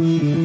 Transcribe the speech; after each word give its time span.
Mm-hmm. 0.00 0.39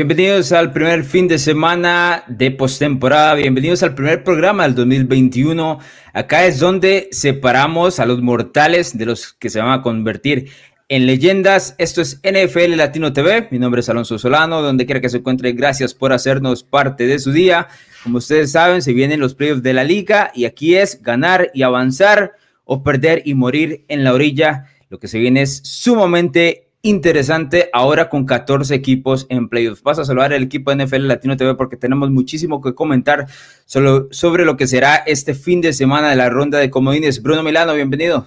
Bienvenidos 0.00 0.50
al 0.52 0.72
primer 0.72 1.04
fin 1.04 1.28
de 1.28 1.38
semana 1.38 2.24
de 2.26 2.50
postemporada. 2.50 3.34
Bienvenidos 3.34 3.82
al 3.82 3.94
primer 3.94 4.24
programa 4.24 4.62
del 4.62 4.74
2021. 4.74 5.78
Acá 6.14 6.46
es 6.46 6.58
donde 6.58 7.10
separamos 7.12 8.00
a 8.00 8.06
los 8.06 8.22
mortales 8.22 8.96
de 8.96 9.04
los 9.04 9.34
que 9.34 9.50
se 9.50 9.60
van 9.60 9.72
a 9.72 9.82
convertir 9.82 10.48
en 10.88 11.04
leyendas. 11.04 11.74
Esto 11.76 12.00
es 12.00 12.18
NFL 12.22 12.76
Latino 12.76 13.12
TV. 13.12 13.48
Mi 13.50 13.58
nombre 13.58 13.82
es 13.82 13.90
Alonso 13.90 14.18
Solano. 14.18 14.62
Donde 14.62 14.86
quiera 14.86 15.02
que 15.02 15.10
se 15.10 15.18
encuentre, 15.18 15.52
gracias 15.52 15.92
por 15.92 16.14
hacernos 16.14 16.64
parte 16.64 17.06
de 17.06 17.18
su 17.18 17.30
día. 17.30 17.68
Como 18.02 18.16
ustedes 18.16 18.52
saben, 18.52 18.80
se 18.80 18.94
vienen 18.94 19.20
los 19.20 19.34
playoffs 19.34 19.62
de 19.62 19.74
la 19.74 19.84
liga 19.84 20.32
y 20.34 20.46
aquí 20.46 20.76
es 20.76 21.02
ganar 21.02 21.50
y 21.52 21.60
avanzar 21.60 22.32
o 22.64 22.82
perder 22.82 23.20
y 23.26 23.34
morir 23.34 23.84
en 23.88 24.04
la 24.04 24.14
orilla. 24.14 24.64
Lo 24.88 24.98
que 24.98 25.08
se 25.08 25.18
viene 25.18 25.42
es 25.42 25.60
sumamente 25.62 26.69
interesante 26.82 27.68
ahora 27.72 28.08
con 28.08 28.24
14 28.24 28.74
equipos 28.74 29.26
en 29.28 29.48
playoffs. 29.48 29.82
Paso 29.82 30.02
a 30.02 30.04
saludar 30.04 30.32
al 30.32 30.42
equipo 30.42 30.74
de 30.74 30.84
NFL 30.84 31.06
Latino 31.06 31.36
TV 31.36 31.54
porque 31.54 31.76
tenemos 31.76 32.10
muchísimo 32.10 32.60
que 32.60 32.74
comentar 32.74 33.26
solo 33.66 34.08
sobre 34.10 34.44
lo 34.44 34.56
que 34.56 34.66
será 34.66 34.96
este 34.96 35.34
fin 35.34 35.60
de 35.60 35.72
semana 35.72 36.10
de 36.10 36.16
la 36.16 36.30
ronda 36.30 36.58
de 36.58 36.70
comodines. 36.70 37.22
Bruno 37.22 37.42
Milano, 37.42 37.74
bienvenido. 37.74 38.26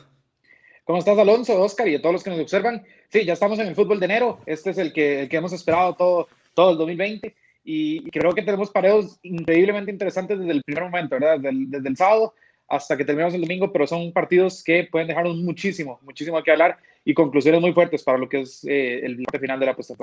¿Cómo 0.84 1.00
estás, 1.00 1.18
Alonso, 1.18 1.60
Oscar 1.62 1.88
y 1.88 1.96
a 1.96 2.02
todos 2.02 2.14
los 2.14 2.24
que 2.24 2.30
nos 2.30 2.40
observan? 2.40 2.84
Sí, 3.10 3.24
ya 3.26 3.34
estamos 3.34 3.58
en 3.60 3.68
el 3.68 3.76
fútbol 3.76 4.00
de 4.00 4.06
enero. 4.06 4.40
Este 4.46 4.72
es 4.72 4.78
el 4.78 4.92
que, 4.92 5.28
que 5.30 5.38
hemos 5.38 5.54
esperado 5.54 5.96
todo, 5.96 6.28
todo 6.54 6.72
el 6.72 6.78
2020 6.78 7.34
y 7.64 8.10
creo 8.12 8.34
que 8.34 8.42
tenemos 8.42 8.70
pareos 8.70 9.18
increíblemente 9.24 9.92
interesantes 9.92 10.38
desde 10.38 10.52
el 10.52 10.64
primer 10.64 10.84
momento, 10.84 11.16
¿verdad? 11.16 11.38
Desde 11.38 11.50
el, 11.50 11.72
desde 11.72 11.90
el 11.90 11.98
sábado 11.98 12.34
hasta 12.68 12.98
que 12.98 13.06
terminamos 13.06 13.34
el 13.34 13.42
domingo, 13.42 13.72
pero 13.72 13.88
son 13.88 14.12
partidos 14.12 14.64
que 14.64 14.88
pueden 14.92 15.08
dejarnos 15.08 15.38
muchísimo, 15.38 16.00
muchísimo 16.04 16.42
que 16.44 16.52
hablar 16.52 16.78
y 17.06 17.14
conclusiones 17.14 17.62
muy 17.62 17.74
fuertes 17.74 18.04
para 18.04 18.18
lo 18.18 18.30
que 18.30 18.42
es 18.42 18.64
eh, 18.66 19.06
el 19.06 19.16
bloque 19.16 19.40
final 19.40 19.60
de 19.60 19.66
la 19.66 19.76
puesta. 19.76 19.96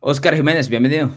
Oscar 0.00 0.34
Jiménez, 0.34 0.68
bienvenido. 0.68 1.10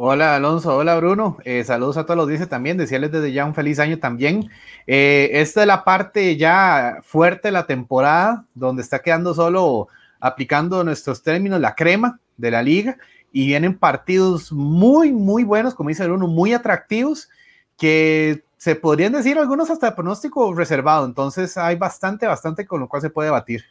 Hola 0.00 0.36
Alonso, 0.36 0.76
hola 0.76 0.96
Bruno, 0.96 1.38
eh, 1.44 1.64
saludos 1.64 1.96
a 1.96 2.04
todos 2.04 2.16
los 2.16 2.28
dice 2.28 2.46
también, 2.46 2.76
desearles 2.76 3.10
desde 3.10 3.32
ya 3.32 3.44
un 3.44 3.54
feliz 3.54 3.80
año 3.80 3.98
también. 3.98 4.48
Eh, 4.86 5.30
esta 5.32 5.62
es 5.62 5.66
la 5.66 5.82
parte 5.82 6.36
ya 6.36 6.98
fuerte 7.02 7.48
de 7.48 7.52
la 7.52 7.66
temporada, 7.66 8.46
donde 8.54 8.82
está 8.82 9.00
quedando 9.00 9.34
solo 9.34 9.88
aplicando 10.20 10.84
nuestros 10.84 11.22
términos 11.24 11.60
la 11.60 11.74
crema 11.74 12.20
de 12.36 12.52
la 12.52 12.62
liga 12.62 12.96
y 13.32 13.46
vienen 13.46 13.76
partidos 13.76 14.52
muy, 14.52 15.12
muy 15.12 15.42
buenos, 15.42 15.74
como 15.74 15.88
dice 15.88 16.06
Bruno, 16.06 16.28
muy 16.28 16.52
atractivos, 16.52 17.28
que 17.76 18.44
se 18.58 18.74
podrían 18.74 19.12
decir 19.12 19.38
algunos 19.38 19.70
hasta 19.70 19.96
pronóstico 19.96 20.52
reservado, 20.52 21.06
entonces 21.06 21.56
hay 21.56 21.76
bastante, 21.76 22.26
bastante 22.26 22.66
con 22.66 22.80
lo 22.80 22.88
cual 22.88 23.00
se 23.00 23.10
puede 23.10 23.28
debatir. 23.28 23.64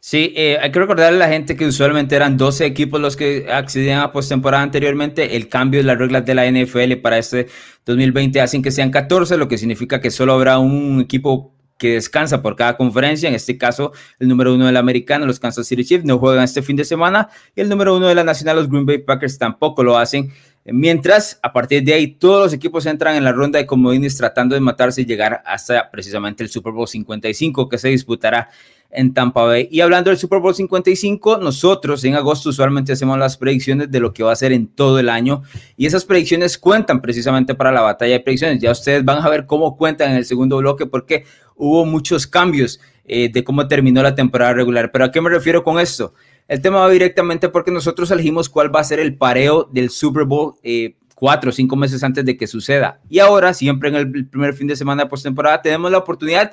Sí, 0.00 0.32
eh, 0.36 0.58
hay 0.60 0.70
que 0.70 0.78
recordarle 0.78 1.16
a 1.16 1.26
la 1.26 1.32
gente 1.32 1.56
que 1.56 1.66
usualmente 1.66 2.14
eran 2.14 2.36
12 2.36 2.66
equipos 2.66 3.00
los 3.00 3.16
que 3.16 3.50
accedían 3.50 4.00
a 4.00 4.12
postemporada 4.12 4.62
anteriormente. 4.62 5.34
El 5.34 5.48
cambio 5.48 5.80
de 5.80 5.84
las 5.84 5.98
reglas 5.98 6.24
de 6.24 6.34
la 6.34 6.46
NFL 6.46 6.96
para 7.02 7.18
este 7.18 7.48
2020 7.86 8.40
hacen 8.40 8.62
que 8.62 8.70
sean 8.70 8.90
14, 8.90 9.36
lo 9.38 9.48
que 9.48 9.58
significa 9.58 10.00
que 10.00 10.10
solo 10.10 10.34
habrá 10.34 10.58
un 10.58 11.00
equipo 11.00 11.54
que 11.78 11.94
descansa 11.94 12.42
por 12.42 12.56
cada 12.56 12.76
conferencia. 12.76 13.28
En 13.28 13.34
este 13.34 13.56
caso, 13.56 13.92
el 14.18 14.28
número 14.28 14.54
uno 14.54 14.66
de 14.66 14.72
la 14.72 14.80
americana, 14.80 15.24
los 15.24 15.40
Kansas 15.40 15.66
City 15.66 15.84
Chiefs, 15.84 16.04
no 16.04 16.18
juegan 16.18 16.44
este 16.44 16.60
fin 16.60 16.76
de 16.76 16.84
semana. 16.84 17.28
Y 17.54 17.60
el 17.60 17.68
número 17.68 17.96
uno 17.96 18.08
de 18.08 18.14
la 18.14 18.24
nacional, 18.24 18.56
los 18.56 18.68
Green 18.68 18.84
Bay 18.84 18.98
Packers, 18.98 19.38
tampoco 19.38 19.82
lo 19.82 19.96
hacen. 19.96 20.32
Mientras, 20.72 21.38
a 21.42 21.52
partir 21.52 21.82
de 21.82 21.94
ahí, 21.94 22.08
todos 22.08 22.44
los 22.44 22.52
equipos 22.52 22.84
entran 22.86 23.16
en 23.16 23.24
la 23.24 23.32
ronda 23.32 23.58
de 23.58 23.66
comodines 23.66 24.16
tratando 24.16 24.54
de 24.54 24.60
matarse 24.60 25.02
y 25.02 25.06
llegar 25.06 25.42
hasta 25.46 25.90
precisamente 25.90 26.42
el 26.42 26.50
Super 26.50 26.72
Bowl 26.72 26.86
55 26.86 27.68
que 27.68 27.78
se 27.78 27.88
disputará 27.88 28.50
en 28.90 29.12
Tampa 29.14 29.44
Bay. 29.44 29.68
Y 29.70 29.80
hablando 29.80 30.10
del 30.10 30.18
Super 30.18 30.40
Bowl 30.40 30.54
55, 30.54 31.38
nosotros 31.38 32.04
en 32.04 32.14
agosto 32.14 32.50
usualmente 32.50 32.92
hacemos 32.92 33.18
las 33.18 33.36
predicciones 33.36 33.90
de 33.90 34.00
lo 34.00 34.12
que 34.12 34.22
va 34.22 34.32
a 34.32 34.36
ser 34.36 34.52
en 34.52 34.66
todo 34.66 34.98
el 34.98 35.08
año 35.08 35.42
y 35.76 35.86
esas 35.86 36.04
predicciones 36.04 36.58
cuentan 36.58 37.00
precisamente 37.00 37.54
para 37.54 37.72
la 37.72 37.82
batalla 37.82 38.14
de 38.14 38.20
predicciones. 38.20 38.60
Ya 38.60 38.70
ustedes 38.70 39.04
van 39.04 39.22
a 39.24 39.28
ver 39.28 39.46
cómo 39.46 39.76
cuentan 39.76 40.10
en 40.10 40.16
el 40.16 40.24
segundo 40.24 40.58
bloque 40.58 40.86
porque 40.86 41.24
hubo 41.56 41.84
muchos 41.84 42.26
cambios 42.26 42.80
eh, 43.04 43.30
de 43.30 43.44
cómo 43.44 43.66
terminó 43.68 44.02
la 44.02 44.14
temporada 44.14 44.52
regular. 44.52 44.90
Pero 44.92 45.06
¿a 45.06 45.10
qué 45.10 45.20
me 45.20 45.30
refiero 45.30 45.64
con 45.64 45.78
esto? 45.78 46.14
El 46.48 46.62
tema 46.62 46.80
va 46.80 46.88
directamente 46.88 47.50
porque 47.50 47.70
nosotros 47.70 48.10
elegimos 48.10 48.48
cuál 48.48 48.74
va 48.74 48.80
a 48.80 48.84
ser 48.84 48.98
el 48.98 49.16
pareo 49.16 49.68
del 49.70 49.90
Super 49.90 50.24
Bowl 50.24 50.54
eh, 50.62 50.96
cuatro 51.14 51.50
o 51.50 51.52
cinco 51.52 51.76
meses 51.76 52.02
antes 52.02 52.24
de 52.24 52.36
que 52.36 52.46
suceda. 52.46 53.00
Y 53.08 53.18
ahora, 53.18 53.52
siempre 53.52 53.90
en 53.90 53.96
el 53.96 54.26
primer 54.28 54.54
fin 54.54 54.66
de 54.66 54.76
semana 54.76 55.04
de 55.04 55.10
postemporada, 55.10 55.60
tenemos 55.60 55.90
la 55.90 55.98
oportunidad 55.98 56.52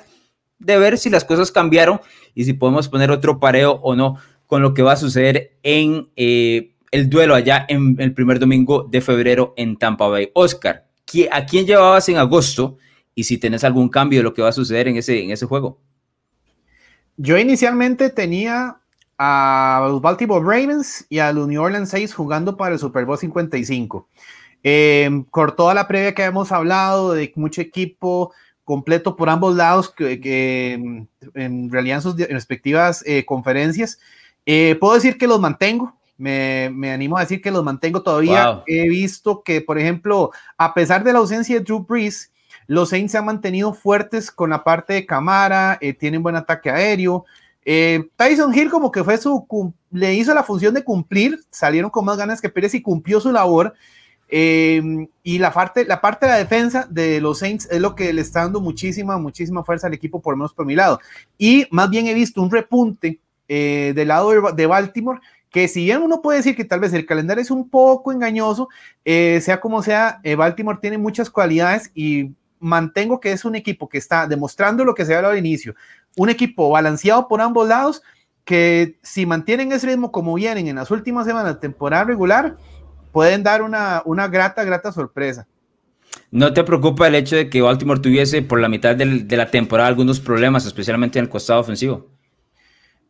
de 0.58 0.78
ver 0.78 0.98
si 0.98 1.08
las 1.08 1.24
cosas 1.24 1.52
cambiaron 1.52 2.00
y 2.34 2.44
si 2.44 2.52
podemos 2.52 2.88
poner 2.88 3.10
otro 3.10 3.38
pareo 3.40 3.72
o 3.82 3.94
no 3.94 4.16
con 4.46 4.62
lo 4.62 4.74
que 4.74 4.82
va 4.82 4.92
a 4.92 4.96
suceder 4.96 5.56
en 5.62 6.08
eh, 6.16 6.74
el 6.90 7.08
duelo 7.08 7.34
allá 7.34 7.64
en 7.68 7.96
el 7.98 8.12
primer 8.12 8.38
domingo 8.38 8.86
de 8.90 9.00
febrero 9.00 9.54
en 9.56 9.76
Tampa 9.76 10.08
Bay. 10.08 10.30
Oscar, 10.34 10.86
¿a 11.30 11.46
quién 11.46 11.66
llevabas 11.66 12.08
en 12.08 12.16
agosto? 12.16 12.76
Y 13.14 13.24
si 13.24 13.38
tenés 13.38 13.64
algún 13.64 13.88
cambio 13.88 14.18
de 14.18 14.24
lo 14.24 14.34
que 14.34 14.42
va 14.42 14.48
a 14.48 14.52
suceder 14.52 14.88
en 14.88 14.96
ese, 14.96 15.22
en 15.22 15.30
ese 15.30 15.46
juego. 15.46 15.80
Yo 17.16 17.38
inicialmente 17.38 18.10
tenía 18.10 18.80
a 19.18 19.86
los 19.88 20.00
Baltimore 20.00 20.44
Ravens 20.44 21.06
y 21.08 21.18
a 21.18 21.32
los 21.32 21.48
New 21.48 21.62
Orleans 21.62 21.88
Saints 21.88 22.14
jugando 22.14 22.56
para 22.56 22.74
el 22.74 22.78
Super 22.78 23.04
Bowl 23.04 23.18
55. 23.18 24.08
Eh, 24.68 25.08
por 25.30 25.52
toda 25.54 25.74
la 25.74 25.86
previa 25.86 26.14
que 26.14 26.24
hemos 26.24 26.50
hablado 26.50 27.12
de 27.12 27.32
mucho 27.36 27.60
equipo 27.60 28.32
completo 28.64 29.14
por 29.14 29.28
ambos 29.28 29.54
lados, 29.54 29.94
que, 29.94 30.76
mm, 30.76 31.02
en 31.34 31.70
realidad 31.70 31.98
en 31.98 32.02
sus 32.02 32.16
respectivas 32.16 33.04
eh, 33.06 33.24
conferencias, 33.24 34.00
eh, 34.44 34.76
puedo 34.80 34.94
decir 34.94 35.18
que 35.18 35.28
los 35.28 35.40
mantengo. 35.40 35.94
Me, 36.18 36.70
me, 36.74 36.90
animo 36.90 37.16
a 37.16 37.20
decir 37.20 37.40
que 37.42 37.50
los 37.50 37.62
mantengo 37.62 38.02
todavía. 38.02 38.62
He 38.66 38.88
visto 38.88 39.42
que, 39.42 39.60
por 39.60 39.78
ejemplo, 39.78 40.30
a 40.56 40.74
pesar 40.74 41.04
de 41.04 41.12
la 41.12 41.18
ausencia 41.20 41.56
de 41.56 41.64
Drew 41.64 41.80
Brees, 41.80 42.32
los 42.66 42.88
Saints 42.88 43.12
se 43.12 43.18
han 43.18 43.26
mantenido 43.26 43.72
fuertes 43.72 44.30
con 44.30 44.50
la 44.50 44.64
parte 44.64 44.94
de 44.94 45.06
cámara, 45.06 45.78
tienen 46.00 46.22
buen 46.22 46.34
ataque 46.34 46.70
aéreo. 46.70 47.26
Eh, 47.68 48.08
Tyson 48.14 48.56
Hill 48.56 48.70
como 48.70 48.92
que 48.92 49.02
fue 49.02 49.18
su, 49.18 49.74
le 49.90 50.14
hizo 50.14 50.32
la 50.32 50.44
función 50.44 50.72
de 50.72 50.84
cumplir, 50.84 51.40
salieron 51.50 51.90
con 51.90 52.04
más 52.04 52.16
ganas 52.16 52.40
que 52.40 52.48
Pérez 52.48 52.74
y 52.74 52.80
cumplió 52.80 53.20
su 53.20 53.32
labor. 53.32 53.74
Eh, 54.28 55.08
y 55.22 55.38
la 55.38 55.52
parte, 55.52 55.84
la 55.84 56.00
parte 56.00 56.26
de 56.26 56.32
la 56.32 56.38
defensa 56.38 56.86
de 56.88 57.20
los 57.20 57.40
Saints 57.40 57.68
es 57.70 57.80
lo 57.80 57.96
que 57.96 58.12
le 58.12 58.22
está 58.22 58.42
dando 58.42 58.60
muchísima, 58.60 59.18
muchísima 59.18 59.64
fuerza 59.64 59.88
al 59.88 59.94
equipo, 59.94 60.22
por 60.22 60.34
lo 60.34 60.38
menos 60.38 60.54
por 60.54 60.64
mi 60.64 60.76
lado. 60.76 61.00
Y 61.38 61.66
más 61.72 61.90
bien 61.90 62.06
he 62.06 62.14
visto 62.14 62.40
un 62.40 62.52
repunte 62.52 63.18
eh, 63.48 63.92
del 63.96 64.08
lado 64.08 64.52
de, 64.52 64.66
Baltimore, 64.66 65.20
que 65.50 65.66
si 65.66 65.84
bien 65.84 66.02
uno 66.02 66.22
puede 66.22 66.38
decir 66.38 66.54
que 66.54 66.64
tal 66.64 66.78
vez 66.78 66.92
el 66.92 67.04
calendario 67.04 67.42
es 67.42 67.50
un 67.50 67.68
poco 67.68 68.12
engañoso, 68.12 68.68
sea 69.04 69.60
como 69.60 69.82
sea, 69.82 70.20
Baltimore 70.36 70.78
tiene 70.80 70.98
muchas 70.98 71.30
cualidades 71.30 71.90
y 71.94 72.30
mantengo 72.66 73.20
que 73.20 73.32
es 73.32 73.44
un 73.44 73.54
equipo 73.54 73.88
que 73.88 73.98
está 73.98 74.26
demostrando 74.26 74.84
lo 74.84 74.94
que 74.94 75.04
se 75.04 75.14
hablado 75.14 75.32
al 75.32 75.38
inicio, 75.38 75.74
un 76.16 76.28
equipo 76.28 76.68
balanceado 76.70 77.28
por 77.28 77.40
ambos 77.40 77.68
lados, 77.68 78.02
que 78.44 78.98
si 79.02 79.26
mantienen 79.26 79.72
ese 79.72 79.86
ritmo 79.86 80.12
como 80.12 80.34
vienen 80.34 80.68
en 80.68 80.76
las 80.76 80.90
últimas 80.90 81.26
semanas 81.26 81.54
de 81.54 81.60
temporada 81.60 82.04
regular, 82.04 82.56
pueden 83.12 83.42
dar 83.42 83.62
una, 83.62 84.02
una 84.04 84.28
grata, 84.28 84.64
grata 84.64 84.92
sorpresa. 84.92 85.46
¿No 86.30 86.52
te 86.52 86.64
preocupa 86.64 87.06
el 87.06 87.14
hecho 87.14 87.36
de 87.36 87.48
que 87.48 87.62
Baltimore 87.62 88.00
tuviese 88.00 88.42
por 88.42 88.60
la 88.60 88.68
mitad 88.68 88.96
de 88.96 89.36
la 89.36 89.50
temporada 89.50 89.88
algunos 89.88 90.20
problemas, 90.20 90.66
especialmente 90.66 91.18
en 91.18 91.24
el 91.24 91.28
costado 91.30 91.60
ofensivo? 91.60 92.08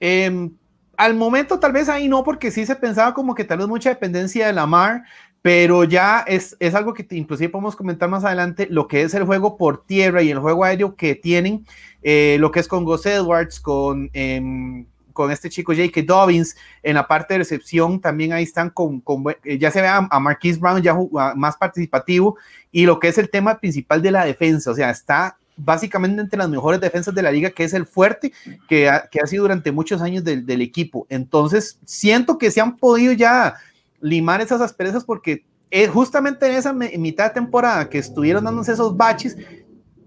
Em, 0.01 0.53
al 0.97 1.15
momento 1.15 1.59
tal 1.59 1.73
vez 1.73 1.89
ahí 1.89 2.09
no, 2.09 2.25
porque 2.25 2.51
sí 2.51 2.67
se 2.67 2.77
pensaba 2.77 3.15
como 3.15 3.35
que 3.35 3.45
tal 3.45 3.59
vez 3.59 3.69
mucha 3.69 3.91
dependencia 3.91 4.47
de 4.47 4.53
Lamar, 4.53 5.05
pero 5.47 5.85
ya 5.85 6.25
es, 6.27 6.57
es 6.59 6.75
algo 6.75 6.93
que 6.93 7.07
inclusive 7.11 7.51
podemos 7.51 7.77
comentar 7.77 8.09
más 8.09 8.25
adelante, 8.25 8.67
lo 8.69 8.89
que 8.89 9.03
es 9.03 9.15
el 9.15 9.23
juego 9.23 9.57
por 9.57 9.85
tierra 9.87 10.21
y 10.21 10.33
el 10.33 10.41
juego 10.41 10.65
aéreo 10.65 10.97
que 10.97 11.15
tienen, 11.15 11.65
eh, 12.03 12.37
lo 12.41 12.51
que 12.51 12.59
es 12.59 12.67
con 12.67 12.83
Gus 12.83 13.07
Edwards, 13.07 13.61
con, 13.61 14.11
em, 14.13 14.87
con 15.13 15.31
este 15.31 15.49
chico 15.49 15.73
J.K. 15.73 16.03
Dobbins, 16.05 16.57
en 16.83 16.97
la 16.97 17.07
parte 17.07 17.35
de 17.35 17.39
recepción 17.39 18.01
también 18.01 18.33
ahí 18.33 18.43
están 18.43 18.71
con, 18.71 18.99
con 18.99 19.23
eh, 19.45 19.57
ya 19.57 19.71
se 19.71 19.83
ve 19.83 19.87
a, 19.87 20.01
Marquise 20.19 20.59
Brown 20.59 20.83
ya 20.83 20.97
más 21.37 21.57
participativo, 21.57 22.37
y 22.73 22.85
lo 22.85 22.99
que 22.99 23.07
es 23.07 23.17
el 23.17 23.31
tema 23.31 23.61
principal 23.61 24.03
de 24.03 24.11
la 24.11 24.25
defensa, 24.25 24.73
o 24.73 24.75
sea, 24.75 24.91
está 24.91 25.37
básicamente 25.57 26.21
entre 26.21 26.39
las 26.41 26.49
mejores 26.49 26.81
defensas 26.81 27.15
de 27.15 27.23
la 27.23 27.31
liga, 27.31 27.51
que 27.51 27.63
es 27.63 27.73
el 27.73 27.87
fuerte 27.87 28.33
que 28.69 28.89
ha, 28.89 29.07
que 29.09 29.21
ha 29.21 29.27
sido 29.29 29.45
durante 29.45 29.71
muchos 29.71 30.03
años 30.03 30.25
del, 30.25 30.61
equipo. 30.61 31.07
Entonces, 31.09 31.79
siento 31.85 32.37
que 32.37 32.51
se 32.51 32.61
han 32.61 32.77
podido 32.77 33.13
ya 33.13 33.55
limar 34.01 34.41
esas 34.41 34.61
asperezas 34.61 35.05
porque 35.05 35.45
justamente 35.93 36.47
en 36.47 36.53
esa 36.53 36.73
mitad 36.73 37.25
de 37.25 37.35
temporada 37.35 37.89
que 37.89 37.99
estuvieron 37.99 38.45
dándose 38.45 38.73
esos 38.73 38.97
baches, 38.97 39.37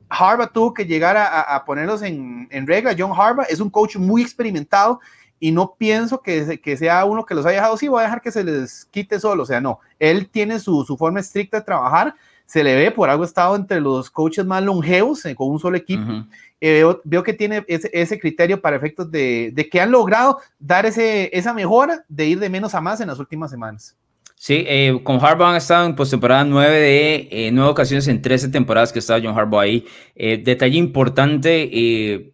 Harbaugh 0.09 0.51
tuvo 0.51 0.73
que 0.73 0.85
llegar 0.85 1.15
a, 1.17 1.63
ponerlos 1.65 2.01
en, 2.01 2.47
en, 2.49 2.65
regla. 2.65 2.95
John 2.97 3.11
Harbaugh 3.15 3.45
es 3.47 3.59
un 3.59 3.69
coach 3.69 3.95
muy 3.97 4.21
experimentado 4.21 4.99
y 5.39 5.51
no 5.51 5.75
pienso 5.77 6.21
que, 6.21 6.59
que, 6.59 6.77
sea 6.77 7.05
uno 7.05 7.25
que 7.25 7.35
los 7.35 7.45
haya 7.45 7.57
dejado, 7.57 7.77
sí, 7.77 7.87
voy 7.87 7.99
a 8.01 8.03
dejar 8.03 8.21
que 8.21 8.31
se 8.31 8.43
les 8.43 8.85
quite 8.85 9.19
solo, 9.19 9.43
o 9.43 9.45
sea, 9.45 9.61
no, 9.61 9.79
él 9.97 10.29
tiene 10.29 10.59
su, 10.59 10.83
su 10.83 10.97
forma 10.97 11.21
estricta 11.21 11.59
de 11.59 11.65
trabajar, 11.65 12.15
se 12.49 12.63
le 12.63 12.75
ve, 12.75 12.89
por 12.89 13.11
algo 13.11 13.21
ha 13.21 13.27
estado 13.27 13.55
entre 13.55 13.79
los 13.79 14.09
coaches 14.09 14.43
más 14.43 14.63
longevos 14.63 15.23
eh, 15.25 15.35
con 15.35 15.51
un 15.51 15.59
solo 15.59 15.77
equipo. 15.77 16.01
Uh 16.01 16.15
-huh. 16.15 16.27
eh, 16.59 16.73
veo, 16.73 16.99
veo, 17.03 17.21
que 17.21 17.33
tiene 17.33 17.63
ese, 17.67 17.91
ese, 17.93 18.19
criterio 18.19 18.59
para 18.59 18.75
efectos 18.75 19.11
de, 19.11 19.51
de 19.53 19.69
que 19.69 19.79
han 19.79 19.91
logrado 19.91 20.39
dar 20.57 20.87
ese, 20.87 21.29
esa 21.31 21.53
mejora 21.53 22.03
de 22.07 22.25
ir 22.25 22.39
de 22.39 22.49
menos 22.49 22.73
a 22.73 22.81
más 22.81 22.99
en 23.01 23.07
las 23.07 23.19
últimas 23.19 23.51
semanas. 23.51 23.95
Sí, 24.33 24.65
eh, 24.67 24.99
con 25.03 25.23
Harbaugh 25.23 25.49
han 25.49 25.57
estado 25.57 25.85
en 25.85 25.95
postemporada 25.95 26.43
9 26.43 26.79
de 26.79 27.51
9 27.53 27.69
ocasiones 27.69 28.07
en 28.07 28.19
13 28.19 28.47
temporadas 28.49 28.91
que 28.91 28.97
ha 28.97 29.01
estado 29.01 29.21
John 29.23 29.37
Harbaugh 29.37 29.59
ahí. 29.59 29.85
Detalle 30.15 30.77
importante, 30.77 32.31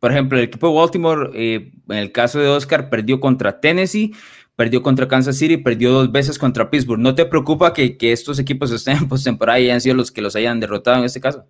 por 0.00 0.10
ejemplo, 0.10 0.38
el 0.38 0.44
equipo 0.44 0.68
de 0.68 0.74
Baltimore, 0.74 1.30
en 1.34 1.96
el 1.96 2.10
caso 2.10 2.40
de 2.40 2.48
Oscar, 2.48 2.90
perdió 2.90 3.20
contra 3.20 3.60
Tennessee, 3.60 4.12
perdió 4.56 4.82
contra 4.82 5.08
Kansas 5.08 5.36
City, 5.36 5.56
perdió 5.56 5.92
dos 5.92 6.12
veces 6.12 6.38
contra 6.38 6.70
Pittsburgh. 6.70 7.00
¿No 7.00 7.14
te 7.14 7.24
preocupa 7.26 7.72
que, 7.72 7.96
que 7.96 8.12
estos 8.12 8.38
equipos 8.38 8.70
estén 8.70 8.96
en 8.98 9.08
postemporada 9.08 9.60
y 9.60 9.64
hayan 9.64 9.80
sido 9.80 9.96
los 9.96 10.10
que 10.10 10.22
los 10.22 10.36
hayan 10.36 10.60
derrotado 10.60 10.98
en 10.98 11.04
este 11.04 11.20
caso? 11.20 11.46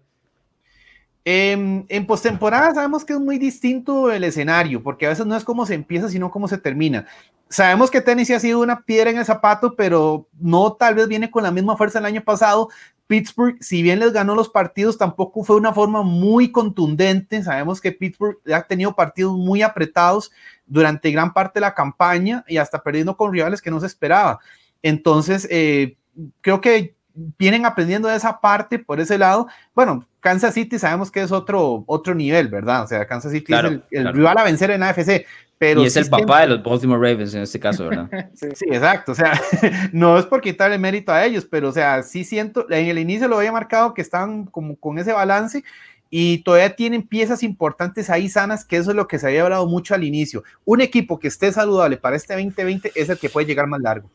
Eh, 1.24 1.84
en 1.88 2.06
postemporada 2.06 2.74
sabemos 2.74 3.04
que 3.04 3.12
es 3.12 3.20
muy 3.20 3.38
distinto 3.38 4.10
el 4.10 4.24
escenario, 4.24 4.82
porque 4.82 5.06
a 5.06 5.10
veces 5.10 5.24
no 5.26 5.36
es 5.36 5.44
cómo 5.44 5.66
se 5.66 5.74
empieza, 5.74 6.08
sino 6.08 6.30
cómo 6.30 6.48
se 6.48 6.58
termina. 6.58 7.06
Sabemos 7.48 7.90
que 7.90 8.00
Tennessee 8.00 8.32
ha 8.32 8.40
sido 8.40 8.60
una 8.60 8.82
piedra 8.82 9.10
en 9.10 9.18
el 9.18 9.24
zapato, 9.24 9.76
pero 9.76 10.26
no 10.40 10.72
tal 10.72 10.94
vez 10.94 11.06
viene 11.06 11.30
con 11.30 11.42
la 11.42 11.50
misma 11.50 11.76
fuerza 11.76 11.98
el 11.98 12.06
año 12.06 12.22
pasado. 12.24 12.70
Pittsburgh, 13.12 13.58
si 13.60 13.82
bien 13.82 13.98
les 13.98 14.14
ganó 14.14 14.34
los 14.34 14.48
partidos, 14.48 14.96
tampoco 14.96 15.44
fue 15.44 15.56
una 15.56 15.74
forma 15.74 16.02
muy 16.02 16.50
contundente. 16.50 17.42
Sabemos 17.42 17.78
que 17.78 17.92
Pittsburgh 17.92 18.38
ha 18.50 18.62
tenido 18.62 18.96
partidos 18.96 19.36
muy 19.36 19.60
apretados 19.60 20.32
durante 20.64 21.10
gran 21.10 21.34
parte 21.34 21.58
de 21.58 21.66
la 21.66 21.74
campaña 21.74 22.42
y 22.48 22.56
hasta 22.56 22.82
perdiendo 22.82 23.14
con 23.14 23.30
rivales 23.30 23.60
que 23.60 23.70
no 23.70 23.80
se 23.80 23.86
esperaba. 23.86 24.40
Entonces, 24.80 25.46
eh, 25.50 25.98
creo 26.40 26.62
que 26.62 26.96
vienen 27.14 27.66
aprendiendo 27.66 28.08
de 28.08 28.16
esa 28.16 28.40
parte 28.40 28.78
por 28.78 29.00
ese 29.00 29.18
lado. 29.18 29.48
Bueno, 29.74 30.06
Kansas 30.20 30.54
City 30.54 30.78
sabemos 30.78 31.10
que 31.10 31.22
es 31.22 31.32
otro, 31.32 31.84
otro 31.86 32.14
nivel, 32.14 32.48
¿verdad? 32.48 32.84
O 32.84 32.86
sea, 32.86 33.06
Kansas 33.06 33.32
City 33.32 33.44
claro, 33.44 33.68
es 33.68 33.74
el, 33.74 33.82
el 33.90 34.02
claro. 34.02 34.16
rival 34.16 34.38
a 34.38 34.44
vencer 34.44 34.70
en 34.70 34.82
AFC. 34.82 35.26
Pero 35.58 35.82
y 35.82 35.86
es 35.86 35.92
sí 35.92 36.00
el 36.00 36.08
papá 36.08 36.40
de 36.40 36.48
los 36.48 36.62
Baltimore 36.64 36.98
Ravens 36.98 37.34
en 37.34 37.42
este 37.42 37.60
caso, 37.60 37.88
¿verdad? 37.88 38.10
sí. 38.34 38.48
sí, 38.52 38.64
exacto. 38.68 39.12
O 39.12 39.14
sea, 39.14 39.40
no 39.92 40.18
es 40.18 40.26
por 40.26 40.40
quitarle 40.40 40.76
mérito 40.76 41.12
a 41.12 41.24
ellos, 41.24 41.46
pero 41.48 41.68
o 41.68 41.72
sea, 41.72 42.02
sí 42.02 42.24
siento, 42.24 42.66
en 42.68 42.86
el 42.86 42.98
inicio 42.98 43.28
lo 43.28 43.38
había 43.38 43.52
marcado 43.52 43.94
que 43.94 44.02
están 44.02 44.46
como 44.46 44.74
con 44.74 44.98
ese 44.98 45.12
balance 45.12 45.62
y 46.10 46.38
todavía 46.38 46.74
tienen 46.76 47.02
piezas 47.04 47.42
importantes 47.42 48.10
ahí 48.10 48.28
sanas, 48.28 48.64
que 48.64 48.76
eso 48.76 48.90
es 48.90 48.96
lo 48.96 49.06
que 49.06 49.18
se 49.18 49.28
había 49.28 49.44
hablado 49.44 49.66
mucho 49.66 49.94
al 49.94 50.04
inicio. 50.04 50.42
Un 50.64 50.80
equipo 50.80 51.18
que 51.18 51.28
esté 51.28 51.52
saludable 51.52 51.96
para 51.96 52.16
este 52.16 52.34
2020 52.34 52.92
es 52.94 53.08
el 53.08 53.18
que 53.18 53.30
puede 53.30 53.46
llegar 53.46 53.66
más 53.66 53.80
largo. 53.80 54.10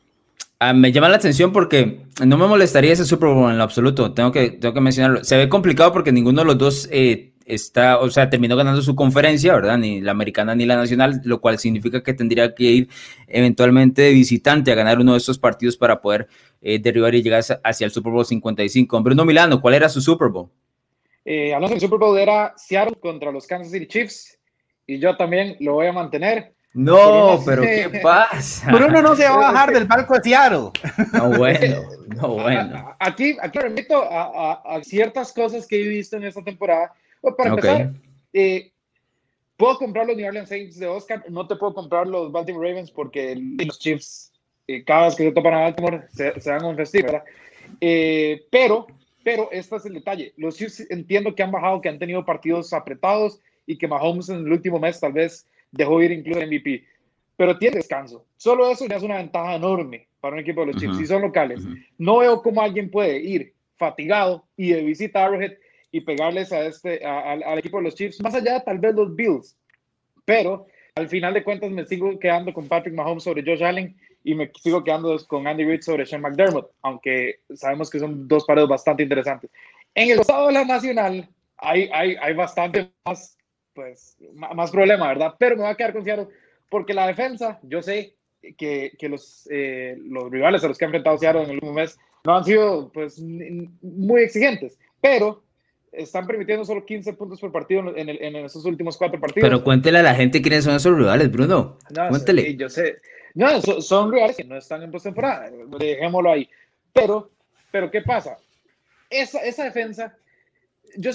Uh, 0.59 0.74
me 0.74 0.92
llama 0.92 1.09
la 1.09 1.18
atención 1.18 1.54
porque 1.54 2.01
no 2.25 2.38
me 2.38 2.48
molestaría 2.48 2.94
ese 2.94 3.06
Super 3.06 3.30
Bowl 3.30 3.51
en 3.51 3.57
lo 3.57 3.63
absoluto, 3.63 4.13
tengo 4.13 4.31
que, 4.31 4.51
tengo 4.51 4.74
que 4.74 4.81
mencionarlo. 4.81 5.24
Se 5.24 5.38
ve 5.38 5.50
complicado 5.50 5.94
porque 5.94 6.12
ninguno 6.12 6.42
de 6.42 6.45
los 6.45 6.57
dos 6.57 6.89
eh, 6.92 7.33
está, 7.48 8.00
o 8.00 8.09
sea, 8.09 8.30
terminó 8.30 8.56
ganando 8.56 8.81
su 8.81 8.95
conferencia, 8.95 9.54
¿verdad? 9.54 9.77
Ni 9.77 10.01
la 10.01 10.12
americana 10.12 10.54
ni 10.54 10.65
la 10.65 10.75
nacional, 10.75 11.21
lo 11.24 11.39
cual 11.39 11.57
significa 11.57 12.04
que 12.04 12.13
tendría 12.13 12.54
que 12.54 12.63
ir 12.63 12.89
eventualmente 13.27 14.12
visitante 14.12 14.71
a 14.71 14.75
ganar 14.75 15.00
uno 15.00 15.13
de 15.13 15.19
estos 15.19 15.39
partidos 15.39 15.77
para 15.77 16.01
poder 16.01 16.27
eh, 16.62 16.80
derribar 16.80 17.15
y 17.15 17.24
llegar 17.24 17.44
hacia 17.63 17.86
el 17.86 17.92
Super 17.92 18.12
Bowl 18.12 18.25
55. 18.25 19.01
Bruno 19.01 19.25
Milano, 19.25 19.62
¿cuál 19.62 19.75
era 19.75 19.89
su 19.89 20.01
Super 20.01 20.30
Bowl? 20.30 20.50
Eh, 21.24 21.53
Alonso, 21.53 21.75
el 21.75 21.81
Super 21.81 22.00
Bowl 22.00 22.18
era 22.18 22.53
Seattle 22.57 22.98
contra 23.00 23.31
los 23.31 23.48
Kansas 23.48 23.71
City 23.71 23.88
Chiefs 23.88 24.38
y 24.86 25.00
yo 25.00 25.15
también 25.15 25.56
lo 25.60 25.74
voy 25.74 25.88
a 25.88 25.94
mantener. 25.94 26.53
No, 26.74 27.42
pero 27.46 27.64
¿qué 27.64 28.00
pasa? 28.04 28.72
Bruno 28.72 29.02
no 29.02 29.16
se 29.16 29.24
va 29.24 29.34
a 29.34 29.52
bajar 29.52 29.74
del 29.74 29.88
palco 29.88 30.14
de 30.16 30.22
Seattle. 30.22 30.69
No, 31.14 31.38
bueno, 31.38 31.81
no, 32.22 32.28
bueno. 32.36 32.96
Aquí, 33.00 33.36
aquí 33.42 33.58
remito 33.58 34.04
a, 34.04 34.52
a, 34.52 34.75
a 34.75 34.84
ciertas 34.84 35.34
cosas 35.34 35.66
que 35.66 35.81
he 35.81 35.88
visto 35.88 36.18
en 36.18 36.25
esta 36.25 36.44
temporada. 36.44 36.94
Para 37.36 37.50
empezar, 37.50 37.75
okay. 37.75 38.02
eh, 38.34 38.72
puedo 39.58 39.80
comprar 39.80 40.06
los 40.06 40.16
New 40.16 40.28
Orleans 40.28 40.50
Saints 40.50 40.78
de 40.78 40.86
Oscar, 40.86 41.25
no 41.30 41.48
te 41.48 41.56
puedo 41.56 41.74
comprar 41.74 42.08
los 42.08 42.31
Baltimore 42.31 42.70
Ravens 42.70 42.92
porque 42.92 43.36
los 43.36 43.80
Chiefs, 43.80 44.31
eh, 44.68 44.84
cada 44.84 45.06
vez 45.06 45.16
que 45.16 45.24
se 45.24 45.31
topan 45.31 45.56
a 45.56 45.62
Baltimore, 45.62 46.04
se, 46.13 46.40
se 46.40 46.50
dan 46.50 46.63
un 46.63 46.75
festivo, 46.75 47.08
¿verdad? 47.08 47.24
Eh, 47.81 48.46
pero, 48.52 48.86
pero 49.24 49.50
este 49.52 49.75
es 49.78 49.86
el 49.88 49.96
detalle. 49.96 50.34
Los 50.38 50.58
Chiefs 50.58 50.86
entiendo 50.92 51.34
que 51.34 51.42
han 51.42 51.52
bajado, 51.52 51.81
que 51.81 51.90
han 51.90 52.00
tenido 52.00 52.24
partidos 52.24 52.72
apretados 52.72 53.42
y 53.66 53.78
que 53.78 53.88
Mahomes 53.88 54.30
en 54.30 54.38
el 54.38 54.52
último 54.52 54.80
mes 54.80 55.00
tal 55.00 55.13
vez 55.13 55.48
dejó 55.72 56.02
ir 56.02 56.12
incluso 56.12 56.40
el 56.40 56.48
MVP. 56.48 56.84
Pero 57.36 57.58
tiene 57.58 57.78
descanso. 57.78 58.25
Solo 58.36 58.69
eso 58.69 58.86
ya 58.88 58.98
es 58.98 59.04
una 59.04 59.18
ventaja 59.18 59.56
enorme 59.56 60.08
para 60.19 60.36
un 60.36 60.40
equipo 60.40 60.62
de 60.62 60.68
los 60.68 60.75
uh 60.75 60.80
-huh. 60.80 60.81
Chiefs. 60.81 60.98
Si 60.98 61.06
son 61.06 61.22
locales, 61.22 61.64
uh 61.64 61.69
-huh. 61.69 61.86
no 61.98 62.18
veo 62.19 62.42
cómo 62.42 62.62
alguien 62.62 62.90
puede 62.90 63.19
ir 63.19 63.54
fatigado 63.78 64.46
y 64.56 64.72
de 64.72 64.81
visita 64.81 65.22
a 65.22 65.25
Arrowhead 65.25 65.54
y 65.92 66.02
pegarles 66.02 66.52
a 66.52 66.66
este, 66.66 67.06
a, 67.06 67.19
a, 67.19 67.31
al 67.34 67.60
equipo 67.60 67.78
de 67.78 67.84
los 67.84 67.96
Chiefs, 67.96 68.22
más 68.22 68.34
allá 68.34 68.60
tal 68.64 68.80
vez 68.80 68.96
los 68.96 69.16
Bills. 69.16 69.56
Pero 70.25 70.66
al 70.96 71.08
final 71.08 71.34
de 71.34 71.44
cuentas 71.44 71.70
me 71.72 71.86
sigo 71.86 72.18
quedando 72.20 72.52
con 72.54 72.68
Patrick 72.68 72.96
Mahomes 72.96 73.24
sobre 73.24 73.44
Josh 73.44 73.63
Allen 73.63 73.96
y 74.24 74.34
me 74.34 74.52
sigo 74.62 74.84
quedando 74.84 75.16
con 75.28 75.48
Andy 75.48 75.63
Reid 75.63 75.81
sobre 75.81 76.06
Sean 76.06 76.22
McDermott, 76.22 76.72
aunque 76.81 77.40
sabemos 77.54 77.90
que 77.90 78.00
son 78.00 78.28
dos 78.28 78.46
paredes 78.46 78.68
bastante 78.68 79.04
interesantes. 79.04 79.50
En 79.96 80.10
el 80.10 80.20
estado 80.20 80.48
de 80.48 80.54
la 80.54 80.66
nacional 80.66 81.30
hay, 81.58 81.90
hay, 81.94 82.16
hay 82.20 82.34
bastante 82.34 82.92
más 83.06 83.37
pues 83.77 84.18
más 84.33 84.71
problema, 84.71 85.07
¿verdad? 85.07 85.35
Pero 85.38 85.56
me 85.56 85.62
va 85.62 85.69
a 85.69 85.75
quedar 85.75 85.94
con 85.94 86.03
Seattle 86.03 86.27
porque 86.68 86.95
la 86.95 87.06
defensa, 87.06 87.59
yo 87.62 87.83
sé 87.83 88.15
que, 88.57 88.91
que 88.97 89.07
los, 89.07 89.47
eh, 89.51 89.95
los 90.00 90.31
rivales 90.31 90.63
a 90.63 90.68
los 90.68 90.79
que 90.79 90.85
ha 90.85 90.88
enfrentado 90.88 91.15
Seattle 91.19 91.44
en 91.44 91.50
el 91.51 91.56
último 91.57 91.74
mes 91.74 92.00
no 92.25 92.35
han 92.35 92.44
sido 92.44 92.91
pues 92.91 93.21
muy 93.21 94.24
exigentes, 94.24 94.79
pero 95.00 95.44
están 95.91 96.25
permitiendo 96.25 96.65
solo 96.65 96.83
15 96.83 97.13
puntos 97.13 97.39
por 97.39 97.51
partido 97.51 97.95
en, 97.95 98.09
el, 98.09 98.19
en 98.19 98.35
esos 98.38 98.65
últimos 98.65 98.98
cuatro 98.98 99.19
partidos. 99.19 99.48
Pero 99.48 99.63
cuéntele 99.63 100.00
a 100.00 100.03
la 100.03 100.15
gente 100.15 100.41
quiénes 100.41 100.63
son 100.63 100.75
esos 100.75 100.98
rivales, 100.98 101.31
Bruno. 101.31 101.77
No, 101.96 102.10
cuéntele. 102.10 102.46
Sí, 102.46 102.57
yo 102.57 102.69
sé. 102.69 102.98
No, 103.36 103.62
son, 103.62 103.84
son 103.84 104.12
rivales 104.12 104.38
que 104.38 104.43
no 104.43 104.57
están 104.57 104.81
en 104.81 104.89
postemporada, 104.89 105.51
dejémoslo 105.77 106.31
ahí. 106.31 106.50
Pero, 106.93 107.29
pero 107.69 107.91
¿qué 107.91 108.01
pasa? 108.01 108.38
Esa, 109.07 109.39
esa 109.46 109.65
defensa, 109.65 110.17
yo 110.98 111.12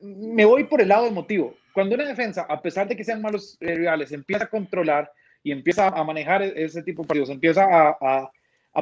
me 0.00 0.44
voy 0.44 0.64
por 0.64 0.80
el 0.80 0.88
lado 0.88 1.06
emotivo 1.06 1.54
cuando 1.76 1.94
una 1.94 2.06
defensa, 2.06 2.46
a 2.48 2.62
pesar 2.62 2.88
de 2.88 2.96
que 2.96 3.04
sean 3.04 3.20
malos 3.20 3.58
eh, 3.60 3.74
rivales, 3.74 4.10
empieza 4.10 4.44
a 4.44 4.48
controlar 4.48 5.12
y 5.42 5.52
empieza 5.52 5.88
a 5.88 6.04
manejar 6.04 6.42
ese 6.42 6.82
tipo 6.82 7.02
de 7.02 7.08
partidos, 7.08 7.28
empieza 7.28 7.66
a, 8.00 8.30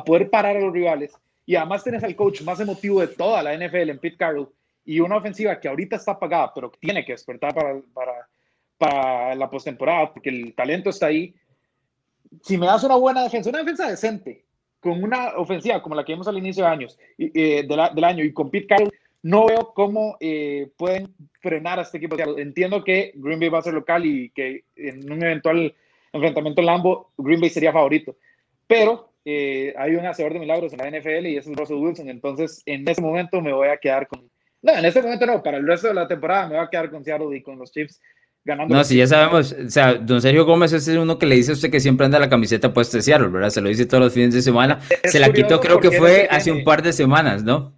poder 0.06 0.30
parar 0.30 0.56
a 0.56 0.60
los 0.60 0.72
rivales, 0.72 1.12
y 1.44 1.56
además 1.56 1.82
tienes 1.82 2.04
al 2.04 2.14
coach 2.14 2.42
más 2.42 2.60
emotivo 2.60 3.00
de 3.00 3.08
toda 3.08 3.42
la 3.42 3.52
NFL 3.52 3.90
en 3.90 3.98
Pete 3.98 4.16
Carroll, 4.16 4.48
y 4.84 5.00
una 5.00 5.16
ofensiva 5.16 5.58
que 5.58 5.66
ahorita 5.66 5.96
está 5.96 6.12
apagada, 6.12 6.52
pero 6.54 6.70
tiene 6.78 7.04
que 7.04 7.14
despertar 7.14 7.52
para, 8.78 9.34
la 9.34 9.50
postemporada, 9.50 10.12
porque 10.12 10.30
el 10.30 10.54
talento 10.54 10.90
está 10.90 11.06
ahí. 11.06 11.34
Si 12.44 12.56
me 12.56 12.66
das 12.66 12.84
una 12.84 12.94
buena 12.94 13.24
defensa, 13.24 13.50
una 13.50 13.58
defensa 13.58 13.88
decente, 13.88 14.44
con 14.78 15.02
una 15.02 15.34
ofensiva 15.36 15.82
como 15.82 15.96
la 15.96 16.04
que 16.04 16.12
vimos 16.12 16.28
al 16.28 16.38
inicio 16.38 16.62
de 16.62 16.70
años, 16.70 16.96
eh, 17.18 17.66
del 17.66 18.04
año, 18.04 18.22
y 18.22 18.32
con 18.32 18.52
Pete 18.52 18.68
Carroll, 18.68 18.92
no 19.24 19.46
veo 19.46 19.72
cómo 19.74 20.18
eh, 20.20 20.68
pueden 20.76 21.14
frenar 21.40 21.78
a 21.78 21.82
este 21.82 21.96
equipo. 21.96 22.14
Entiendo 22.36 22.84
que 22.84 23.12
Green 23.14 23.40
Bay 23.40 23.48
va 23.48 23.58
a 23.58 23.62
ser 23.62 23.72
local 23.72 24.04
y 24.04 24.28
que 24.30 24.64
en 24.76 25.10
un 25.10 25.24
eventual 25.24 25.74
enfrentamiento 26.12 26.60
en 26.60 26.66
Lambo, 26.66 27.10
Green 27.16 27.40
Bay 27.40 27.48
sería 27.48 27.72
favorito. 27.72 28.16
Pero 28.66 29.14
eh, 29.24 29.72
hay 29.78 29.94
un 29.94 30.04
hacedor 30.04 30.34
de 30.34 30.40
milagros 30.40 30.74
en 30.74 30.78
la 30.78 30.90
NFL 30.90 31.26
y 31.26 31.38
es 31.38 31.46
el 31.46 31.56
Russell 31.56 31.78
Wilson. 31.78 32.10
Entonces, 32.10 32.62
en 32.66 32.86
ese 32.86 33.00
momento 33.00 33.40
me 33.40 33.54
voy 33.54 33.68
a 33.68 33.78
quedar 33.78 34.06
con. 34.06 34.28
No, 34.60 34.72
en 34.76 34.84
este 34.84 35.00
momento 35.00 35.24
no, 35.24 35.42
para 35.42 35.56
el 35.56 35.66
resto 35.66 35.88
de 35.88 35.94
la 35.94 36.06
temporada 36.06 36.46
me 36.46 36.56
voy 36.56 36.64
a 36.66 36.68
quedar 36.68 36.90
con 36.90 37.02
Seattle 37.02 37.34
y 37.34 37.42
con 37.42 37.58
los 37.58 37.72
Chiefs 37.72 38.02
ganando. 38.44 38.74
No, 38.74 38.84
si 38.84 38.98
ya 38.98 39.06
sabemos, 39.06 39.52
o 39.52 39.70
sea, 39.70 39.94
don 39.94 40.20
Sergio 40.20 40.44
Gómez 40.44 40.74
es 40.74 40.86
uno 40.88 41.18
que 41.18 41.24
le 41.24 41.36
dice 41.36 41.52
a 41.52 41.54
usted 41.54 41.70
que 41.70 41.80
siempre 41.80 42.04
anda 42.04 42.18
la 42.18 42.28
camiseta 42.28 42.74
puesta 42.74 42.98
de 42.98 43.02
Seattle, 43.02 43.28
¿verdad? 43.28 43.48
Se 43.48 43.62
lo 43.62 43.70
dice 43.70 43.86
todos 43.86 44.04
los 44.04 44.12
fines 44.12 44.34
de 44.34 44.42
semana. 44.42 44.80
Es 45.02 45.12
Se 45.12 45.18
la 45.18 45.32
quitó, 45.32 45.60
creo 45.60 45.80
que 45.80 45.92
fue 45.92 46.28
hace 46.30 46.52
un 46.52 46.62
par 46.62 46.82
de 46.82 46.92
semanas, 46.92 47.42
¿no? 47.42 47.72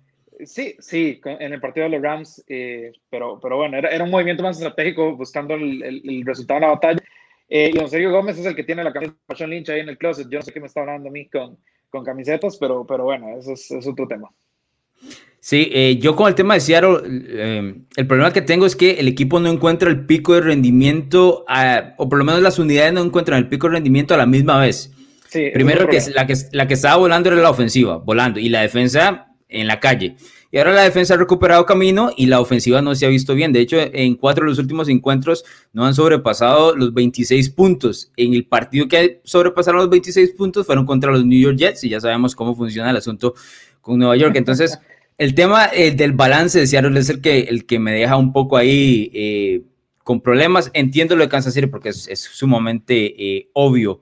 Sí, 0.45 0.77
sí, 0.79 1.21
en 1.25 1.53
el 1.53 1.61
partido 1.61 1.85
de 1.85 1.91
los 1.91 2.03
Rams, 2.03 2.45
eh, 2.47 2.93
pero, 3.09 3.41
pero 3.41 3.57
bueno, 3.57 3.79
era, 3.79 3.89
era, 3.89 4.05
un 4.05 4.11
movimiento 4.11 4.43
más 4.43 4.57
estratégico 4.57 5.17
buscando 5.17 5.55
el, 5.55 5.83
el, 5.83 6.03
el 6.05 6.27
resultado 6.27 6.61
de 6.61 6.67
la 6.67 6.73
batalla. 6.73 7.03
Eh, 7.49 7.71
y 7.73 7.79
don 7.79 7.89
Sergio 7.89 8.11
Gómez 8.11 8.39
es 8.39 8.47
el 8.47 8.57
que 8.57 8.65
tiene 8.65 8.85
la 8.85 8.93
camiseta 8.93 9.17
de 9.29 9.37
Sean 9.37 9.51
Lynch 9.51 9.69
ahí 9.71 9.81
en 9.81 9.89
el 9.89 9.99
closet. 9.99 10.29
Yo 10.29 10.39
no 10.39 10.43
sé 10.45 10.53
qué 10.53 10.61
me 10.61 10.67
está 10.67 10.81
hablando 10.81 11.09
a 11.09 11.13
mí 11.13 11.29
con, 11.29 11.57
con 11.89 12.05
camisetas, 12.05 12.57
pero, 12.59 12.87
pero 12.87 13.05
bueno, 13.05 13.39
eso 13.39 13.53
es, 13.53 13.71
es 13.71 13.87
otro 13.87 14.07
tema. 14.07 14.29
Sí, 15.41 15.71
eh, 15.73 15.97
yo 15.99 16.17
con 16.17 16.27
el 16.27 16.35
tema 16.35 16.55
de 16.55 16.61
Seattle, 16.61 16.99
eh, 17.07 17.75
el 17.97 18.07
problema 18.07 18.33
que 18.33 18.43
tengo 18.43 18.67
es 18.67 18.75
que 18.75 18.93
el 18.93 19.07
equipo 19.07 19.39
no 19.39 19.49
encuentra 19.49 19.89
el 19.89 20.05
pico 20.05 20.35
de 20.35 20.41
rendimiento, 20.41 21.45
o 21.99 22.09
por 22.09 22.19
lo 22.19 22.25
menos 22.25 22.43
las 22.43 22.59
unidades 22.59 22.93
no 22.93 23.03
encuentran 23.03 23.39
el 23.39 23.49
pico 23.49 23.69
de 23.69 23.75
rendimiento 23.75 24.13
a 24.15 24.17
la 24.17 24.27
misma 24.27 24.59
vez. 24.59 24.93
Primero 25.53 25.87
que 25.89 26.01
la, 26.15 26.27
que 26.27 26.35
la 26.53 26.67
que 26.67 26.75
estaba 26.75 26.97
volando 26.97 27.31
era 27.31 27.41
la 27.41 27.51
ofensiva, 27.51 27.99
volando, 27.99 28.41
y 28.41 28.49
la 28.49 28.63
defensa 28.63 29.26
en 29.49 29.67
la 29.67 29.81
calle. 29.81 30.17
Y 30.51 30.59
ahora 30.59 30.73
la 30.73 30.83
defensa 30.83 31.15
ha 31.15 31.17
recuperado 31.17 31.67
camino 31.67 32.11
y 32.17 32.27
la 32.27 32.41
ofensiva 32.41 32.81
no 32.81 32.95
se 32.95 33.07
ha 33.07 33.09
visto 33.09 33.35
bien. 33.35 33.53
De 33.53 33.61
hecho, 33.61 33.77
en 33.79 34.15
cuatro 34.15 34.45
de 34.45 34.51
los 34.51 34.59
últimos 34.59 34.89
encuentros 34.89 35.45
no 35.73 35.85
han 35.85 35.95
sobrepasado 35.95 36.75
los 36.75 36.95
26 36.95 37.51
puntos. 37.51 38.11
En 38.17 38.33
el 38.33 38.47
partido 38.47 38.89
que 38.89 39.21
sobrepasaron 39.25 39.81
los 39.81 39.91
26 39.91 40.31
puntos 40.33 40.67
fueron 40.67 40.87
contra 40.87 41.11
los 41.11 41.25
New 41.25 41.39
York 41.39 41.59
Jets 41.59 41.85
y 41.85 41.91
ya 41.91 42.01
sabemos 42.01 42.35
cómo 42.35 42.55
funciona 42.55 42.91
el 42.91 42.97
asunto 42.97 43.35
con 43.81 43.99
Nueva 43.99 44.17
York. 44.17 44.37
Entonces, 44.37 44.79
el 45.19 45.35
tema 45.35 45.69
eh, 45.73 45.91
del 45.93 46.13
balance 46.13 46.59
de 46.59 46.67
Seattle 46.67 46.99
es 46.99 47.09
el 47.09 47.21
que, 47.21 47.41
el 47.41 47.67
que 47.67 47.79
me 47.79 47.93
deja 47.93 48.17
un 48.17 48.33
poco 48.33 48.57
ahí 48.57 49.11
eh, 49.13 49.63
con 50.05 50.21
problemas. 50.21 50.71
Entiendo 50.73 51.17
lo 51.17 51.25
de 51.25 51.29
Kansas 51.29 51.55
City 51.55 51.67
porque 51.67 51.89
es, 51.91 52.21
sumamente 52.33 53.15
eh, 53.19 53.51
obvio. 53.53 54.01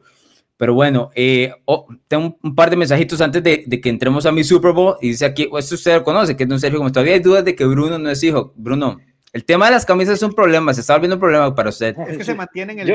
Pero 0.57 0.75
bueno, 0.75 1.11
oh, 1.65 1.89
tengo 2.07 2.39
un, 2.43 2.55
par 2.55 2.71
de 2.71 2.77
mensajitos 2.77 3.21
antes 3.21 3.43
de, 3.43 3.65
que 3.83 3.89
entremos 3.89 4.25
a 4.27 4.33
mi 4.33 4.45
Super 4.45 4.73
Bowl. 4.73 4.97
Y 5.01 5.09
dice 5.09 5.25
aquí, 5.25 5.49
esto 5.59 5.75
usted 5.75 5.95
lo 5.95 6.05
conoce, 6.05 6.37
que 6.37 6.45
es 6.45 6.51
un 6.51 6.61
Sergio, 6.61 6.79
como 6.79 6.93
todavía 6.93 7.15
hay 7.15 7.21
dudas 7.21 7.45
de 7.45 7.55
que 7.55 7.65
Bruno 7.65 7.99
no 7.99 8.11
es 8.11 8.23
hijo. 8.23 8.53
Bruno, 8.57 8.99
el 9.33 9.45
tema 9.45 9.67
de 9.67 9.73
las 9.73 9.85
camisas 9.85 10.15
es 10.15 10.23
un 10.23 10.33
problema, 10.33 10.73
se 10.73 10.83
está 10.83 10.95
volviendo 10.95 11.17
un 11.17 11.21
problema 11.21 11.55
para 11.55 11.71
usted. 11.71 11.97
Es 12.09 12.19
que 12.19 12.25
se 12.25 12.35
mantienen 12.35 12.79
el 12.79 12.87
yo, 12.87 12.95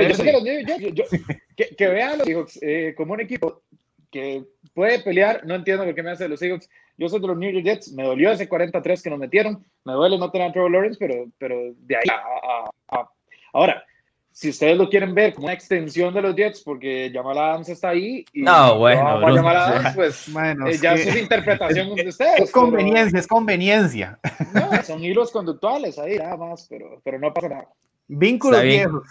que, 1.56 1.75
que, 1.75 1.88
vean 1.88 2.18
los 2.18 2.28
Seahawks 2.28 2.60
como 2.96 3.13
un 3.13 3.22
equipo 3.22 3.62
que 4.10 4.44
puede 4.74 5.00
pelear, 5.00 5.46
no 5.46 5.56
entiendo 5.56 5.84
por 5.84 5.94
qué 5.94 6.01
me 6.01 6.12
hace 6.12 6.30
los 6.30 6.39
Seahawks 6.39 6.70
yo 7.00 7.08
soy 7.08 7.22
de 7.22 7.28
los 7.28 7.38
New 7.38 7.50
York 7.50 7.63
Jets, 7.63 7.94
me 7.94 8.04
dolió 8.04 8.30
ese 8.30 8.50
43 8.50 9.01
que 9.01 9.10
nos 9.10 9.18
metieron, 9.18 9.66
me 9.86 9.94
duele 9.94 10.18
no 10.18 10.30
tener 10.32 10.50
a 10.50 10.51
Trevor 10.51 10.70
Lawrence, 10.70 10.98
pero, 11.00 11.28
pero 11.38 11.74
de 11.78 11.96
ahí 11.96 12.04
a, 12.12 13.10
Ahora, 13.54 13.84
si 14.31 14.50
ustedes 14.50 14.77
lo 14.77 14.89
quieren 14.89 15.13
ver 15.13 15.33
como 15.33 15.45
una 15.45 15.53
extensión 15.53 16.13
de 16.13 16.21
los 16.21 16.36
Jets, 16.36 16.62
porque 16.62 17.12
Jamal 17.13 17.38
Adams 17.38 17.69
está 17.69 17.89
ahí 17.89 18.24
y 18.33 18.41
no, 18.41 18.77
bueno, 18.77 19.19
no 19.19 19.36
Jamal 19.36 19.57
Adams, 19.57 19.95
pues 19.95 20.25
bueno, 20.33 20.67
eh, 20.67 20.77
ya 20.81 20.93
es 20.93 21.15
interpretación 21.15 21.95
de 21.95 22.07
ustedes. 22.07 22.41
Es 22.41 22.51
conveniencia, 22.51 23.19
es 23.19 23.27
conveniencia. 23.27 24.19
No, 24.53 24.83
son 24.83 25.03
hilos 25.03 25.31
conductuales 25.31 26.00
ahí 26.00 26.17
nada 26.17 26.38
más, 26.38 26.67
pero, 26.69 27.01
pero 27.03 27.19
no 27.19 27.33
pasa 27.33 27.50
nada. 27.50 27.67
Vínculos 28.07 28.62
viejos. 28.62 29.03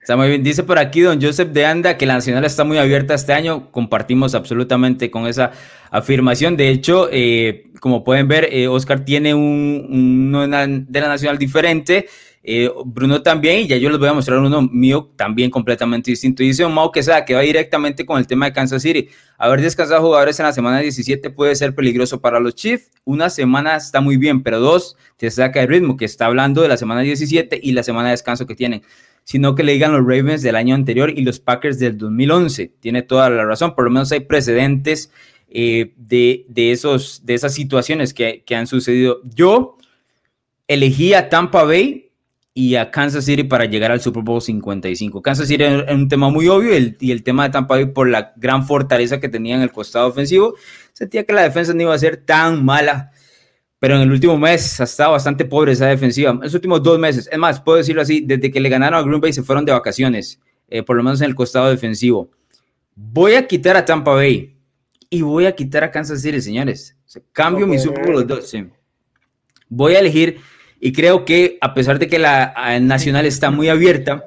Está 0.00 0.16
muy 0.16 0.28
bien. 0.28 0.42
Dice 0.42 0.62
por 0.62 0.78
aquí 0.78 1.02
don 1.02 1.20
Joseph 1.20 1.50
de 1.50 1.66
Anda 1.66 1.98
que 1.98 2.06
la 2.06 2.14
Nacional 2.14 2.44
está 2.44 2.64
muy 2.64 2.78
abierta 2.78 3.14
este 3.14 3.34
año. 3.34 3.70
Compartimos 3.70 4.34
absolutamente 4.34 5.10
con 5.10 5.26
esa 5.26 5.52
afirmación. 5.90 6.56
De 6.56 6.70
hecho, 6.70 7.08
eh, 7.12 7.70
como 7.80 8.02
pueden 8.02 8.26
ver, 8.26 8.48
eh, 8.50 8.66
Oscar 8.66 9.04
tiene 9.04 9.34
un, 9.34 10.32
de 10.88 11.00
la 11.00 11.08
Nacional 11.08 11.38
diferente. 11.38 12.08
Eh, 12.42 12.70
Bruno 12.86 13.22
también, 13.22 13.60
y 13.60 13.66
ya 13.66 13.76
yo 13.76 13.90
les 13.90 13.98
voy 13.98 14.08
a 14.08 14.14
mostrar 14.14 14.38
uno 14.38 14.62
mío 14.62 15.10
también 15.16 15.50
completamente 15.50 16.10
distinto. 16.10 16.42
Dice 16.42 16.64
un 16.64 16.72
Mau 16.72 16.90
que 16.90 17.02
sea 17.02 17.24
que 17.24 17.34
va 17.34 17.40
directamente 17.40 18.06
con 18.06 18.18
el 18.18 18.26
tema 18.26 18.46
de 18.46 18.52
Kansas 18.52 18.82
City. 18.82 19.08
Haber 19.36 19.60
descansado 19.60 20.00
jugadores 20.00 20.40
en 20.40 20.46
la 20.46 20.52
semana 20.52 20.80
17 20.80 21.30
puede 21.30 21.54
ser 21.54 21.74
peligroso 21.74 22.20
para 22.20 22.40
los 22.40 22.54
Chiefs. 22.54 22.90
Una 23.04 23.28
semana 23.28 23.76
está 23.76 24.00
muy 24.00 24.16
bien, 24.16 24.42
pero 24.42 24.58
dos 24.58 24.96
te 25.16 25.30
saca 25.30 25.62
el 25.62 25.68
ritmo, 25.68 25.96
que 25.96 26.06
está 26.06 26.26
hablando 26.26 26.62
de 26.62 26.68
la 26.68 26.76
semana 26.76 27.02
17 27.02 27.60
y 27.62 27.72
la 27.72 27.82
semana 27.82 28.08
de 28.08 28.12
descanso 28.12 28.46
que 28.46 28.54
tienen 28.54 28.82
sino 29.24 29.54
que 29.54 29.62
le 29.62 29.72
digan 29.72 29.92
los 29.92 30.00
Ravens 30.00 30.42
del 30.42 30.56
año 30.56 30.74
anterior 30.74 31.10
y 31.16 31.22
los 31.22 31.38
Packers 31.38 31.78
del 31.78 31.96
2011. 31.98 32.72
Tiene 32.80 33.02
toda 33.02 33.30
la 33.30 33.44
razón, 33.44 33.76
por 33.76 33.84
lo 33.84 33.90
menos 33.90 34.10
hay 34.10 34.20
precedentes 34.20 35.12
eh, 35.48 35.92
de, 35.96 36.46
esos, 36.72 37.24
de 37.24 37.34
esas 37.34 37.54
situaciones 37.54 38.12
que, 38.12 38.42
han 38.54 38.66
sucedido. 38.66 39.20
Yo 39.24 39.78
elegí 40.66 41.14
a 41.14 41.28
Tampa 41.28 41.64
Bay 41.64 42.09
y 42.52 42.74
a 42.74 42.90
Kansas 42.90 43.24
City 43.24 43.44
para 43.44 43.64
llegar 43.64 43.92
al 43.92 44.00
Super 44.00 44.22
Bowl 44.22 44.40
55. 44.40 45.22
Kansas 45.22 45.48
City 45.48 45.64
es 45.64 45.92
un 45.92 46.08
tema 46.08 46.30
muy 46.30 46.48
obvio 46.48 46.72
y 46.98 47.10
el 47.10 47.22
tema 47.22 47.44
de 47.44 47.50
Tampa 47.50 47.76
Bay 47.76 47.86
por 47.86 48.08
la 48.08 48.32
gran 48.36 48.66
fortaleza 48.66 49.20
que 49.20 49.28
tenía 49.28 49.54
en 49.54 49.62
el 49.62 49.72
costado 49.72 50.08
ofensivo. 50.08 50.54
Sentía 50.92 51.24
que 51.24 51.32
la 51.32 51.42
defensa 51.42 51.72
no 51.74 51.82
iba 51.82 51.94
a 51.94 51.98
ser 51.98 52.16
tan 52.18 52.64
mala 52.64 53.12
pero 53.80 53.96
en 53.96 54.02
el 54.02 54.12
último 54.12 54.36
mes 54.36 54.78
ha 54.78 54.84
estado 54.84 55.12
bastante 55.12 55.46
pobre 55.46 55.72
esa 55.72 55.86
defensiva. 55.86 56.30
En 56.30 56.40
los 56.40 56.54
últimos 56.54 56.82
dos 56.82 56.98
meses, 56.98 57.28
es 57.32 57.38
más, 57.38 57.60
puedo 57.60 57.78
decirlo 57.78 58.02
así, 58.02 58.20
desde 58.20 58.50
que 58.50 58.60
le 58.60 58.68
ganaron 58.68 59.00
a 59.00 59.02
Green 59.02 59.20
Bay 59.20 59.32
se 59.32 59.42
fueron 59.42 59.64
de 59.64 59.72
vacaciones, 59.72 60.38
eh, 60.68 60.82
por 60.82 60.96
lo 60.96 61.02
menos 61.02 61.20
en 61.22 61.28
el 61.28 61.34
costado 61.34 61.70
defensivo. 61.70 62.30
Voy 62.94 63.34
a 63.34 63.46
quitar 63.46 63.78
a 63.78 63.84
Tampa 63.86 64.12
Bay 64.12 64.54
y 65.08 65.22
voy 65.22 65.46
a 65.46 65.56
quitar 65.56 65.82
a 65.82 65.90
Kansas 65.90 66.20
City, 66.20 66.42
señores. 66.42 66.94
cambio 67.32 67.66
mi 67.66 67.78
Super 67.78 68.04
Bowl 68.04 68.16
los 68.16 68.26
dos. 68.26 68.54
Voy 69.70 69.94
a 69.94 70.00
elegir 70.00 70.40
y 70.80 70.92
creo 70.92 71.24
que 71.24 71.58
a 71.60 71.74
pesar 71.74 71.98
de 71.98 72.08
que 72.08 72.18
la 72.18 72.54
nacional 72.80 73.26
está 73.26 73.50
muy 73.50 73.68
abierta, 73.68 74.24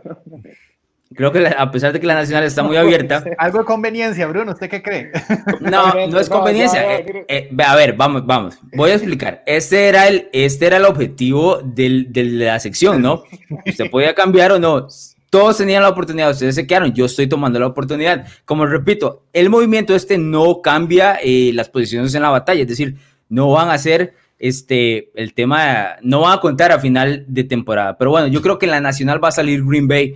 Creo 1.15 1.31
que 1.31 1.45
a 1.45 1.71
pesar 1.71 1.93
de 1.93 1.99
que 1.99 2.07
la 2.07 2.15
nacional 2.15 2.43
está 2.43 2.63
muy 2.63 2.77
abierta. 2.77 3.23
Algo 3.37 3.59
de 3.59 3.65
conveniencia, 3.65 4.27
Bruno, 4.27 4.51
¿usted 4.51 4.69
qué 4.69 4.81
cree? 4.81 5.11
No, 5.61 6.07
no 6.07 6.19
es 6.19 6.29
conveniencia. 6.29 6.97
Eh, 6.97 7.25
eh, 7.27 7.49
a 7.65 7.75
ver, 7.75 7.93
vamos, 7.93 8.25
vamos. 8.25 8.57
Voy 8.75 8.91
a 8.91 8.95
explicar. 8.95 9.43
Este 9.45 9.87
era 9.87 10.07
el, 10.07 10.29
este 10.33 10.65
era 10.65 10.77
el 10.77 10.85
objetivo 10.85 11.61
del, 11.63 12.11
de 12.11 12.23
la 12.23 12.59
sección, 12.59 13.01
¿no? 13.01 13.23
Usted 13.65 13.89
podía 13.89 14.13
cambiar 14.13 14.51
o 14.53 14.59
no. 14.59 14.87
Todos 15.29 15.57
tenían 15.57 15.81
la 15.81 15.89
oportunidad, 15.89 16.29
ustedes 16.29 16.53
se 16.53 16.67
quedaron, 16.67 16.93
yo 16.93 17.05
estoy 17.05 17.27
tomando 17.27 17.59
la 17.59 17.67
oportunidad. 17.67 18.27
Como 18.45 18.67
repito, 18.67 19.23
el 19.33 19.49
movimiento 19.49 19.95
este 19.95 20.17
no 20.17 20.61
cambia 20.61 21.17
eh, 21.23 21.51
las 21.53 21.69
posiciones 21.69 22.13
en 22.13 22.21
la 22.21 22.29
batalla, 22.29 22.61
es 22.61 22.67
decir, 22.67 22.97
no 23.29 23.49
van 23.49 23.69
a 23.69 23.77
ser 23.79 24.13
este, 24.43 25.09
el 25.15 25.33
tema, 25.33 25.95
no 26.01 26.19
van 26.19 26.37
a 26.37 26.41
contar 26.41 26.73
a 26.73 26.79
final 26.79 27.23
de 27.29 27.45
temporada. 27.45 27.97
Pero 27.97 28.11
bueno, 28.11 28.27
yo 28.27 28.41
creo 28.41 28.59
que 28.59 28.65
en 28.65 28.71
la 28.71 28.81
nacional 28.81 29.23
va 29.23 29.29
a 29.29 29.31
salir 29.31 29.63
Green 29.63 29.87
Bay 29.87 30.15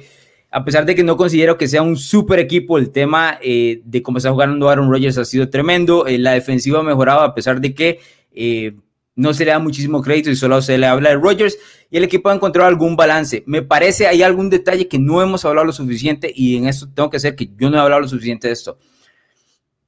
a 0.51 0.65
pesar 0.65 0.85
de 0.85 0.95
que 0.95 1.03
no 1.03 1.17
considero 1.17 1.57
que 1.57 1.67
sea 1.67 1.81
un 1.81 1.97
super 1.97 2.39
equipo, 2.39 2.77
el 2.77 2.89
tema 2.89 3.37
eh, 3.41 3.81
de 3.85 4.01
cómo 4.01 4.17
está 4.17 4.31
jugando 4.31 4.69
Aaron 4.69 4.91
Rodgers 4.91 5.17
ha 5.17 5.25
sido 5.25 5.49
tremendo. 5.49 6.07
Eh, 6.07 6.17
la 6.17 6.31
defensiva 6.31 6.79
ha 6.79 6.83
mejorado 6.83 7.21
a 7.21 7.35
pesar 7.35 7.61
de 7.61 7.73
que 7.73 7.99
eh, 8.33 8.73
no 9.15 9.33
se 9.33 9.45
le 9.45 9.51
da 9.51 9.59
muchísimo 9.59 10.01
crédito 10.01 10.29
y 10.29 10.35
solo 10.35 10.61
se 10.61 10.77
le 10.77 10.87
habla 10.87 11.09
de 11.09 11.15
Rodgers 11.15 11.57
y 11.89 11.97
el 11.97 12.03
equipo 12.03 12.29
ha 12.29 12.35
encontrado 12.35 12.67
algún 12.67 12.95
balance. 12.95 13.43
Me 13.45 13.61
parece 13.61 14.07
hay 14.07 14.23
algún 14.23 14.49
detalle 14.49 14.87
que 14.87 14.99
no 14.99 15.21
hemos 15.21 15.43
hablado 15.45 15.65
lo 15.65 15.73
suficiente 15.73 16.31
y 16.33 16.57
en 16.57 16.67
esto 16.67 16.87
tengo 16.93 17.09
que 17.09 17.19
ser 17.19 17.35
que 17.35 17.49
yo 17.57 17.69
no 17.69 17.77
he 17.77 17.79
hablado 17.81 18.01
lo 18.01 18.07
suficiente 18.07 18.47
de 18.47 18.53
esto. 18.53 18.77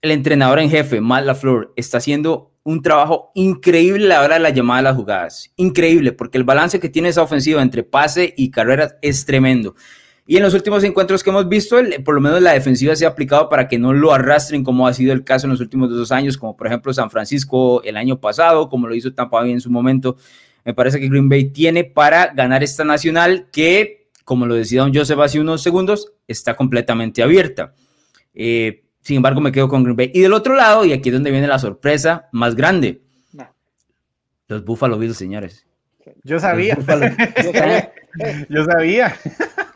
El 0.02 0.12
entrenador 0.12 0.60
en 0.60 0.70
jefe, 0.70 1.02
Matt 1.02 1.26
LaFleur, 1.26 1.74
está 1.76 1.98
haciendo 1.98 2.52
un 2.70 2.84
trabajo 2.84 3.32
increíble 3.34 4.06
a 4.06 4.20
la 4.20 4.22
hora 4.22 4.36
de 4.36 4.42
la 4.42 4.50
llamada 4.52 4.78
de 4.78 4.84
las 4.84 4.96
jugadas. 4.96 5.52
Increíble, 5.56 6.12
porque 6.12 6.38
el 6.38 6.44
balance 6.44 6.80
que 6.80 6.88
tiene 6.88 7.10
esa 7.10 7.24
ofensiva 7.24 7.64
entre 7.64 7.84
pase 7.84 8.36
y 8.38 8.52
carreras 8.52 8.96
es 9.02 9.26
tremendo. 9.26 9.76
Y 10.28 10.38
en 10.38 10.44
los 10.44 10.54
últimos 10.54 10.84
encuentros 10.84 11.24
que 11.24 11.32
hemos 11.32 11.50
visto, 11.50 11.78
por 12.06 12.14
lo 12.14 12.22
menos 12.22 12.40
la 12.44 12.54
defensiva 12.54 12.96
se 12.96 13.08
ha 13.08 13.10
aplicado 13.10 13.50
para 13.50 13.68
que 13.68 13.80
no 13.80 13.92
lo 13.92 14.14
arrastren, 14.14 14.64
como 14.64 14.86
ha 14.86 14.94
sido 14.94 15.14
el 15.14 15.24
caso 15.24 15.48
en 15.48 15.52
los 15.52 15.62
últimos 15.62 15.90
dos 15.90 16.12
años, 16.12 16.38
como 16.38 16.56
por 16.56 16.68
ejemplo 16.68 16.94
San 16.94 17.10
Francisco 17.10 17.82
el 17.82 17.98
año 17.98 18.22
pasado, 18.22 18.70
como 18.70 18.88
lo 18.88 18.94
hizo 18.94 19.12
Tampa 19.16 19.48
en 19.48 19.62
su 19.62 19.72
momento. 19.72 20.18
Me 20.64 20.76
parece 20.76 21.00
que 21.00 21.10
Green 21.10 21.28
Bay 21.28 21.46
tiene 21.46 21.86
para 21.86 22.28
ganar 22.36 22.62
esta 22.62 22.84
nacional 22.84 23.48
que, 23.52 24.12
como 24.24 24.46
lo 24.46 24.54
decía 24.54 24.82
don 24.82 24.94
Joseph 24.94 25.20
hace 25.20 25.40
unos 25.40 25.64
segundos, 25.64 26.14
está 26.28 26.56
completamente 26.56 27.24
abierta. 27.24 27.74
Eh, 28.36 28.84
sin 29.10 29.16
embargo, 29.16 29.42
me 29.42 29.52
quedo 29.52 29.68
con 29.68 29.82
Green 29.82 29.96
Bay. 29.96 30.12
Y 30.14 30.20
del 30.20 30.34
otro 30.34 30.54
lado, 30.54 30.86
y 30.86 30.94
aquí 30.94 31.10
es 31.10 31.14
donde 31.14 31.32
viene 31.32 31.48
la 31.48 31.58
sorpresa 31.58 32.30
más 32.32 32.54
grande, 32.54 33.02
los 34.48 34.64
Buffalo 34.64 35.00
Bills, 35.00 35.18
señores. 35.18 35.66
Yo 36.24 36.40
sabía. 36.40 36.78
Yo 38.50 38.66
sabía. 38.66 39.16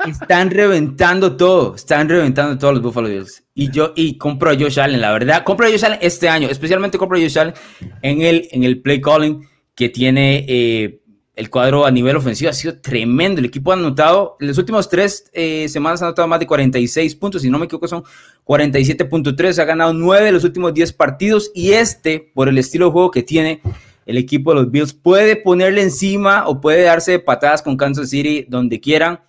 Están 0.05 0.51
reventando 0.51 1.35
todo, 1.35 1.73
están 1.73 2.09
reventando 2.09 2.59
todos 2.59 2.75
los 2.75 2.83
Buffalo 2.83 3.09
Bills. 3.09 3.43
Y 3.55 3.71
yo, 3.71 3.93
y 3.95 4.19
compro 4.19 4.51
a 4.51 4.53
Josh 4.53 4.79
Allen, 4.79 5.01
la 5.01 5.11
verdad, 5.11 5.43
compro 5.43 5.65
a 5.65 5.71
Josh 5.71 5.85
Allen 5.85 5.97
este 5.99 6.29
año, 6.29 6.47
especialmente 6.47 6.99
compro 6.99 7.17
a 7.17 7.21
Josh 7.21 7.39
Allen 7.39 7.55
en 8.03 8.21
el, 8.21 8.47
en 8.51 8.63
el 8.63 8.83
play 8.83 9.01
calling 9.01 9.47
que 9.73 9.89
tiene 9.89 10.45
eh, 10.47 11.01
el 11.35 11.49
cuadro 11.49 11.85
a 11.85 11.91
nivel 11.91 12.15
ofensivo. 12.15 12.49
Ha 12.49 12.53
sido 12.53 12.79
tremendo. 12.79 13.39
El 13.39 13.45
equipo 13.45 13.71
ha 13.71 13.75
anotado, 13.75 14.37
en 14.39 14.47
las 14.47 14.57
últimas 14.57 14.89
tres 14.89 15.29
eh, 15.33 15.67
semanas 15.69 16.01
ha 16.01 16.05
anotado 16.05 16.27
más 16.27 16.39
de 16.39 16.47
46 16.47 17.15
puntos, 17.15 17.41
si 17.41 17.49
no 17.49 17.59
me 17.59 17.65
equivoco 17.65 17.87
son 17.87 18.03
47.3. 18.45 19.59
Ha 19.59 19.65
ganado 19.65 19.93
9 19.93 20.25
de 20.25 20.31
los 20.31 20.43
últimos 20.43 20.73
10 20.73 20.93
partidos 20.93 21.51
y 21.53 21.73
este, 21.73 22.31
por 22.33 22.49
el 22.49 22.57
estilo 22.57 22.87
de 22.87 22.91
juego 22.91 23.11
que 23.11 23.23
tiene, 23.23 23.61
el 24.05 24.17
equipo 24.17 24.51
de 24.51 24.61
los 24.61 24.71
Bills 24.71 24.93
puede 24.93 25.35
ponerle 25.35 25.81
encima 25.81 26.47
o 26.47 26.59
puede 26.59 26.83
darse 26.83 27.19
patadas 27.19 27.61
con 27.61 27.77
Kansas 27.77 28.09
City 28.09 28.45
donde 28.47 28.79
quieran 28.79 29.21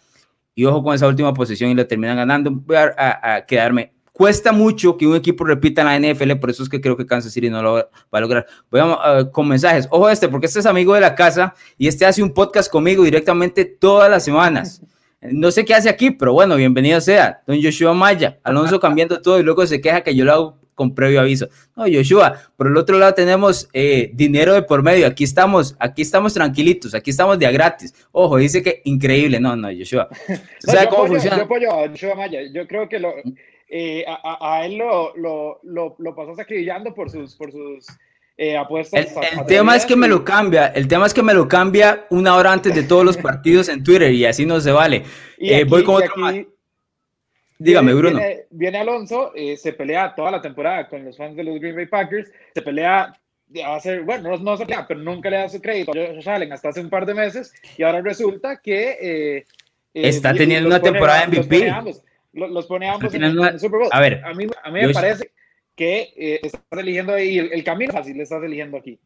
y 0.55 0.65
ojo 0.65 0.83
con 0.83 0.95
esa 0.95 1.09
última 1.09 1.35
posición 1.35 1.71
y 1.71 1.75
la 1.75 1.87
terminan 1.87 2.17
ganando. 2.17 2.51
Voy 2.51 2.77
a, 2.77 3.45
quedarme. 3.47 3.93
Cuesta 4.17 4.53
mucho 4.53 4.97
que 4.97 5.09
un 5.09 5.17
equipo 5.17 5.45
repita 5.45 5.83
en 5.83 6.05
la 6.05 6.15
NFL, 6.15 6.37
por 6.37 6.49
eso 6.49 6.63
es 6.63 6.69
que 6.69 6.81
creo 6.81 6.97
que 6.97 7.05
Kansas 7.05 7.33
City 7.33 7.51
no 7.51 7.61
lo 7.61 7.75
va 7.75 7.89
a 8.13 8.21
lograr. 8.21 8.47
Voy 8.71 8.81
a, 8.81 9.29
con 9.33 9.49
mensajes. 9.49 9.89
Ojo 9.91 10.09
este, 10.09 10.29
porque 10.29 10.47
este 10.47 10.61
es 10.61 10.67
amigo 10.67 10.95
de 10.95 11.01
la 11.01 11.17
casa 11.17 11.53
y 11.77 11.89
este 11.89 12.07
hace 12.07 12.23
un 12.23 12.33
podcast 12.33 12.71
conmigo 12.71 13.03
directamente 13.03 13.65
todas 13.65 14.09
las 14.09 14.25
semanas. 14.25 14.81
No 15.27 15.51
sé 15.51 15.65
qué 15.65 15.73
hace 15.73 15.89
aquí, 15.89 16.11
pero 16.11 16.35
bueno, 16.35 16.55
bienvenido 16.55 17.01
sea. 17.01 17.41
Don 17.47 17.59
Joshua 17.63 17.95
Maya, 17.95 18.39
Alonso 18.43 18.79
cambiando 18.79 19.23
todo 19.23 19.41
y 19.41 19.43
luego 19.43 19.67
se 19.67 19.81
queja 19.81 20.03
que 20.03 20.15
yo 20.15 20.23
lo 20.23 20.33
hago 20.33 20.59
con 20.75 20.95
previo 20.95 21.19
aviso. 21.19 21.49
No, 21.75 21.85
Joshua, 21.91 22.39
por 22.59 22.67
el 22.67 22.77
otro 22.77 22.99
lado 22.99 23.15
tenemos 23.15 23.67
eh, 23.73 24.11
dinero 24.13 24.53
de 24.53 24.61
por 24.61 24.83
medio. 24.83 25.07
Aquí 25.07 25.25
estamos, 25.25 25.77
aquí 25.79 26.03
estamos 26.03 26.35
tranquilitos, 26.35 26.95
aquí 26.95 27.09
estamos 27.09 27.39
de 27.39 27.47
a 27.47 27.51
gratis. 27.51 27.95
Ojo, 28.13 28.37
dice 28.37 28.63
que 28.63 28.83
increíble. 28.85 29.41
No, 29.41 29.57
no, 29.57 29.69
Joshua. 29.69 30.11
¿Sabes 30.59 30.89
cómo 30.89 31.07
funciona? 31.07 31.39
Yo 31.39 31.45
apoyo 31.45 31.73
a 31.73 31.89
Joshua 31.89 32.15
Maya. 32.17 32.41
Yo 32.53 32.67
creo 32.67 32.87
que 32.87 32.99
lo, 32.99 33.15
eh, 33.77 34.05
a, 34.07 34.55
a, 34.55 34.65
él 34.65 34.77
lo, 34.77 35.17
lo, 35.17 35.59
lo, 35.65 35.97
lo 35.99 36.15
pasó 36.15 36.37
sacrillando 36.37 36.95
por 36.95 37.11
sus, 37.11 37.35
por 37.35 37.51
sus 37.51 37.89
eh, 38.37 38.57
apuestas. 38.57 39.13
El, 39.33 39.47
tema 39.47 39.75
es 39.75 39.85
que 39.85 39.97
me 39.97 40.07
lo 40.07 40.25
cambia, 40.25 40.69
el 40.69 40.87
tema 40.87 41.07
es 41.07 41.13
que 41.13 41.25
me 41.25 41.35
lo 41.35 41.49
cambia 41.49 42.07
una 42.11 42.37
hora 42.37 42.53
antes 42.53 42.73
de 42.73 42.85
todos 42.85 43.05
los 43.05 43.17
partidos 43.17 43.69
en 43.69 43.83
Twitter 43.83 44.13
y 44.13 44.27
así 44.27 44.47
no 44.47 44.61
se 44.61 44.71
vale. 44.71 45.03
Eh, 45.39 45.65
voy 45.65 45.83
con 45.83 45.97
otro 45.97 46.15
Dígame, 47.59 47.95
Bruno. 47.95 48.21
Viene, 48.51 48.79
Alonso, 48.79 49.33
eh, 49.35 49.57
se 49.57 49.73
pelea 49.73 50.15
toda 50.15 50.31
la 50.31 50.41
temporada 50.41 50.89
con 50.89 51.05
los 51.05 51.17
fans 51.17 51.35
de 51.35 51.43
los 51.43 51.59
Green 51.59 51.75
Bay 51.75 51.87
Packers, 51.87 52.31
se 52.55 52.63
pelea 52.63 53.13
a 53.65 53.79
bueno, 54.05 54.37
no, 54.37 54.57
se 54.57 54.67
pelea, 54.67 54.87
pero 54.87 55.01
nunca 55.01 55.31
le 55.31 55.39
da 55.39 55.49
su 55.49 55.61
crédito 55.61 55.91
a 55.91 56.15
Josh 56.15 56.29
Allen 56.29 56.53
hasta 56.53 56.69
hace 56.69 56.81
un 56.81 56.91
par 56.91 57.07
de 57.07 57.15
meses 57.15 57.53
y 57.77 57.83
ahora 57.83 58.01
resulta 58.03 58.61
que... 58.61 59.45
Está 59.93 60.33
teniendo 60.33 60.69
una 60.69 60.81
temporada 60.81 61.27
MVP. 61.27 61.73
Los 62.35 62.67
pone 62.67 62.89
ambos, 62.89 63.15
en, 63.15 63.23
el 63.23 63.61
Super 63.61 63.81
Bowl. 63.81 63.89
A 63.93 64.01
ver, 64.01 64.23
a 64.25 64.35
mí, 64.35 64.47
a 64.63 64.71
mí 64.71 64.81
me 64.81 64.93
parece 64.93 65.31
que 65.75 66.13
eh, 66.17 66.41
estás 66.43 66.63
eligiendo 66.73 67.15
ahí 67.15 67.39
el, 67.39 67.65
camino 67.65 67.93
fácil, 67.93 68.17
le 68.17 68.25
estás 68.25 68.43
eligiendo 68.43 68.77
aquí. 68.77 68.99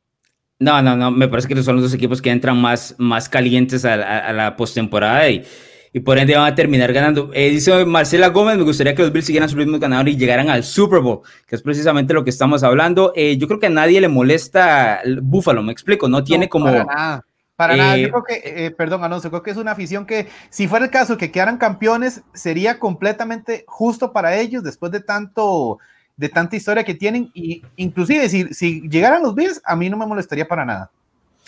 No, 0.58 0.82
no, 0.82 0.97
no, 0.97 1.11
me 1.11 1.28
parece 1.28 1.47
que 1.47 1.62
son 1.62 1.76
los 1.76 1.85
dos 1.85 1.94
equipos 1.94 2.20
que 2.20 2.30
entran 2.30 2.61
más, 2.61 2.94
más 2.99 3.28
calientes 3.28 3.85
a, 3.85 4.32
la 4.32 4.56
postemporada 4.56 5.28
y, 5.28 5.44
y 5.92 6.00
por 6.00 6.18
ende 6.18 6.37
van 6.37 6.52
a 6.52 6.54
terminar 6.54 6.92
ganando. 6.92 7.30
Eh, 7.32 7.50
dice 7.50 7.85
Marcela 7.85 8.28
Gómez, 8.28 8.56
me 8.56 8.64
gustaría 8.64 8.94
que 8.94 9.02
los 9.02 9.12
Bills 9.12 9.26
siguieran 9.26 9.49
su 9.49 9.56
ritmo 9.56 9.78
ganador 9.78 10.08
y 10.08 10.16
llegaran 10.16 10.50
al 10.50 10.64
Super 10.64 11.00
Bowl, 11.00 11.20
que 11.47 11.56
es 11.56 11.62
precisamente 11.62 12.12
lo 12.14 12.25
que 12.25 12.30
estamos 12.30 12.62
hablando. 12.62 13.12
Eh, 13.14 13.37
yo 13.37 13.47
creo 13.47 13.61
que 13.61 13.66
a 13.66 13.70
nadie 13.70 14.00
le 14.00 14.08
molesta 14.08 14.97
el 14.97 15.20
Búfalo, 15.20 15.62
me 15.62 15.73
explico, 15.73 16.08
no 16.08 16.25
tiene 16.25 16.49
como... 16.49 16.66
Para 16.66 16.85
nada. 16.85 17.25
Para 17.58 17.76
nada, 17.76 17.96
yo 17.96 18.08
creo 18.10 18.22
que, 18.22 18.70
perdón, 18.70 19.02
Alonso, 19.02 19.30
creo 19.30 19.42
que 19.42 19.50
es 19.50 19.56
una 19.56 19.72
afición 19.72 20.06
que, 20.06 20.28
si 20.48 20.68
fuera 20.68 20.84
el 20.84 20.92
caso 20.92 21.16
que 21.16 21.32
quedaran 21.32 21.58
campeones, 21.58 22.22
sería 22.32 22.78
completamente 22.78 23.64
justo 23.66 24.12
para 24.12 24.36
ellos 24.36 24.62
después 24.62 24.92
de 24.92 25.00
tanto 25.00 25.80
de 26.16 26.28
tanta 26.28 26.54
historia 26.54 26.84
que 26.84 26.94
tienen 26.94 27.32
y 27.34 27.62
inclusive 27.74 28.28
si, 28.28 28.54
si 28.54 28.88
llegaran 28.88 29.22
los 29.24 29.34
Bills, 29.34 29.60
a 29.64 29.74
mí 29.74 29.90
no 29.90 29.96
me 29.96 30.06
molestaría 30.06 30.46
para 30.46 30.64
nada. 30.64 30.90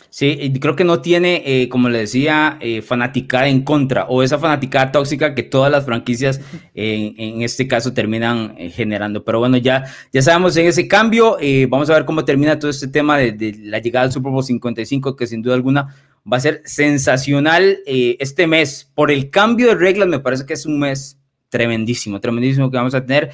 Sí, 0.09 0.53
creo 0.61 0.75
que 0.75 0.85
no 0.85 1.01
tiene, 1.01 1.43
eh, 1.45 1.69
como 1.69 1.89
le 1.89 2.01
decía, 2.01 2.59
eh, 2.61 2.83
fanaticada 2.83 3.49
en 3.49 3.63
contra 3.63 4.07
o 4.07 4.23
esa 4.23 4.39
fanaticada 4.39 4.91
tóxica 4.91 5.35
que 5.35 5.43
todas 5.43 5.71
las 5.71 5.85
franquicias 5.85 6.41
en 6.75 7.43
este 7.43 7.69
caso 7.69 7.93
terminan 7.93 8.55
eh, 8.59 8.71
generando. 8.71 9.25
Pero 9.25 9.39
bueno, 9.39 9.57
ya, 9.57 9.85
ya 10.13 10.23
sabemos 10.23 10.57
en 10.57 10.67
ese 10.67 10.89
cambio. 10.89 11.37
vamos 11.69 11.91
a 11.91 11.95
ver 11.95 12.05
cómo 12.05 12.25
termina 12.25 12.59
todo 12.59 12.71
este 12.71 12.89
tema 12.89 13.19
de, 13.19 13.57
la 13.61 13.79
llegada 13.79 14.07
al 14.07 14.13
Super 14.13 14.33
Bowl 14.33 14.43
55, 14.43 15.15
que 15.15 15.27
sin 15.27 15.43
duda 15.43 15.55
alguna 15.55 15.95
va 16.31 16.39
a 16.39 16.41
ser 16.41 16.63
sensacional 16.65 17.79
este 17.87 18.47
mes. 18.47 18.91
Por 18.95 19.11
el 19.11 19.31
cambio 19.31 19.69
de 19.69 19.75
reglas, 19.75 20.09
me 20.09 20.19
parece 20.19 20.45
que 20.47 20.55
es 20.55 20.67
un 20.67 20.79
mes 20.79 21.19
tremendísimo, 21.51 22.21
tremendísimo 22.21 22.71
que 22.71 22.77
vamos 22.77 22.95
a 22.95 23.05
tener. 23.05 23.31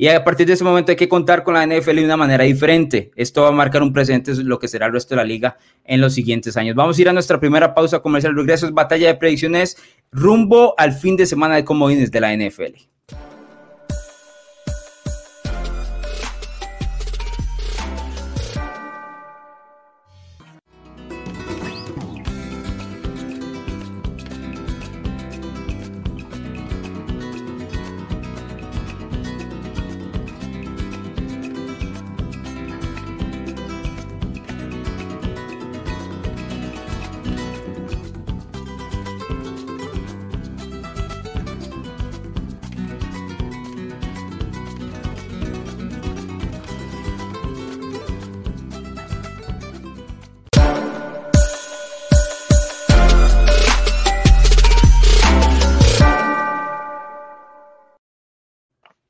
Y 0.00 0.06
a 0.06 0.22
partir 0.22 0.46
de 0.46 0.52
ese 0.52 0.62
momento 0.62 0.92
hay 0.92 0.96
que 0.96 1.08
contar 1.08 1.42
con 1.42 1.54
la 1.54 1.66
NFL 1.66 1.96
de 1.96 2.04
una 2.04 2.16
manera 2.16 2.44
diferente. 2.44 3.10
Esto 3.16 3.42
va 3.42 3.48
a 3.48 3.52
marcar 3.52 3.82
un 3.82 3.92
presente 3.92 4.32
lo 4.36 4.60
que 4.60 4.68
será 4.68 4.86
el 4.86 4.92
resto 4.92 5.16
de 5.16 5.16
la 5.16 5.24
liga 5.24 5.58
en 5.84 6.00
los 6.00 6.14
siguientes 6.14 6.56
años. 6.56 6.76
Vamos 6.76 6.96
a 6.96 7.02
ir 7.02 7.08
a 7.08 7.12
nuestra 7.12 7.40
primera 7.40 7.74
pausa 7.74 7.98
comercial. 7.98 8.36
Regreso 8.36 8.66
es 8.66 8.72
batalla 8.72 9.08
de 9.08 9.16
predicciones 9.16 9.76
rumbo 10.12 10.76
al 10.78 10.92
fin 10.92 11.16
de 11.16 11.26
semana 11.26 11.56
de 11.56 11.64
comodines 11.64 12.12
de 12.12 12.20
la 12.20 12.32
NFL. 12.32 12.76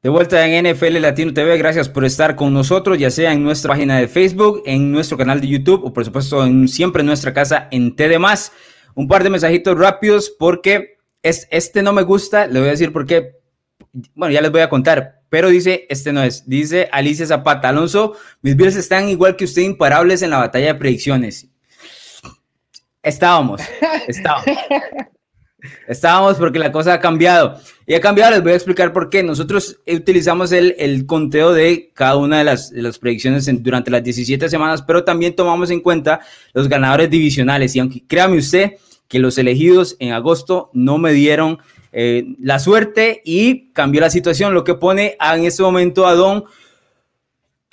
De 0.09 0.13
vuelta 0.13 0.47
en 0.47 0.65
NFL 0.65 1.01
Latino 1.01 1.35
TV, 1.35 1.59
gracias 1.59 1.87
por 1.87 2.03
estar 2.03 2.35
con 2.35 2.55
nosotros, 2.55 2.97
ya 2.97 3.11
sea 3.11 3.31
en 3.31 3.43
nuestra 3.43 3.75
página 3.75 3.99
de 3.99 4.09
Facebook, 4.09 4.63
en 4.65 4.91
nuestro 4.91 5.19
canal 5.19 5.39
de 5.39 5.49
YouTube 5.49 5.85
o 5.85 5.93
por 5.93 6.03
supuesto 6.03 6.47
en, 6.47 6.67
siempre 6.67 7.01
en 7.01 7.09
nuestra 7.09 7.35
casa 7.35 7.69
en 7.71 7.95
TD+. 7.95 8.17
Un 8.95 9.07
par 9.07 9.23
de 9.23 9.29
mensajitos 9.29 9.79
rápidos 9.79 10.35
porque 10.39 10.97
es, 11.23 11.47
este 11.51 11.83
no 11.83 11.93
me 11.93 12.05
gusta, 12.05 12.47
le 12.47 12.59
voy 12.59 12.69
a 12.69 12.71
decir 12.71 12.91
por 12.91 13.05
qué, 13.05 13.37
bueno, 14.15 14.33
ya 14.33 14.41
les 14.41 14.51
voy 14.51 14.63
a 14.63 14.71
contar, 14.71 15.21
pero 15.29 15.51
dice, 15.51 15.87
este 15.91 16.11
no 16.11 16.23
es, 16.23 16.49
dice 16.49 16.89
Alicia 16.91 17.27
Zapata, 17.27 17.69
Alonso, 17.69 18.17
mis 18.41 18.57
Bills 18.57 18.77
están 18.77 19.11
igual 19.11 19.37
que 19.37 19.45
usted 19.45 19.61
imparables 19.61 20.23
en 20.23 20.31
la 20.31 20.39
batalla 20.39 20.69
de 20.69 20.75
predicciones. 20.77 21.49
Estábamos, 23.03 23.61
estábamos. 24.09 24.47
Estábamos 25.89 26.37
porque 26.37 26.59
la 26.59 26.71
cosa 26.71 26.95
ha 26.95 27.01
cambiado. 27.01 27.59
Y 27.87 27.95
ha 27.95 28.01
cambiado, 28.01 28.33
les 28.33 28.43
voy 28.43 28.53
a 28.53 28.55
explicar 28.55 28.93
por 28.93 29.11
qué. 29.11 29.23
Nosotros 29.23 29.81
utilizamos 29.87 30.53
el, 30.53 31.05
conteo 31.07 31.53
de 31.53 31.91
cada 31.95 32.17
una 32.17 32.39
de 32.39 32.45
las, 32.45 32.71
de 32.71 32.83
las 32.83 32.99
predicciones 32.99 33.51
durante 33.63 33.91
las 33.91 34.05
17 34.05 34.49
semanas, 34.49 34.83
pero 34.83 35.05
también 35.05 35.35
tomamos 35.35 35.71
en 35.71 35.81
cuenta 35.81 36.21
los 36.53 36.69
ganadores 36.69 37.11
divisionales. 37.11 37.75
Y 37.75 37.81
aunque 37.81 38.05
créame 38.07 38.39
usted 38.39 38.73
que 39.09 39.19
los 39.19 39.39
elegidos 39.39 39.97
en 39.99 40.13
agosto 40.13 40.71
no 40.75 40.99
me 40.99 41.13
dieron 41.13 41.59
eh, 41.93 42.35
la 42.41 42.59
suerte 42.59 43.23
y 43.25 43.73
cambió 43.73 44.01
la 44.01 44.11
situación, 44.11 44.55
lo 44.55 44.65
que 44.65 44.75
pone 44.75 45.17
en 45.21 45.45
este 45.45 45.63
momento 45.63 46.07
a 46.07 46.15
don 46.15 46.45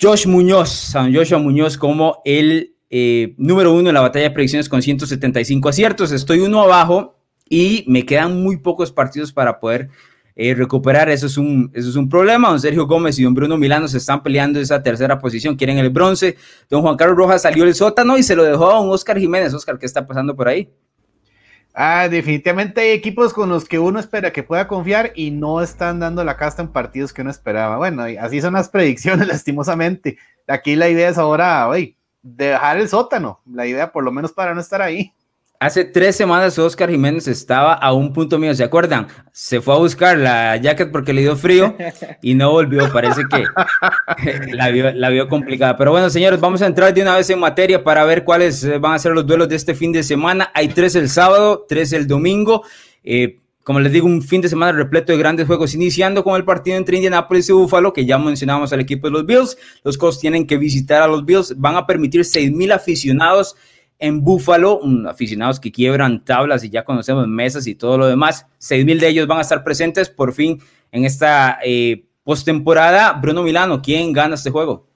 Josh 0.00 0.26
Muñoz, 0.26 0.70
San 0.70 1.14
Joshua 1.14 1.38
Muñoz 1.38 1.76
como 1.76 2.22
el 2.24 2.74
eh, 2.90 3.34
número 3.36 3.72
uno 3.74 3.90
en 3.90 3.94
la 3.94 4.00
batalla 4.00 4.24
de 4.24 4.30
predicciones 4.30 4.68
con 4.68 4.82
175 4.82 5.68
aciertos. 5.68 6.12
Estoy 6.12 6.40
uno 6.40 6.62
abajo 6.62 7.16
y 7.48 7.84
me 7.88 8.04
quedan 8.04 8.42
muy 8.42 8.56
pocos 8.56 8.92
partidos 8.92 9.32
para 9.32 9.60
poder 9.60 9.88
eh, 10.34 10.54
recuperar. 10.54 11.08
Eso 11.08 11.26
es, 11.26 11.38
un, 11.38 11.70
eso 11.74 11.88
es 11.88 11.96
un 11.96 12.08
problema. 12.08 12.50
Don 12.50 12.60
Sergio 12.60 12.86
Gómez 12.86 13.18
y 13.18 13.24
don 13.24 13.34
Bruno 13.34 13.56
Milano 13.56 13.88
se 13.88 13.98
están 13.98 14.22
peleando 14.22 14.60
esa 14.60 14.82
tercera 14.82 15.18
posición, 15.18 15.56
quieren 15.56 15.78
el 15.78 15.90
bronce. 15.90 16.36
Don 16.68 16.82
Juan 16.82 16.96
Carlos 16.96 17.16
Rojas 17.16 17.42
salió 17.42 17.64
del 17.64 17.74
sótano 17.74 18.18
y 18.18 18.22
se 18.22 18.36
lo 18.36 18.44
dejó 18.44 18.70
a 18.70 18.74
don 18.74 18.90
Oscar 18.90 19.18
Jiménez. 19.18 19.54
Oscar, 19.54 19.78
¿qué 19.78 19.86
está 19.86 20.06
pasando 20.06 20.36
por 20.36 20.48
ahí? 20.48 20.70
Ah, 21.78 22.08
definitivamente 22.08 22.80
hay 22.80 22.90
equipos 22.92 23.34
con 23.34 23.50
los 23.50 23.66
que 23.66 23.78
uno 23.78 24.00
espera 24.00 24.32
que 24.32 24.42
pueda 24.42 24.66
confiar 24.66 25.12
y 25.14 25.30
no 25.30 25.60
están 25.60 26.00
dando 26.00 26.24
la 26.24 26.38
casta 26.38 26.62
en 26.62 26.68
partidos 26.68 27.12
que 27.12 27.20
uno 27.20 27.30
esperaba. 27.30 27.76
Bueno, 27.76 28.04
así 28.18 28.40
son 28.40 28.54
las 28.54 28.68
predicciones, 28.70 29.28
lastimosamente. 29.28 30.16
Aquí 30.46 30.74
la 30.74 30.88
idea 30.88 31.10
es 31.10 31.18
ahora, 31.18 31.68
oye, 31.68 31.96
dejar 32.22 32.78
el 32.78 32.88
sótano. 32.88 33.40
La 33.44 33.66
idea, 33.66 33.92
por 33.92 34.04
lo 34.04 34.10
menos, 34.10 34.32
para 34.32 34.54
no 34.54 34.60
estar 34.60 34.80
ahí. 34.80 35.12
Hace 35.58 35.84
tres 35.84 36.16
semanas 36.16 36.58
Oscar 36.58 36.90
Jiménez 36.90 37.28
estaba 37.28 37.72
a 37.72 37.94
un 37.94 38.12
punto 38.12 38.38
mío, 38.38 38.54
¿se 38.54 38.62
acuerdan? 38.62 39.06
Se 39.32 39.62
fue 39.62 39.74
a 39.74 39.78
buscar 39.78 40.18
la 40.18 40.56
jacket 40.58 40.92
porque 40.92 41.14
le 41.14 41.22
dio 41.22 41.34
frío 41.34 41.74
y 42.20 42.34
no 42.34 42.50
volvió, 42.50 42.92
parece 42.92 43.22
que 43.30 43.44
la 44.54 44.68
vio, 44.70 44.92
la 44.92 45.08
vio 45.08 45.28
complicada. 45.28 45.76
Pero 45.78 45.92
bueno, 45.92 46.10
señores, 46.10 46.40
vamos 46.40 46.60
a 46.60 46.66
entrar 46.66 46.92
de 46.92 47.00
una 47.00 47.16
vez 47.16 47.30
en 47.30 47.38
materia 47.38 47.82
para 47.82 48.04
ver 48.04 48.22
cuáles 48.24 48.64
eh, 48.64 48.76
van 48.76 48.94
a 48.94 48.98
ser 48.98 49.12
los 49.12 49.26
duelos 49.26 49.48
de 49.48 49.56
este 49.56 49.74
fin 49.74 49.92
de 49.92 50.02
semana. 50.02 50.50
Hay 50.52 50.68
tres 50.68 50.94
el 50.94 51.08
sábado, 51.08 51.64
tres 51.66 51.94
el 51.94 52.06
domingo. 52.06 52.62
Eh, 53.02 53.38
como 53.64 53.80
les 53.80 53.92
digo, 53.92 54.06
un 54.06 54.22
fin 54.22 54.42
de 54.42 54.48
semana 54.48 54.72
repleto 54.72 55.12
de 55.12 55.18
grandes 55.18 55.46
juegos, 55.46 55.74
iniciando 55.74 56.22
con 56.22 56.36
el 56.36 56.44
partido 56.44 56.76
entre 56.76 56.96
Indianapolis 56.96 57.48
y 57.48 57.52
Buffalo, 57.52 57.92
que 57.92 58.04
ya 58.04 58.18
mencionamos 58.18 58.72
al 58.72 58.80
equipo 58.80 59.06
de 59.06 59.12
los 59.12 59.26
Bills. 59.26 59.56
Los 59.82 59.96
Colts 59.96 60.20
tienen 60.20 60.46
que 60.46 60.58
visitar 60.58 61.02
a 61.02 61.08
los 61.08 61.24
Bills, 61.24 61.54
van 61.56 61.76
a 61.76 61.86
permitir 61.86 62.24
6 62.24 62.52
mil 62.52 62.70
aficionados 62.72 63.56
en 63.98 64.22
Búfalo, 64.22 64.80
aficionados 65.08 65.58
que 65.58 65.72
quiebran 65.72 66.24
tablas 66.24 66.64
y 66.64 66.70
ya 66.70 66.84
conocemos 66.84 67.26
mesas 67.26 67.66
y 67.66 67.74
todo 67.74 67.98
lo 67.98 68.06
demás. 68.06 68.46
Seis 68.58 68.84
mil 68.84 69.00
de 69.00 69.08
ellos 69.08 69.26
van 69.26 69.38
a 69.38 69.42
estar 69.42 69.64
presentes 69.64 70.10
por 70.10 70.32
fin 70.32 70.60
en 70.92 71.04
esta 71.04 71.58
eh, 71.64 72.04
postemporada. 72.24 73.12
Bruno 73.14 73.42
Milano, 73.42 73.80
¿quién 73.80 74.12
gana 74.12 74.34
este 74.34 74.50
juego? 74.50 74.86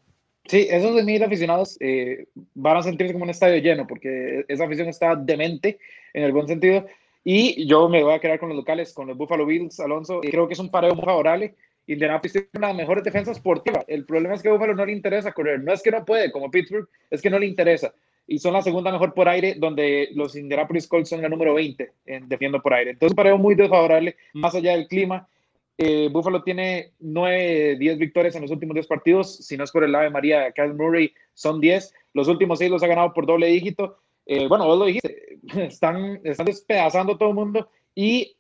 Sí, 0.46 0.66
esos 0.68 0.92
seis 0.92 1.04
mil 1.04 1.22
aficionados 1.22 1.76
eh, 1.80 2.26
van 2.54 2.76
a 2.76 2.82
sentirse 2.82 3.12
como 3.12 3.24
un 3.24 3.30
estadio 3.30 3.62
lleno 3.62 3.86
porque 3.86 4.44
esa 4.48 4.64
afición 4.64 4.88
está 4.88 5.16
demente 5.16 5.78
en 6.12 6.24
el 6.24 6.32
buen 6.32 6.46
sentido. 6.46 6.86
Y 7.22 7.66
yo 7.66 7.88
me 7.88 8.02
voy 8.02 8.14
a 8.14 8.18
quedar 8.18 8.38
con 8.38 8.48
los 8.48 8.56
locales, 8.56 8.94
con 8.94 9.06
los 9.06 9.16
Buffalo 9.16 9.44
Bills, 9.44 9.78
Alonso. 9.80 10.20
Creo 10.20 10.46
que 10.46 10.54
es 10.54 10.60
un 10.60 10.70
pareo 10.70 10.94
muy 10.94 11.04
favorable. 11.04 11.54
Indianapolis 11.86 12.32
tiene 12.32 12.48
una 12.54 12.68
de 12.68 12.72
las 12.72 12.82
mejores 12.82 13.04
defensas 13.04 13.40
por 13.40 13.62
tierra. 13.62 13.84
El 13.88 14.04
problema 14.04 14.34
es 14.34 14.42
que 14.42 14.48
a 14.48 14.52
Buffalo 14.52 14.74
no 14.74 14.86
le 14.86 14.92
interesa 14.92 15.32
correr. 15.32 15.62
No 15.62 15.72
es 15.72 15.82
que 15.82 15.90
no 15.90 16.04
puede, 16.04 16.30
como 16.32 16.50
Pittsburgh, 16.50 16.88
es 17.10 17.20
que 17.20 17.30
no 17.30 17.38
le 17.38 17.46
interesa. 17.46 17.92
Y 18.30 18.38
son 18.38 18.52
la 18.52 18.62
segunda 18.62 18.92
mejor 18.92 19.12
por 19.12 19.28
aire, 19.28 19.56
donde 19.58 20.10
los 20.14 20.36
Indianapolis 20.36 20.86
Colts 20.86 21.08
son 21.08 21.20
la 21.20 21.28
número 21.28 21.52
20 21.52 21.90
en 22.06 22.28
defiendo 22.28 22.62
por 22.62 22.72
aire. 22.72 22.92
Entonces, 22.92 23.16
pareo 23.16 23.36
muy 23.36 23.56
desfavorable, 23.56 24.14
más 24.34 24.54
allá 24.54 24.70
del 24.70 24.86
clima. 24.86 25.26
Eh, 25.76 26.08
Buffalo 26.12 26.44
tiene 26.44 26.92
9, 27.00 27.74
10 27.76 27.98
victorias 27.98 28.36
en 28.36 28.42
los 28.42 28.52
últimos 28.52 28.74
10 28.74 28.86
partidos. 28.86 29.34
Si 29.38 29.56
no 29.56 29.64
es 29.64 29.72
por 29.72 29.82
el 29.82 29.92
ave 29.96 30.10
María 30.10 30.52
Kyle 30.52 30.74
Murray, 30.74 31.12
son 31.34 31.60
10. 31.60 31.92
Los 32.14 32.28
últimos 32.28 32.60
6 32.60 32.70
los 32.70 32.82
ha 32.84 32.86
ganado 32.86 33.12
por 33.12 33.26
doble 33.26 33.48
dígito. 33.48 33.98
Eh, 34.26 34.46
bueno, 34.46 34.64
vos 34.64 34.78
lo 34.78 34.84
dijiste, 34.84 35.40
están, 35.66 36.20
están 36.22 36.46
despedazando 36.46 37.18
todo 37.18 37.30
el 37.30 37.34
mundo. 37.34 37.68
Y 37.96 38.36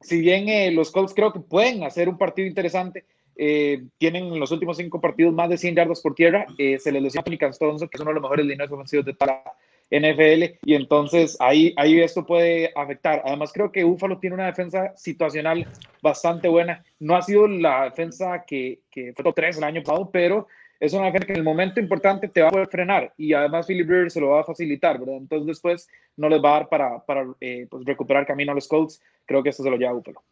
si 0.00 0.18
bien 0.18 0.48
eh, 0.48 0.72
los 0.72 0.90
Colts 0.90 1.14
creo 1.14 1.32
que 1.32 1.38
pueden 1.38 1.84
hacer 1.84 2.08
un 2.08 2.18
partido 2.18 2.48
interesante, 2.48 3.04
eh, 3.36 3.82
tienen 3.98 4.24
en 4.24 4.40
los 4.40 4.50
últimos 4.52 4.76
cinco 4.76 5.00
partidos 5.00 5.32
más 5.32 5.48
de 5.48 5.58
100 5.58 5.74
yardas 5.74 6.00
por 6.00 6.14
tierra, 6.14 6.46
eh, 6.58 6.78
se 6.78 6.92
les 6.92 7.02
lesiona 7.02 7.24
Tony 7.24 7.38
Castonzo, 7.38 7.88
que 7.88 7.96
es 7.96 8.00
uno 8.00 8.10
de 8.10 8.14
los 8.14 8.22
mejores 8.22 8.46
líneas 8.46 8.70
ofensivos 8.70 9.06
de 9.06 9.14
toda 9.14 9.42
la 9.44 9.52
NFL, 9.90 10.58
y 10.64 10.74
entonces 10.74 11.36
ahí, 11.38 11.74
ahí 11.76 12.00
esto 12.00 12.24
puede 12.24 12.72
afectar. 12.74 13.22
Además, 13.26 13.52
creo 13.52 13.70
que 13.70 13.84
Búfalo 13.84 14.18
tiene 14.18 14.34
una 14.34 14.46
defensa 14.46 14.92
situacional 14.96 15.66
bastante 16.00 16.48
buena. 16.48 16.82
No 16.98 17.14
ha 17.14 17.22
sido 17.22 17.46
la 17.46 17.84
defensa 17.84 18.44
que, 18.46 18.80
que 18.90 19.12
fue 19.14 19.22
top 19.22 19.34
3 19.34 19.58
el 19.58 19.64
año 19.64 19.82
pasado, 19.82 20.10
pero 20.10 20.46
es 20.82 20.92
una 20.94 21.06
defensa 21.06 21.26
que 21.26 21.32
en 21.34 21.38
el 21.38 21.44
momento 21.44 21.78
importante 21.78 22.26
te 22.26 22.42
va 22.42 22.48
a 22.48 22.50
poder 22.50 22.66
frenar 22.66 23.12
y 23.16 23.34
además 23.34 23.68
Philip 23.68 23.88
Rivers 23.88 24.14
se 24.14 24.20
lo 24.20 24.30
va 24.30 24.40
a 24.40 24.44
facilitar, 24.44 24.98
¿verdad? 24.98 25.18
Entonces 25.18 25.46
después 25.46 25.88
no 26.16 26.28
les 26.28 26.42
va 26.42 26.50
a 26.50 26.52
dar 26.54 26.68
para, 26.68 26.98
para 27.04 27.24
eh, 27.40 27.68
pues, 27.70 27.84
recuperar 27.84 28.26
camino 28.26 28.50
a 28.50 28.54
los 28.56 28.66
Colts. 28.66 29.00
Creo 29.24 29.44
que 29.44 29.50
esto 29.50 29.62
se 29.62 29.70
lo 29.70 29.76
lleva 29.76 29.92
Búfalo. 29.92 30.24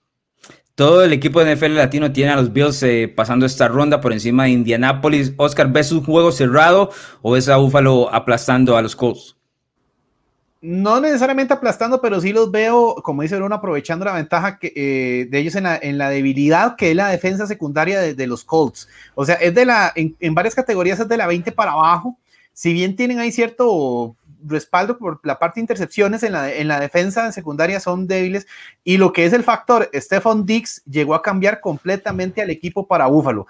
Todo 0.75 1.05
el 1.05 1.13
equipo 1.13 1.45
de 1.45 1.55
NFL 1.55 1.75
latino 1.75 2.11
tiene 2.13 2.33
a 2.33 2.37
los 2.37 2.53
Bills 2.53 2.83
eh, 2.83 3.13
pasando 3.15 3.45
esta 3.45 3.69
ronda 3.69 4.01
por 4.01 4.13
encima 4.13 4.45
de 4.45 4.51
Indianapolis. 4.51 5.35
Oscar, 5.37 5.71
¿ves 5.71 5.93
un 5.93 6.03
juego 6.03 6.33
cerrado 6.33 6.91
o 7.23 7.33
ves 7.33 7.49
a 7.49 7.57
Búfalo 7.57 8.13
aplastando 8.13 8.77
a 8.77 8.83
los 8.83 8.97
Colts? 8.97 9.37
no 10.63 11.01
necesariamente 11.01 11.55
aplastando, 11.55 12.03
pero 12.03 12.21
sí 12.21 12.33
los 12.33 12.51
veo, 12.51 12.97
como 12.97 13.23
dice 13.23 13.37
Bruno, 13.37 13.55
aprovechando 13.55 14.05
la 14.05 14.13
ventaja 14.13 14.59
que, 14.59 14.73
eh, 14.77 15.27
de 15.31 15.39
ellos 15.39 15.55
en 15.55 15.65
la, 15.65 15.79
en 15.81 15.97
la, 15.97 16.11
debilidad 16.11 16.77
que 16.77 16.91
es 16.91 16.97
la 16.97 17.09
defensa 17.09 17.47
secundaria 17.47 17.99
de, 18.01 18.15
de 18.15 18.27
los 18.27 18.45
Colts. 18.45 18.89
O 19.15 19.25
sea, 19.25 19.37
es 19.37 19.55
de 19.55 19.65
la, 19.65 19.93
en, 19.95 20.17
en, 20.21 20.35
varias 20.35 20.55
categorías 20.55 21.01
es 21.01 21.09
de 21.09 21.17
la 21.17 21.27
20 21.27 21.53
para 21.53 21.73
abajo. 21.73 22.19
Si 22.53 22.75
bien 22.75 22.95
tienen 22.95 23.19
ahí 23.21 23.33
cierto 23.33 24.17
respaldo 24.45 24.99
por 24.99 25.21
la 25.25 25.39
parte 25.39 25.61
de 25.61 25.63
intercepciones 25.63 26.23
en 26.23 26.33
la, 26.33 26.53
en 26.53 26.69
la 26.69 26.81
defensa 26.81 27.27
en 27.27 27.33
secundaria 27.33 27.81
son 27.81 28.07
débiles 28.07 28.47
y 28.85 28.97
lo 28.97 29.13
que 29.13 29.27
es 29.27 29.33
el 29.33 29.45
factor, 29.45 29.91
Stephon 29.95 30.47
Dix 30.47 30.83
llegó 30.85 31.15
a 31.15 31.23
cambiar 31.23 31.61
completamente 31.61 32.43
al 32.43 32.51
equipo 32.51 32.87
para 32.87 33.07
Búfalo 33.07 33.47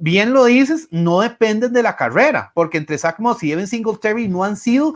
bien 0.00 0.32
lo 0.32 0.46
dices, 0.46 0.88
no 0.90 1.20
dependen 1.20 1.72
de 1.72 1.82
la 1.82 1.94
carrera, 1.94 2.50
porque 2.54 2.78
entre 2.78 2.98
Zach 2.98 3.20
Moss 3.20 3.42
y 3.42 3.52
Evan 3.52 3.66
Singletary 3.66 4.28
no 4.28 4.42
han 4.42 4.56
sido 4.56 4.94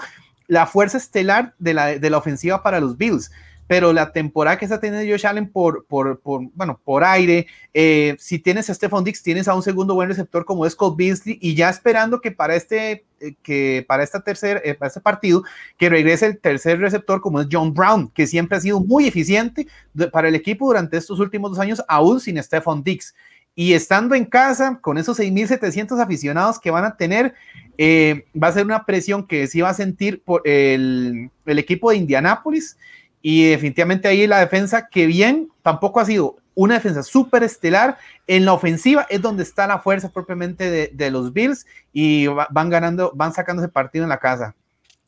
la 0.48 0.66
fuerza 0.66 0.96
estelar 0.96 1.54
de 1.58 1.74
la, 1.74 1.86
de 1.98 2.10
la 2.10 2.18
ofensiva 2.18 2.62
para 2.62 2.80
los 2.80 2.96
Bills. 2.96 3.30
Pero 3.66 3.92
la 3.92 4.12
temporada 4.12 4.58
que 4.58 4.66
está 4.66 4.78
teniendo 4.78 5.10
Josh 5.10 5.26
Allen 5.26 5.50
por, 5.50 5.86
por, 5.86 6.20
por 6.20 6.42
bueno, 6.54 6.78
por 6.84 7.02
aire, 7.02 7.46
eh, 7.72 8.14
si 8.18 8.38
tienes 8.38 8.68
a 8.68 8.74
Stephon 8.74 9.04
Dix, 9.04 9.22
tienes 9.22 9.48
a 9.48 9.54
un 9.54 9.62
segundo 9.62 9.94
buen 9.94 10.08
receptor 10.08 10.44
como 10.44 10.66
es 10.66 10.76
Cole 10.76 10.96
Beasley, 10.98 11.38
y 11.40 11.54
ya 11.54 11.70
esperando 11.70 12.20
que 12.20 12.30
para 12.30 12.56
este, 12.56 13.04
eh, 13.20 13.34
que 13.42 13.84
para 13.88 14.02
esta 14.02 14.20
tercer, 14.20 14.60
eh, 14.64 14.74
para 14.74 14.88
este 14.88 15.00
partido, 15.00 15.44
que 15.78 15.88
regrese 15.88 16.26
el 16.26 16.38
tercer 16.38 16.78
receptor 16.78 17.22
como 17.22 17.40
es 17.40 17.48
John 17.50 17.72
Brown, 17.72 18.10
que 18.10 18.26
siempre 18.26 18.58
ha 18.58 18.60
sido 18.60 18.80
muy 18.80 19.06
eficiente 19.06 19.66
para 20.12 20.28
el 20.28 20.34
equipo 20.34 20.66
durante 20.66 20.98
estos 20.98 21.18
últimos 21.18 21.52
dos 21.52 21.60
años, 21.60 21.82
aún 21.88 22.20
sin 22.20 22.42
Stephon 22.42 22.82
Dix. 22.82 23.14
Y 23.56 23.72
estando 23.72 24.14
en 24.14 24.24
casa, 24.24 24.78
con 24.82 24.98
esos 24.98 25.18
6.700 25.18 26.02
aficionados 26.02 26.58
que 26.58 26.72
van 26.72 26.84
a 26.84 26.96
tener, 26.96 27.34
va 27.80 28.48
a 28.48 28.52
ser 28.52 28.64
una 28.64 28.84
presión 28.84 29.26
que 29.28 29.46
sí 29.46 29.60
va 29.60 29.70
a 29.70 29.74
sentir 29.74 30.22
por 30.22 30.42
el, 30.44 31.30
el 31.46 31.58
equipo 31.60 31.90
de 31.90 31.96
Indianápolis. 31.98 32.76
Y 33.26 33.48
definitivamente 33.48 34.06
ahí 34.06 34.26
la 34.26 34.38
defensa, 34.38 34.86
que 34.88 35.06
bien, 35.06 35.48
tampoco 35.62 35.98
ha 35.98 36.04
sido 36.04 36.36
una 36.54 36.74
defensa 36.74 37.02
súper 37.02 37.42
estelar. 37.42 37.96
En 38.26 38.44
la 38.44 38.52
ofensiva 38.52 39.06
es 39.08 39.22
donde 39.22 39.42
está 39.42 39.66
la 39.66 39.78
fuerza 39.78 40.10
propiamente 40.10 40.70
de, 40.70 40.90
de 40.92 41.10
los 41.10 41.32
Bills 41.32 41.64
y 41.90 42.26
van 42.26 42.68
ganando, 42.68 43.12
van 43.14 43.32
sacando 43.32 43.62
ese 43.62 43.72
partido 43.72 44.02
en 44.02 44.10
la 44.10 44.18
casa. 44.18 44.54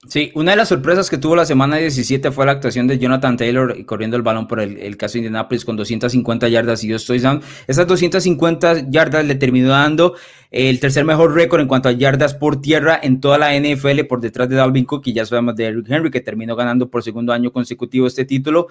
Sí, 0.08 0.30
una 0.34 0.52
de 0.52 0.58
las 0.58 0.68
sorpresas 0.68 1.10
que 1.10 1.18
tuvo 1.18 1.34
la 1.34 1.44
semana 1.46 1.78
17 1.78 2.30
fue 2.30 2.46
la 2.46 2.52
actuación 2.52 2.86
de 2.86 2.98
Jonathan 2.98 3.36
Taylor 3.36 3.84
corriendo 3.86 4.16
el 4.16 4.22
balón 4.22 4.46
por 4.46 4.60
el, 4.60 4.78
el 4.78 4.96
caso 4.96 5.14
de 5.14 5.20
Indianapolis 5.20 5.64
con 5.64 5.74
250 5.74 6.48
yardas 6.48 6.84
y 6.84 6.88
yo 6.88 6.96
estoy 6.96 7.18
dando. 7.18 7.44
Esas 7.66 7.88
250 7.88 8.88
yardas 8.88 9.24
le 9.24 9.34
terminó 9.34 9.70
dando 9.70 10.14
el 10.52 10.78
tercer 10.78 11.04
mejor 11.04 11.34
récord 11.34 11.60
en 11.60 11.66
cuanto 11.66 11.88
a 11.88 11.92
yardas 11.92 12.34
por 12.34 12.60
tierra 12.60 13.00
en 13.02 13.20
toda 13.20 13.38
la 13.38 13.58
NFL 13.58 14.04
por 14.08 14.20
detrás 14.20 14.48
de 14.48 14.54
Dalvin 14.56 14.84
Cook 14.84 15.02
y 15.06 15.12
ya 15.12 15.26
sabemos 15.26 15.56
de 15.56 15.64
Eric 15.64 15.86
Henry 15.88 16.10
que 16.10 16.20
terminó 16.20 16.54
ganando 16.54 16.88
por 16.88 17.02
segundo 17.02 17.32
año 17.32 17.50
consecutivo 17.52 18.06
este 18.06 18.24
título. 18.24 18.68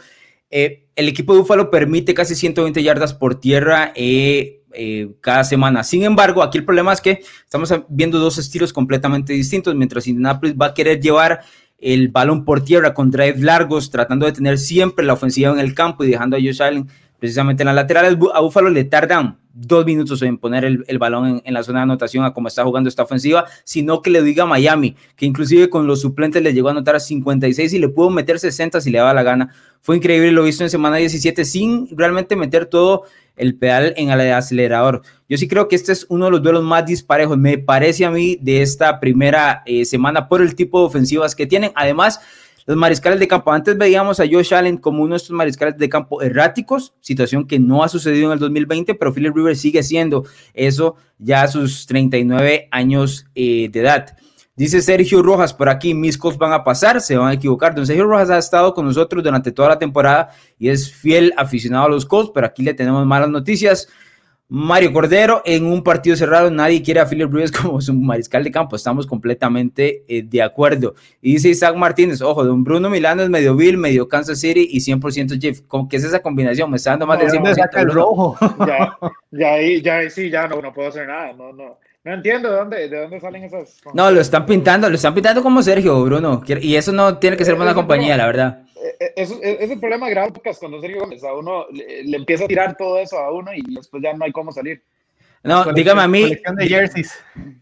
Eh, 0.50 0.88
el 0.96 1.10
equipo 1.10 1.34
de 1.34 1.40
Buffalo 1.40 1.70
permite 1.70 2.14
casi 2.14 2.36
120 2.36 2.82
yardas 2.82 3.14
por 3.14 3.40
tierra. 3.40 3.92
Eh, 3.96 4.64
eh, 4.76 5.10
cada 5.22 5.44
semana. 5.44 5.84
Sin 5.84 6.04
embargo, 6.04 6.44
aquí 6.44 6.58
el 6.58 6.66
problema 6.66 6.94
es 6.94 7.02
que 7.02 7.22
estamos 7.44 7.74
viendo 7.90 8.20
dos 8.20 8.38
estilos 8.38 8.74
completamente 8.74 9.34
distintos. 9.34 9.76
Mientras 9.76 10.08
Indianapolis 10.08 10.56
va 10.56 10.68
a 10.68 10.74
querer 10.74 11.00
llevar 11.00 11.42
el 11.78 12.08
balón 12.10 12.46
por 12.46 12.64
tierra 12.64 12.94
con 12.94 13.12
drive 13.12 13.40
largos, 13.40 13.92
tratando 13.92 14.26
de 14.26 14.32
tener 14.32 14.58
siempre 14.58 15.06
la 15.06 15.14
ofensiva 15.14 15.52
en 15.52 15.60
el 15.60 15.74
campo 15.74 16.04
y 16.04 16.10
dejando 16.10 16.38
a 16.38 16.40
Josh 16.40 16.62
Allen 16.62 16.88
precisamente 17.20 17.64
en 17.64 17.68
las 17.68 17.76
laterales. 17.76 18.18
A 18.34 18.42
Buffalo 18.42 18.70
le 18.70 18.84
tardan 18.84 19.38
dos 19.54 19.86
minutos 19.86 20.22
en 20.22 20.38
poner 20.38 20.66
el, 20.66 20.98
balón 21.00 21.28
en, 21.28 21.42
en, 21.46 21.54
la 21.54 21.64
zona 21.64 21.80
de 21.80 21.84
anotación 21.84 22.26
a 22.26 22.34
cómo 22.34 22.50
está 22.50 22.64
jugando 22.64 22.90
esta 22.90 23.04
ofensiva, 23.04 23.46
sino 23.64 24.02
que 24.02 24.10
le 24.10 24.22
diga 24.22 24.44
a 24.44 24.48
Miami, 24.48 24.96
que 25.16 25.26
inclusive 25.26 25.70
con 25.70 25.88
los 25.88 26.02
suplentes 26.02 26.44
le 26.44 26.54
llegó 26.54 26.68
a 26.68 26.72
anotar 26.72 26.96
a 26.96 27.00
56 27.00 27.74
y 27.74 27.80
le 27.80 27.88
pudo 27.88 28.10
meter 28.10 28.38
60 28.38 28.82
si 28.82 28.92
le 28.92 28.98
daba 28.98 29.14
la 29.14 29.24
gana. 29.24 29.54
Fue 29.82 29.96
increíble 29.96 30.32
lo 30.32 30.44
visto 30.44 30.64
en 30.64 30.70
semana 30.70 30.98
17 30.98 31.46
sin 31.46 31.88
realmente 31.96 32.36
meter 32.36 32.66
todo 32.66 33.04
el 33.36 33.56
pedal 33.56 33.94
en 33.98 34.10
el 34.10 34.34
acelerador. 34.34 35.02
Yo 35.30 35.38
sí 35.38 35.48
creo 35.48 35.68
que 35.68 35.76
este 35.76 35.92
es 35.92 36.06
uno 36.10 36.26
de 36.26 36.32
los 36.32 36.44
duelos 36.44 36.64
más 36.64 36.86
disparejos, 36.86 37.38
me 37.38 37.58
parece 37.58 38.06
a 38.06 38.12
mí, 38.12 38.38
de 38.42 38.62
esta 38.62 39.00
primera 39.00 39.64
eh, 39.66 39.86
semana 39.86 40.28
por 40.28 40.42
el 40.42 40.56
tipo 40.56 40.80
de 40.80 40.88
ofensivas 40.88 41.36
que 41.36 41.46
tienen. 41.46 41.72
Además, 41.76 42.20
los 42.66 42.78
mariscales 42.78 43.20
de 43.20 43.28
campo, 43.28 43.52
antes 43.52 43.78
veíamos 43.78 44.20
a 44.20 44.26
Josh 44.30 44.54
Allen 44.54 44.78
como 44.78 45.04
uno 45.04 45.14
de 45.14 45.18
estos 45.18 45.36
mariscales 45.36 45.78
de 45.78 45.88
campo 45.88 46.22
erráticos, 46.22 46.96
situación 47.00 47.46
que 47.46 47.60
no 47.60 47.84
ha 47.84 47.90
sucedido 47.90 48.28
en 48.28 48.34
el 48.34 48.40
2020, 48.40 48.96
pero 48.96 49.14
Philip 49.14 49.36
Rivers 49.36 49.62
sigue 49.62 49.84
siendo 49.84 50.26
eso 50.54 50.96
ya 51.20 51.44
a 51.44 51.48
sus 51.48 51.86
39 51.86 52.68
años 52.72 53.28
eh, 53.36 53.70
de 53.72 53.80
edad. 53.80 54.18
Dice 54.56 54.82
Sergio 54.82 55.22
Rojas 55.22 55.54
por 55.54 55.70
aquí, 55.70 55.94
mis 55.94 56.18
Colts 56.18 56.40
van 56.40 56.54
a 56.54 56.64
pasar, 56.64 57.02
se 57.02 57.18
van 57.18 57.28
a 57.28 57.34
equivocar. 57.34 57.76
Don 57.76 57.86
Sergio 57.86 58.06
Rojas 58.06 58.30
ha 58.30 58.38
estado 58.38 58.74
con 58.74 58.86
nosotros 58.86 59.22
durante 59.22 59.52
toda 59.52 59.70
la 59.70 59.80
temporada 59.80 60.30
y 60.58 60.70
es 60.70 60.92
fiel 60.92 61.34
aficionado 61.38 61.86
a 61.86 61.90
los 61.90 62.06
Colts, 62.06 62.32
pero 62.34 62.48
aquí 62.48 62.64
le 62.64 62.74
tenemos 62.74 63.06
malas 63.06 63.30
noticias. 63.30 63.90
Mario 64.48 64.94
Cordero, 64.94 65.42
en 65.44 65.66
un 65.66 65.84
partido 65.84 66.16
cerrado, 66.16 66.52
nadie 66.52 66.84
quiere 66.84 67.00
a 67.00 67.08
Philip 67.08 67.32
Rivers 67.32 67.52
como 67.52 67.82
su 67.82 67.94
mariscal 67.94 68.44
de 68.44 68.52
campo. 68.52 68.76
Estamos 68.76 69.08
completamente 69.08 70.04
eh, 70.08 70.22
de 70.24 70.42
acuerdo. 70.44 70.94
Y 71.22 71.34
dice 71.34 71.50
Isaac 71.50 71.76
Martínez, 71.76 72.22
ojo, 72.22 72.44
don 72.44 72.64
Bruno 72.64 72.90
Milano 72.90 73.24
es 73.24 73.30
medio 73.30 73.56
Bill, 73.56 73.78
medio 73.78 74.08
Kansas 74.08 74.40
City 74.40 74.68
y 74.72 74.80
100% 74.80 75.42
Jeff. 75.42 75.62
¿Qué 75.90 75.98
es 75.98 76.04
esa 76.04 76.22
combinación? 76.22 76.70
Me 76.70 76.78
está 76.78 76.92
dando 76.92 77.08
más 77.08 77.18
no, 77.18 77.26
de 77.26 77.40
100%. 77.40 77.70
el 77.80 77.90
rojo. 77.90 78.38
Ya, 78.66 78.98
ya, 79.32 80.02
ya, 80.02 80.10
sí, 80.10 80.30
ya 80.30 80.48
no, 80.48 80.62
no 80.62 80.74
puedo 80.74 80.90
hacer 80.90 81.08
nada. 81.08 81.34
No, 81.34 81.52
no. 81.52 81.78
No 82.04 82.14
entiendo 82.14 82.52
de 82.52 82.56
dónde, 82.56 82.88
de 82.88 83.02
dónde 83.02 83.20
salen 83.20 83.44
esas. 83.44 83.82
No, 83.94 84.12
lo 84.12 84.22
están 84.22 84.46
pintando, 84.46 84.88
lo 84.90 84.96
están 84.96 85.16
pintando 85.16 85.42
como 85.42 85.64
Sergio, 85.64 86.04
Bruno. 86.04 86.44
Y 86.62 86.76
eso 86.76 86.92
no 86.92 87.18
tiene 87.18 87.36
que 87.36 87.46
ser 87.46 87.56
buena 87.56 87.74
compañía, 87.74 88.16
la 88.16 88.28
verdad. 88.28 88.65
Es, 89.16 89.32
es, 89.32 89.40
es, 89.42 89.72
el 89.72 89.80
problema 89.80 90.10
grave 90.10 90.34
cuando 90.60 90.82
Sergio 90.82 91.02
Gómez 91.02 91.24
a 91.24 91.34
uno 91.34 91.66
le, 91.72 92.04
le, 92.04 92.18
empieza 92.18 92.46
a 92.46 92.48
tirar 92.48 92.76
todo 92.78 92.98
eso 93.00 93.18
a 93.18 93.32
uno 93.32 93.52
y 93.54 93.62
después 93.74 94.02
ya 94.04 94.14
no 94.14 94.26
hay 94.26 94.32
cómo 94.32 94.52
salir. 94.52 94.82
No, 95.46 95.72
dígame 95.74 96.02
a 96.02 96.08
mí. 96.08 96.36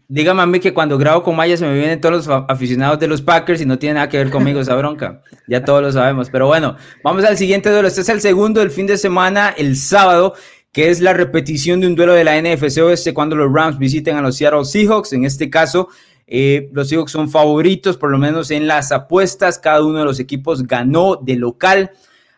Dígame 0.08 0.42
a 0.42 0.46
mí 0.46 0.58
que 0.58 0.72
cuando 0.72 0.96
grabo 0.96 1.22
con 1.22 1.36
Maya 1.36 1.54
se 1.56 1.66
me 1.66 1.74
vienen 1.74 2.00
todos 2.00 2.26
los 2.26 2.44
aficionados 2.48 2.98
de 2.98 3.06
los 3.06 3.20
Packers 3.20 3.60
y 3.60 3.66
no 3.66 3.78
tiene 3.78 3.94
nada 3.94 4.08
que 4.08 4.16
ver 4.16 4.30
conmigo 4.30 4.60
esa 4.60 4.74
bronca. 4.74 5.20
Ya 5.46 5.62
todos 5.62 5.82
lo 5.82 5.92
sabemos. 5.92 6.30
Pero 6.30 6.46
bueno, 6.46 6.76
vamos 7.02 7.24
al 7.24 7.36
siguiente 7.36 7.68
duelo. 7.68 7.86
Este 7.86 8.00
es 8.00 8.08
el 8.08 8.22
segundo 8.22 8.60
del 8.60 8.70
fin 8.70 8.86
de 8.86 8.96
semana, 8.96 9.54
el 9.56 9.76
sábado 9.76 10.34
que 10.72 10.90
es 10.90 11.00
la 11.00 11.12
repetición 11.12 11.80
de 11.80 11.86
un 11.86 11.94
duelo 11.94 12.14
de 12.14 12.24
la 12.24 12.40
NFC 12.40 12.78
Oeste 12.78 13.14
cuando 13.14 13.36
los 13.36 13.52
Rams 13.52 13.78
visiten 13.78 14.16
a 14.16 14.22
los 14.22 14.36
Seattle 14.36 14.64
Seahawks. 14.64 15.12
En 15.12 15.24
este 15.24 15.48
caso, 15.48 15.88
eh, 16.36 16.68
los 16.72 16.88
Seahawks 16.88 17.12
son 17.12 17.30
favoritos, 17.30 17.96
por 17.96 18.10
lo 18.10 18.18
menos 18.18 18.50
en 18.50 18.66
las 18.66 18.90
apuestas. 18.90 19.60
Cada 19.60 19.84
uno 19.84 20.00
de 20.00 20.04
los 20.04 20.18
equipos 20.18 20.66
ganó 20.66 21.14
de 21.14 21.36
local. 21.36 21.92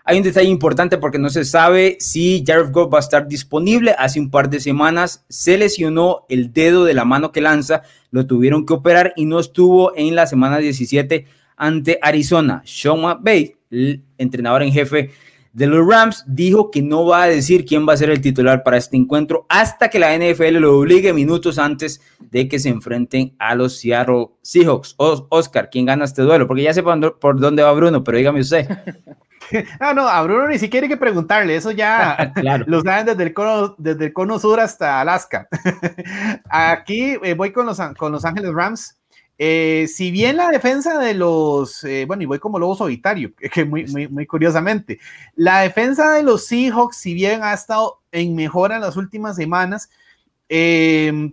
Hay 0.04 0.18
un 0.18 0.22
detalle 0.22 0.50
importante 0.50 0.98
porque 0.98 1.18
no 1.18 1.30
se 1.30 1.46
sabe 1.46 1.96
si 1.98 2.44
Jared 2.46 2.72
Goff 2.72 2.92
va 2.92 2.98
a 2.98 3.00
estar 3.00 3.26
disponible. 3.26 3.94
Hace 3.98 4.20
un 4.20 4.30
par 4.30 4.50
de 4.50 4.61
semanas 4.61 5.24
se 5.30 5.56
lesionó 5.56 6.26
el 6.28 6.52
dedo 6.52 6.85
de 6.85 6.92
la 6.92 7.06
mano 7.06 7.32
que 7.32 7.40
lanza, 7.40 7.85
lo 8.11 8.26
tuvieron 8.26 8.66
que 8.66 8.74
operar 8.74 9.14
y 9.16 9.24
no 9.24 9.40
estuvo 9.40 9.96
en 9.96 10.14
la 10.14 10.26
semana 10.26 10.59
17 10.59 11.24
ante 11.56 11.98
Arizona. 12.02 12.61
Sean 12.66 13.00
McVay, 13.00 13.56
el 13.70 14.04
entrenador 14.18 14.62
en 14.62 14.72
jefe 14.72 15.11
de 15.56 15.66
los 15.66 15.88
Rams, 15.88 16.22
dijo 16.26 16.70
que 16.70 16.82
no 16.82 17.06
va 17.06 17.22
a 17.22 17.28
decir 17.28 17.64
quién 17.64 17.88
va 17.88 17.94
a 17.94 17.96
ser 17.96 18.10
el 18.10 18.20
titular 18.20 18.62
para 18.62 18.76
este 18.76 18.98
encuentro 18.98 19.46
hasta 19.48 19.88
que 19.88 19.98
la 19.98 20.14
NFL 20.14 20.58
lo 20.58 20.78
obligue 20.78 21.14
minutos 21.14 21.58
antes 21.58 22.02
de 22.20 22.46
que 22.46 22.58
se 22.58 22.68
enfrenten 22.68 23.34
a 23.38 23.54
los 23.54 23.78
Seattle 23.78 24.28
Seahawks. 24.42 24.94
Oscar, 24.98 25.70
¿quién 25.70 25.86
gana 25.86 26.04
este 26.04 26.20
duelo? 26.20 26.46
Porque 26.46 26.62
ya 26.62 26.74
sé 26.74 26.82
por 26.82 27.40
dónde 27.40 27.62
va 27.62 27.72
Bruno, 27.72 28.04
pero 28.04 28.18
dígame 28.18 28.40
usted. 28.40 28.68
No, 29.80 29.94
no, 29.94 30.06
a 30.06 30.22
Bruno 30.24 30.46
ni 30.46 30.58
siquiera 30.58 30.84
hay 30.84 30.90
que 30.90 30.98
preguntarle, 30.98 31.56
eso 31.56 31.70
ya 31.70 32.34
lo 32.66 32.82
saben 32.82 33.06
desde 33.06 33.22
el, 33.22 33.32
cono, 33.32 33.74
desde 33.78 34.04
el 34.04 34.12
cono 34.12 34.38
sur 34.38 34.60
hasta 34.60 35.00
Alaska. 35.00 35.48
Aquí 36.50 37.16
eh, 37.22 37.32
voy 37.32 37.50
con 37.52 37.64
los, 37.64 37.80
con 37.96 38.12
los 38.12 38.26
Ángeles 38.26 38.52
Rams. 38.52 38.98
Eh, 39.38 39.87
si 39.92 40.11
bien 40.11 40.38
la 40.38 40.49
defensa 40.49 40.99
de 40.99 41.12
los, 41.12 41.85
eh, 41.85 42.05
bueno, 42.07 42.22
y 42.22 42.27
voy 42.27 42.38
como 42.38 42.59
lobo 42.59 42.75
solitario, 42.75 43.33
que 43.53 43.64
muy, 43.64 43.87
muy, 43.87 44.27
curiosamente, 44.27 44.99
la 45.35 45.61
defensa 45.61 46.12
de 46.12 46.22
los 46.22 46.46
Seahawks, 46.46 46.96
si 46.96 47.14
bien 47.14 47.42
ha 47.42 47.53
estado 47.53 48.01
en 48.12 48.35
mejora 48.35 48.77
en 48.77 48.83
las 48.83 48.96
últimas 48.96 49.37
semanas, 49.37 49.90
em, 50.49 51.33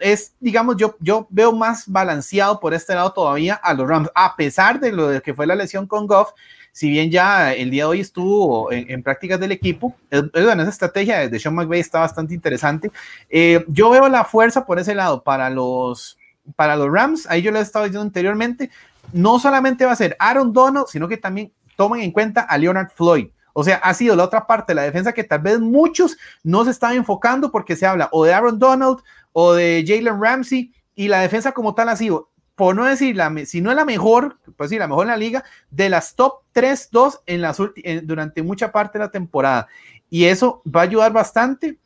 es, 0.00 0.34
digamos, 0.40 0.76
yo, 0.76 0.96
yo 1.00 1.26
veo 1.30 1.52
más 1.52 1.84
balanceado 1.86 2.58
por 2.58 2.74
este 2.74 2.94
lado 2.94 3.12
todavía 3.12 3.54
a 3.54 3.74
los 3.74 3.86
Rams, 3.86 4.10
a 4.14 4.34
pesar 4.34 4.80
de 4.80 4.90
lo 4.92 5.22
que 5.22 5.34
fue 5.34 5.46
la 5.46 5.54
lesión 5.54 5.86
con 5.86 6.06
Goff, 6.06 6.30
si 6.72 6.90
bien 6.90 7.10
ya 7.10 7.54
el 7.54 7.70
día 7.70 7.84
de 7.84 7.88
hoy 7.88 8.00
estuvo 8.00 8.70
en, 8.70 9.02
prácticas 9.02 9.40
del 9.40 9.52
equipo, 9.52 9.96
bueno, 10.10 10.62
esa 10.62 10.70
estrategia 10.70 11.26
de 11.26 11.38
Sean 11.38 11.54
McVay 11.54 11.80
está 11.80 12.00
bastante 12.00 12.34
interesante. 12.34 12.90
Eh, 13.30 13.64
yo 13.68 13.88
veo 13.88 14.10
la 14.10 14.24
fuerza 14.24 14.66
por 14.66 14.78
ese 14.78 14.94
lado 14.94 15.22
para 15.22 15.48
los 15.48 16.18
para 16.54 16.76
los 16.76 16.90
Rams, 16.90 17.26
ahí 17.28 17.42
yo 17.42 17.50
les 17.50 17.62
estaba 17.62 17.86
diciendo 17.86 18.02
anteriormente, 18.02 18.70
no 19.12 19.38
solamente 19.38 19.84
va 19.84 19.92
a 19.92 19.96
ser 19.96 20.16
Aaron 20.18 20.52
Donald, 20.52 20.86
sino 20.88 21.08
que 21.08 21.16
también 21.16 21.52
tomen 21.76 22.02
en 22.02 22.12
cuenta 22.12 22.42
a 22.42 22.58
Leonard 22.58 22.90
Floyd. 22.90 23.28
O 23.52 23.64
sea, 23.64 23.76
ha 23.76 23.94
sido 23.94 24.14
la 24.14 24.24
otra 24.24 24.46
parte 24.46 24.72
de 24.72 24.74
la 24.74 24.82
defensa 24.82 25.12
que 25.12 25.24
tal 25.24 25.40
vez 25.40 25.58
muchos 25.58 26.16
no 26.42 26.64
se 26.64 26.70
están 26.70 26.94
enfocando 26.94 27.50
porque 27.50 27.74
se 27.74 27.86
habla 27.86 28.08
o 28.12 28.24
de 28.24 28.34
Aaron 28.34 28.58
Donald 28.58 28.98
o 29.32 29.54
de 29.54 29.82
Jalen 29.86 30.20
Ramsey 30.20 30.72
y 30.94 31.08
la 31.08 31.20
defensa 31.20 31.52
como 31.52 31.74
tal 31.74 31.88
ha 31.88 31.96
sido, 31.96 32.30
por 32.54 32.76
no 32.76 32.84
decir, 32.84 33.16
la, 33.16 33.32
si 33.46 33.62
no 33.62 33.70
es 33.70 33.76
la 33.76 33.86
mejor, 33.86 34.38
pues 34.56 34.70
sí, 34.70 34.78
la 34.78 34.88
mejor 34.88 35.04
en 35.04 35.10
la 35.10 35.16
liga, 35.16 35.44
de 35.70 35.88
las 35.88 36.14
top 36.14 36.42
3-2 36.54 37.20
en 37.26 37.40
las 37.40 37.56
durante 38.02 38.42
mucha 38.42 38.72
parte 38.72 38.98
de 38.98 39.04
la 39.04 39.10
temporada. 39.10 39.68
Y 40.10 40.26
eso 40.26 40.62
va 40.66 40.80
a 40.80 40.84
ayudar 40.84 41.12
bastante 41.12 41.78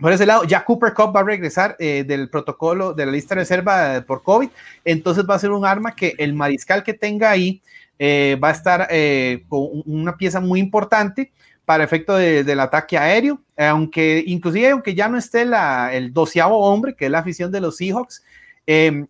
por 0.00 0.12
ese 0.12 0.26
lado, 0.26 0.44
ya 0.44 0.64
Cooper 0.64 0.94
Cup 0.94 1.14
va 1.14 1.20
a 1.20 1.24
regresar 1.24 1.76
eh, 1.78 2.04
del 2.06 2.28
protocolo 2.28 2.94
de 2.94 3.06
la 3.06 3.12
lista 3.12 3.34
de 3.34 3.42
reserva 3.42 4.02
por 4.06 4.22
COVID, 4.22 4.48
entonces 4.84 5.24
va 5.28 5.34
a 5.34 5.38
ser 5.38 5.50
un 5.50 5.64
arma 5.64 5.94
que 5.94 6.14
el 6.18 6.34
mariscal 6.34 6.82
que 6.82 6.94
tenga 6.94 7.30
ahí 7.30 7.60
eh, 7.98 8.38
va 8.42 8.48
a 8.48 8.52
estar 8.52 8.88
eh, 8.90 9.44
con 9.48 9.82
una 9.86 10.16
pieza 10.16 10.40
muy 10.40 10.58
importante 10.60 11.30
para 11.64 11.84
efecto 11.84 12.16
del 12.16 12.58
ataque 12.58 12.98
aéreo, 12.98 13.40
aunque 13.56 14.24
inclusive 14.26 14.70
aunque 14.70 14.94
ya 14.94 15.08
no 15.08 15.16
esté 15.16 15.44
la, 15.44 15.94
el 15.94 16.12
doceavo 16.12 16.58
hombre, 16.58 16.94
que 16.96 17.04
es 17.04 17.10
la 17.12 17.20
afición 17.20 17.52
de 17.52 17.60
los 17.60 17.76
Seahawks, 17.76 18.24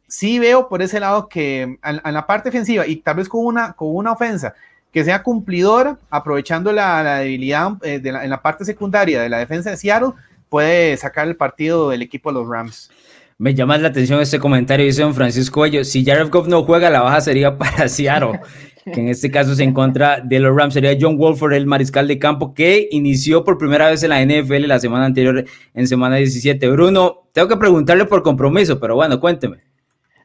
sí 0.09 0.38
veo 0.38 0.68
por 0.68 0.83
ese 0.83 1.00
lado 1.00 1.26
que 1.26 1.62
en, 1.62 2.00
la 2.05 2.26
parte 2.26 2.50
defensiva 2.50 2.87
y 2.87 2.96
tal 2.96 3.16
vez 3.16 3.31
con 3.31 3.46
una, 3.46 3.72
con 3.72 3.96
una 3.96 4.12
ofensa 4.12 4.55
que 4.92 5.05
sea 5.05 5.22
cumplidora, 5.22 5.98
aprovechando 6.11 6.72
la, 6.72 7.20
debilidad 7.20 7.72
en 7.83 8.31
la 8.31 8.42
parte 8.42 8.64
secundaria 8.66 9.22
de 9.22 9.29
la 9.29 9.38
defensa 9.38 9.70
de 9.70 9.76
Seattle, 9.79 10.12
puede 10.51 10.97
sacar 10.99 11.27
el 11.29 11.37
partido 11.37 11.89
del 11.89 12.03
equipo 12.03 12.31
de 12.31 12.41
los 12.41 12.49
Rams. 12.49 12.91
Me 13.39 13.55
llama 13.55 13.79
la 13.79 13.89
atención 13.89 14.21
este 14.21 14.39
comentario, 14.39 14.85
dice 14.85 15.01
don 15.01 15.15
Francisco 15.15 15.65
Ello, 15.65 15.83
si 15.83 16.05
Jared 16.05 16.29
Goff 16.29 16.47
no 16.47 16.63
juega, 16.65 16.91
la 16.91 17.01
baja 17.01 17.23
sería 17.23 17.57
para 17.59 17.89
Seattle, 17.89 18.41
que 18.85 19.01
en 19.01 19.09
este 19.09 19.31
caso 19.31 19.55
se 19.55 19.63
encuentra 19.63 20.21
de 20.21 20.41
los 20.41 20.55
Rams, 20.55 20.75
sería 20.75 20.95
John 21.01 21.17
Wolford, 21.17 21.55
el 21.55 21.67
mariscal 21.67 22.07
de 22.07 22.19
campo, 22.19 22.53
que 22.53 22.89
inició 22.91 23.43
por 23.43 23.57
primera 23.57 23.89
vez 23.89 24.03
en 24.03 24.11
la 24.11 24.23
NFL 24.23 24.67
la 24.67 24.79
semana 24.79 25.07
anterior, 25.07 25.43
en 25.73 25.89
semana 25.89 26.17
17. 26.17 26.69
Bruno, 26.69 27.29
tengo 27.33 27.49
que 27.49 27.57
preguntarle 27.57 28.05
por 28.05 28.23
compromiso, 28.23 28.79
pero 28.79 28.97
bueno, 28.97 29.19
cuénteme. 29.19 29.63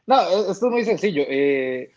No, 0.06 0.20
e-, 0.20 0.50
esto 0.50 0.66
es 0.66 0.72
muy 0.72 0.84
sencillo. 0.84 1.22
Eh, 1.26 1.90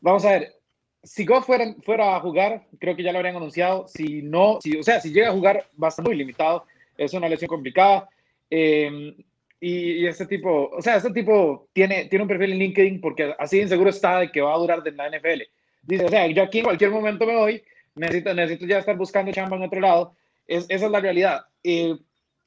vamos 0.00 0.24
a 0.24 0.30
ver, 0.30 0.54
si 1.02 1.26
Goff 1.26 1.44
fuera, 1.44 1.74
fuera, 1.84 2.16
a 2.16 2.20
jugar, 2.20 2.66
creo 2.78 2.96
que 2.96 3.02
ya 3.02 3.12
lo 3.12 3.18
habrían 3.18 3.36
anunciado. 3.36 3.86
Si 3.86 4.22
no, 4.22 4.60
si, 4.62 4.78
o 4.78 4.82
sea, 4.82 4.98
si 4.98 5.12
llega 5.12 5.28
a 5.28 5.32
jugar, 5.32 5.66
va 5.80 5.88
a 5.88 5.90
estar 5.90 6.06
muy 6.06 6.16
limitado 6.16 6.64
es 6.98 7.14
una 7.14 7.28
lesión 7.28 7.48
complicada. 7.48 8.08
Eh, 8.50 9.14
y, 9.60 10.06
este 10.06 10.26
tipo, 10.26 10.70
o 10.70 10.82
sea, 10.82 10.96
este 10.96 11.10
tipo 11.10 11.68
tiene, 11.72 12.06
tiene 12.06 12.22
un 12.22 12.28
perfil 12.28 12.52
en 12.52 12.58
LinkedIn 12.58 13.00
porque 13.00 13.34
así 13.38 13.60
inseguro 13.60 13.90
está 13.90 14.20
de 14.20 14.30
que 14.30 14.40
va 14.40 14.54
a 14.54 14.58
durar 14.58 14.82
de 14.82 14.92
la 14.92 15.08
NFL. 15.08 15.42
Dice, 15.82 16.04
o 16.04 16.08
sea, 16.08 16.26
yo 16.26 16.42
aquí 16.42 16.58
en 16.58 16.64
cualquier 16.64 16.90
momento 16.90 17.26
me 17.26 17.36
voy, 17.36 17.62
necesito, 17.94 18.34
necesito 18.34 18.66
ya 18.66 18.78
estar 18.78 18.96
buscando 18.96 19.32
chamba 19.32 19.56
en 19.56 19.62
otro 19.62 19.80
lado. 19.80 20.14
Es, 20.46 20.66
esa 20.68 20.86
es 20.86 20.92
la 20.92 21.00
realidad. 21.00 21.46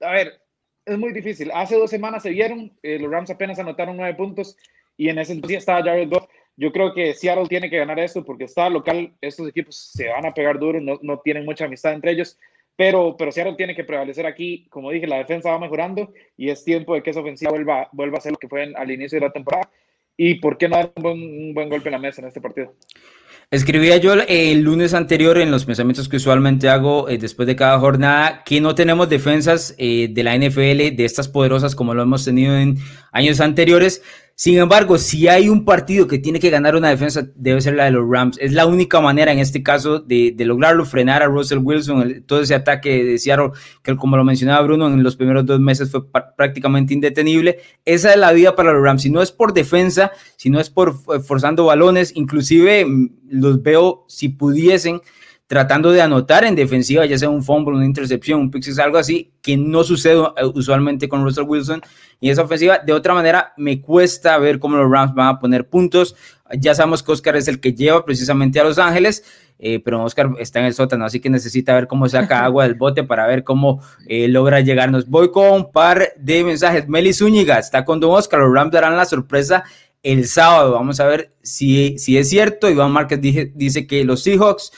a 0.01 0.11
ver, 0.11 0.41
es 0.85 0.97
muy 0.97 1.11
difícil. 1.11 1.51
Hace 1.53 1.75
dos 1.75 1.89
semanas 1.89 2.23
se 2.23 2.29
vieron, 2.29 2.71
eh, 2.83 2.97
los 2.99 3.11
Rams 3.11 3.29
apenas 3.29 3.59
anotaron 3.59 3.97
nueve 3.97 4.13
puntos 4.15 4.57
y 4.97 5.09
en 5.09 5.19
ese 5.19 5.33
entonces 5.33 5.59
estaba 5.59 5.83
Jared 5.83 6.09
Goff. 6.09 6.27
Yo 6.57 6.71
creo 6.71 6.93
que 6.93 7.13
Seattle 7.13 7.47
tiene 7.47 7.69
que 7.69 7.77
ganar 7.77 7.99
esto 7.99 8.23
porque 8.23 8.43
está 8.43 8.69
local, 8.69 9.13
estos 9.21 9.47
equipos 9.49 9.75
se 9.75 10.09
van 10.09 10.25
a 10.25 10.33
pegar 10.33 10.59
duro, 10.59 10.79
no, 10.79 10.99
no 11.01 11.19
tienen 11.19 11.45
mucha 11.45 11.65
amistad 11.65 11.93
entre 11.93 12.11
ellos. 12.11 12.37
Pero, 12.75 13.15
pero 13.17 13.31
Seattle 13.31 13.55
tiene 13.55 13.75
que 13.75 13.83
prevalecer 13.83 14.25
aquí. 14.25 14.67
Como 14.69 14.91
dije, 14.91 15.07
la 15.07 15.17
defensa 15.17 15.51
va 15.51 15.59
mejorando 15.59 16.11
y 16.37 16.49
es 16.49 16.63
tiempo 16.63 16.95
de 16.95 17.03
que 17.03 17.11
esa 17.11 17.19
ofensiva 17.19 17.51
vuelva, 17.51 17.89
vuelva 17.91 18.17
a 18.17 18.21
ser 18.21 18.31
lo 18.31 18.37
que 18.37 18.47
fue 18.47 18.73
al 18.73 18.91
inicio 18.91 19.19
de 19.19 19.25
la 19.25 19.31
temporada. 19.31 19.69
Y 20.17 20.35
por 20.35 20.57
qué 20.57 20.67
no 20.67 20.77
dar 20.77 20.91
un 21.03 21.53
buen, 21.53 21.69
golpe 21.69 21.89
en 21.89 21.93
la 21.93 21.99
mesa 21.99 22.21
en 22.21 22.27
este 22.27 22.41
partido. 22.41 22.73
Escribía 23.49 23.97
yo 23.97 24.13
el 24.13 24.61
lunes 24.61 24.93
anterior 24.93 25.37
en 25.37 25.51
los 25.51 25.65
pensamientos 25.65 26.07
que 26.07 26.17
usualmente 26.17 26.69
hago 26.69 27.09
eh, 27.09 27.17
después 27.17 27.47
de 27.47 27.55
cada 27.57 27.79
jornada 27.79 28.43
que 28.45 28.61
no 28.61 28.75
tenemos 28.75 29.09
defensas 29.09 29.75
eh, 29.77 30.07
de 30.09 30.23
la 30.23 30.37
NFL 30.37 30.95
de 30.95 31.03
estas 31.03 31.27
poderosas 31.27 31.75
como 31.75 31.93
lo 31.93 32.01
hemos 32.01 32.23
tenido 32.23 32.55
en 32.55 32.77
años 33.11 33.41
anteriores. 33.41 34.03
Sin 34.41 34.57
embargo, 34.57 34.97
si 34.97 35.27
hay 35.27 35.49
un 35.49 35.65
partido 35.65 36.07
que 36.07 36.17
tiene 36.17 36.39
que 36.39 36.49
ganar 36.49 36.75
una 36.75 36.89
defensa, 36.89 37.27
debe 37.35 37.61
ser 37.61 37.75
la 37.75 37.85
de 37.85 37.91
los 37.91 38.09
Rams. 38.09 38.39
Es 38.41 38.53
la 38.53 38.65
única 38.65 38.99
manera 38.99 39.31
en 39.31 39.37
este 39.37 39.61
caso 39.61 39.99
de, 39.99 40.33
lograrlo, 40.39 40.83
frenar 40.83 41.21
a 41.21 41.27
Russell 41.27 41.59
Wilson, 41.59 42.23
todo 42.25 42.41
ese 42.41 42.55
ataque 42.55 43.03
de 43.03 43.19
Seattle, 43.19 43.51
que 43.83 43.95
como 43.95 44.17
lo 44.17 44.23
mencionaba 44.23 44.63
Bruno, 44.63 44.87
en 44.87 45.03
los 45.03 45.15
primeros 45.15 45.45
dos 45.45 45.59
meses 45.59 45.91
fue 45.91 46.01
prácticamente 46.35 46.91
indetenible. 46.91 47.59
Esa 47.85 48.13
es 48.13 48.17
la 48.17 48.31
vida 48.31 48.55
para 48.55 48.73
los 48.73 48.83
Rams. 48.83 49.03
Si 49.03 49.11
no 49.11 49.21
es 49.21 49.31
por 49.31 49.53
defensa, 49.53 50.11
si 50.37 50.49
no 50.49 50.59
es 50.59 50.71
por 50.71 50.95
forzando 51.21 51.65
balones, 51.65 52.11
inclusive 52.15 52.83
mm, 52.83 53.09
los 53.29 53.61
veo 53.61 54.05
si 54.07 54.29
pudiesen 54.29 55.01
tratando 55.51 55.91
de 55.91 56.01
anotar 56.01 56.45
en 56.45 56.55
defensiva, 56.55 57.05
ya 57.05 57.17
sea 57.17 57.27
un 57.27 57.43
fumble, 57.43 57.75
una 57.75 57.85
intercepción, 57.85 58.39
un 58.39 58.51
pixel, 58.51 58.79
algo 58.79 58.97
así, 58.97 59.33
que 59.41 59.57
no 59.57 59.83
sucede 59.83 60.23
eh, 60.37 60.45
usualmente 60.45 61.09
con 61.09 61.25
Russell 61.25 61.43
Wilson. 61.43 61.81
Y 62.21 62.29
esa 62.29 62.43
ofensiva, 62.43 62.77
de 62.77 62.93
otra 62.93 63.13
manera, 63.13 63.51
me 63.57 63.81
cuesta 63.81 64.37
ver 64.37 64.59
cómo 64.59 64.77
los 64.77 64.89
Rams 64.89 65.13
van 65.13 65.27
a 65.27 65.39
poner 65.39 65.67
puntos. 65.67 66.15
Ya 66.57 66.73
sabemos 66.73 67.03
que 67.03 67.11
Oscar 67.11 67.35
es 67.35 67.49
el 67.49 67.59
que 67.59 67.73
lleva 67.73 68.05
precisamente 68.05 68.61
a 68.61 68.63
Los 68.63 68.79
Ángeles, 68.79 69.25
eh, 69.59 69.81
pero 69.83 70.01
Oscar 70.01 70.29
está 70.39 70.61
en 70.61 70.67
el 70.67 70.73
sótano, 70.73 71.03
así 71.03 71.19
que 71.19 71.29
necesita 71.29 71.75
ver 71.75 71.87
cómo 71.87 72.07
saca 72.07 72.39
agua 72.45 72.63
del 72.63 72.75
bote 72.75 73.03
para 73.03 73.27
ver 73.27 73.43
cómo 73.43 73.83
eh, 74.07 74.29
logra 74.29 74.61
llegarnos. 74.61 75.09
Voy 75.09 75.31
con 75.31 75.51
un 75.51 75.71
par 75.73 76.13
de 76.15 76.45
mensajes. 76.45 76.87
Meli 76.87 77.11
Zúñiga 77.11 77.59
está 77.59 77.83
con 77.83 77.99
Don 77.99 78.11
Oscar, 78.11 78.39
los 78.39 78.53
Rams 78.53 78.71
darán 78.71 78.95
la 78.95 79.03
sorpresa 79.03 79.65
el 80.01 80.27
sábado. 80.27 80.71
Vamos 80.71 81.01
a 81.01 81.07
ver 81.07 81.33
si, 81.41 81.97
si 81.97 82.17
es 82.17 82.29
cierto. 82.29 82.69
Iván 82.69 82.93
Márquez 82.93 83.19
dice 83.19 83.85
que 83.85 84.05
los 84.05 84.23
Seahawks 84.23 84.71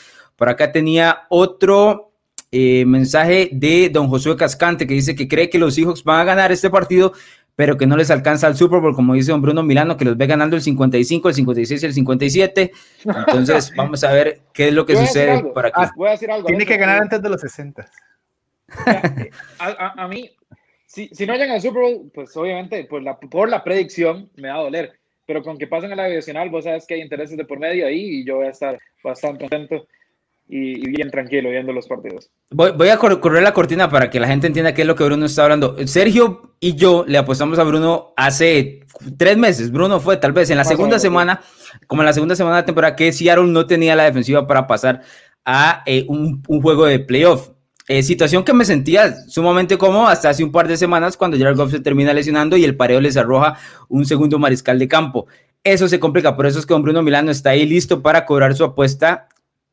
por 0.44 0.50
acá 0.50 0.74
tenía 0.74 1.22
otro 1.30 2.12
eh, 2.52 2.84
mensaje 2.86 3.48
de 3.54 3.88
don 3.90 4.10
Josué 4.10 4.36
Cascante 4.36 4.86
que 4.86 4.94
dice 4.94 5.16
que 5.16 5.30
cree 5.30 5.50
que 5.50 5.58
los 5.58 5.76
Seahawks 5.76 6.04
van 6.04 6.20
a 6.20 6.26
ganar 6.26 6.52
este 6.52 6.70
partido, 6.70 7.14
pero 7.56 7.78
que 7.78 7.88
no 7.88 7.96
les 7.96 8.12
alcanza 8.12 8.48
al 8.48 8.58
Super 8.58 8.82
Bowl, 8.82 8.94
como 8.94 9.14
dice 9.14 9.32
don 9.32 9.42
Bruno 9.42 9.64
Milano, 9.64 9.96
que 9.96 10.04
los 10.04 10.18
ve 10.18 10.28
ganando 10.28 10.58
el 10.58 10.62
55, 10.62 11.30
el 11.30 11.36
56 11.36 11.82
y 11.82 11.86
el 11.86 11.94
57. 11.94 12.72
Entonces, 13.06 13.72
vamos 13.78 14.04
a 14.04 14.12
ver 14.12 14.42
qué 14.52 14.68
es 14.68 14.74
lo 14.74 14.86
que 14.86 14.98
sucede 14.98 15.42
por 15.42 15.66
aquí. 15.66 15.82
voy 15.96 16.10
a 16.10 16.12
decir 16.12 16.30
algo. 16.30 16.46
Tiene 16.46 16.66
que 16.66 16.76
ganar 16.76 17.04
antes 17.04 17.22
de 17.22 17.30
los 17.30 17.40
60. 17.40 17.90
A, 19.60 20.08
mí, 20.10 20.30
si, 20.86 21.08
si, 21.08 21.26
no 21.26 21.36
llegan 21.36 21.52
al 21.52 21.62
Super 21.62 21.84
Bowl, 21.84 22.12
pues 22.14 22.36
obviamente 22.36 22.84
por 22.84 23.02
la, 23.02 23.18
por 23.18 23.48
la 23.48 23.64
predicción 23.64 24.30
me 24.36 24.50
va 24.50 24.56
a 24.56 24.64
doler. 24.64 25.00
Pero 25.26 25.42
con 25.42 25.58
que 25.58 25.68
pasen 25.68 25.94
a 25.94 25.96
la 25.96 26.08
divisional, 26.08 26.50
vos 26.50 26.66
sabes 26.66 26.86
que 26.86 26.96
hay 26.96 27.02
intereses 27.02 27.38
de 27.38 27.46
por 27.46 27.60
medio 27.60 27.88
ahí 27.88 28.20
y 28.20 28.26
yo 28.26 28.36
voy 28.36 28.48
a 28.48 28.50
estar 28.50 28.78
bastante 29.02 29.48
contento 29.48 29.88
y, 30.48 30.88
bien 30.90 31.10
tranquilo 31.10 31.50
viendo 31.50 31.72
los 31.74 31.88
partidos. 31.88 32.30
Voy, 32.52 32.90
a 32.90 32.98
correr 32.98 33.44
la 33.44 33.54
cortina 33.54 33.90
para 33.90 34.10
que 34.10 34.20
la 34.20 34.28
gente 34.28 34.48
entienda 34.48 34.74
qué 34.74 34.82
es 34.82 34.88
lo 34.88 34.96
que 34.96 35.04
Bruno 35.04 35.26
está 35.26 35.44
hablando. 35.44 35.76
Sergio 35.88 36.56
y 36.60 36.76
yo 36.76 37.06
le 37.08 37.18
apostamos 37.18 37.58
a 37.60 37.64
Bruno 37.64 38.14
hace 38.18 38.82
tres 39.18 39.38
meses. 39.38 39.72
Bruno 39.72 40.00
fue 40.00 40.18
tal 40.18 40.34
vez 40.34 40.50
en 40.50 40.58
la 40.58 40.64
segunda 40.64 41.00
semana, 41.00 41.42
como 41.88 42.02
en 42.02 42.08
la 42.08 42.14
segunda 42.14 42.36
semana 42.36 42.58
de 42.58 42.64
temporada, 42.64 42.96
que 42.96 43.12
Seattle 43.12 43.48
no 43.48 43.66
tenía 43.66 43.96
la 43.96 44.04
defensiva 44.04 44.46
para 44.46 44.68
pasar 44.68 45.02
a 45.46 45.84
eh, 45.86 46.06
un, 46.08 46.42
juego 46.44 46.86
de 46.86 47.00
playoff. 47.00 47.50
Eh, 47.90 48.02
situación 48.02 48.46
que 48.46 48.54
me 48.54 48.64
sentía 48.64 49.14
sumamente 49.28 49.78
cómodo 49.78 50.08
hasta 50.08 50.30
hace 50.30 50.44
un 50.44 50.54
par 50.54 50.70
de 50.70 50.78
semanas 50.78 51.18
cuando 51.18 51.38
Jared 51.38 51.58
Goff 51.58 51.72
se 51.72 51.82
termina 51.82 52.14
lesionando 52.14 52.56
y 52.56 52.64
el 52.64 52.78
pareo 52.78 53.02
les 53.02 53.18
arroja 53.18 53.58
un 53.90 54.06
segundo 54.06 54.40
mariscal 54.40 54.80
de 54.80 54.88
campo. 54.88 55.28
Eso 55.66 55.88
se 55.88 56.00
complica, 56.00 56.36
por 56.36 56.46
eso 56.46 56.60
es 56.60 56.66
que 56.66 56.74
don 56.74 56.84
Bruno 56.84 57.02
Milano 57.02 57.32
está 57.32 57.52
ahí 57.52 57.66
listo 57.66 58.02
para 58.02 58.26
cobrar 58.26 58.56
su 58.56 58.64
apuesta 58.64 59.28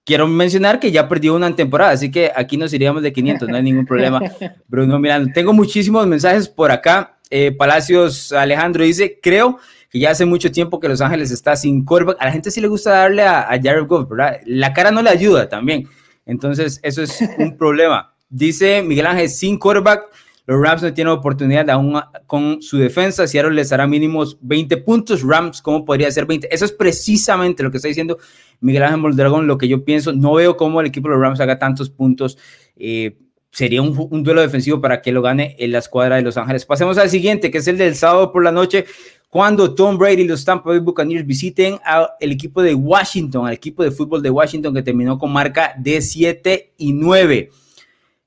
quiero 0.05 0.27
mencionar 0.27 0.81
que 0.81 0.91
ya 0.91 1.09
perdió 1.09 1.35
una 1.35 1.55
temporada, 1.55 1.93
así 1.93 2.11
que 2.11 2.33
aquí 2.35 2.57
nos 2.57 2.73
iríamos 2.73 3.03
de 3.03 3.13
500, 3.13 3.49
no 3.49 3.57
hay 3.57 3.63
ningún 3.63 3.87
problema. 3.87 4.21
Bruno 4.69 4.99
Miranda, 4.99 5.33
tengo 5.33 5.53
muchísimos 5.53 6.07
mensajes 6.07 6.49
por 6.49 6.71
acá. 6.71 7.19
Eh, 7.31 7.53
Palacios 7.53 8.33
Alejandro 8.33 8.85
dice, 8.85 9.19
creo 9.23 9.59
que 9.89 9.99
ya 9.99 10.11
hace 10.11 10.25
mucho 10.25 10.51
tiempo 10.51 10.81
que 10.81 10.89
Los 10.89 11.01
Ángeles 11.01 11.31
está 11.31 11.57
sin 11.57 11.85
quarterback. 11.85 12.17
A 12.21 12.27
la 12.27 12.33
gente 12.33 12.51
sí 12.51 12.61
le 12.61 12.69
gusta 12.69 12.91
darle 12.91 13.23
a, 13.23 13.41
a 13.43 13.61
Jared 13.61 13.87
Goff, 13.87 14.09
¿verdad? 14.09 14.41
La 14.47 14.73
cara 14.73 14.91
no 14.91 15.03
le 15.03 15.11
ayuda 15.11 15.49
también. 15.49 15.89
Entonces, 16.27 16.79
eso 16.83 17.03
es 17.03 17.21
un 17.39 17.57
problema. 17.59 18.15
Dice 18.29 18.83
Miguel 18.83 19.07
Ángel, 19.07 19.29
sin 19.29 19.59
quarterback, 19.59 20.05
los 20.51 20.61
Rams 20.61 20.83
no 20.83 20.93
tienen 20.93 21.13
oportunidad 21.13 21.71
aún 21.71 21.97
con 22.27 22.61
su 22.61 22.77
defensa. 22.77 23.29
Seattle 23.29 23.55
les 23.55 23.71
hará 23.71 23.87
mínimos 23.87 24.37
20 24.41 24.79
puntos. 24.79 25.23
Rams, 25.23 25.63
¿cómo 25.63 25.85
podría 25.85 26.11
ser 26.11 26.27
20? 26.27 26.53
Eso 26.53 26.65
es 26.65 26.73
precisamente 26.73 27.63
lo 27.63 27.71
que 27.71 27.77
está 27.77 27.87
diciendo 27.87 28.19
Miguel 28.59 28.83
Ángel 28.83 28.99
Moldragón, 28.99 29.47
lo 29.47 29.57
que 29.59 29.69
yo 29.69 29.85
pienso. 29.85 30.13
No 30.13 30.35
veo 30.35 30.57
cómo 30.57 30.81
el 30.81 30.89
equipo 30.89 31.07
de 31.07 31.15
los 31.15 31.23
Rams 31.23 31.39
haga 31.39 31.61
tantos 31.61 31.89
puntos. 31.89 32.37
Eh, 32.75 33.17
sería 33.53 33.81
un, 33.81 34.25
duelo 34.25 34.41
defensivo 34.41 34.81
para 34.81 35.01
que 35.03 35.13
lo 35.13 35.23
gane 35.23 35.55
en 35.57 35.71
la 35.71 35.79
escuadra 35.79 36.17
de 36.17 36.23
Los 36.23 36.37
Ángeles. 36.37 36.67
Pasemos 36.67 36.99
al 36.99 37.11
siguiente, 37.11 37.53
que 37.53 37.59
es 37.59 37.69
el 37.69 37.79
del 37.79 37.95
sábado 37.95 38.33
por 38.33 38.43
la 38.43 38.51
noche, 38.51 38.87
cuando 39.29 39.73
Tom 39.77 39.99
Brady 39.99 40.23
y 40.23 40.27
los 40.27 40.45
Tampa 40.45 40.71
Bay 40.71 40.81
Buccaneers 40.81 41.25
visiten 41.25 41.79
al 41.85 42.09
equipo 42.19 42.61
de 42.61 42.75
Washington, 42.75 43.47
al 43.47 43.53
equipo 43.53 43.85
de 43.85 43.93
fútbol 43.93 44.21
de 44.21 44.31
Washington 44.31 44.75
que 44.75 44.83
terminó 44.83 45.17
con 45.17 45.33
marca 45.33 45.75
de 45.79 46.01
7 46.01 46.73
y 46.77 46.93
9. 46.93 47.51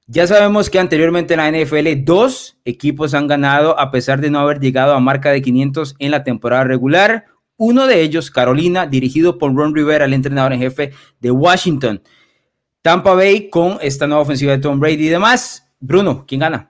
Ya 0.08 0.28
sabemos 0.28 0.70
que 0.70 0.80
anteriormente 0.80 1.34
en 1.34 1.40
la 1.40 1.50
NFL 1.50 2.04
dos 2.04 2.58
equipos 2.66 3.14
han 3.14 3.28
ganado 3.28 3.80
a 3.80 3.90
pesar 3.90 4.20
de 4.20 4.30
no 4.30 4.40
haber 4.40 4.60
llegado 4.60 4.94
a 4.94 5.00
marca 5.00 5.32
de 5.32 5.42
500 5.42 5.96
en 5.98 6.12
la 6.12 6.26
temporada 6.26 6.66
regular. 6.66 7.26
Uno 7.56 7.88
de 7.88 8.02
ellos, 8.02 8.30
Carolina, 8.30 8.86
dirigido 8.86 9.38
por 9.38 9.56
Ron 9.56 9.74
Rivera, 9.74 10.04
el 10.04 10.14
entrenador 10.14 10.52
en 10.52 10.60
jefe 10.60 10.92
de 11.22 11.32
Washington. 11.32 12.02
Tampa 12.82 13.14
Bay 13.14 13.50
con 13.50 13.78
esta 13.82 14.06
nueva 14.06 14.24
ofensiva 14.24 14.52
de 14.52 14.58
Tom 14.58 14.78
Brady 14.78 15.06
y 15.06 15.10
demás. 15.10 15.72
Bruno, 15.80 16.26
¿quién 16.28 16.42
gana? 16.42 16.70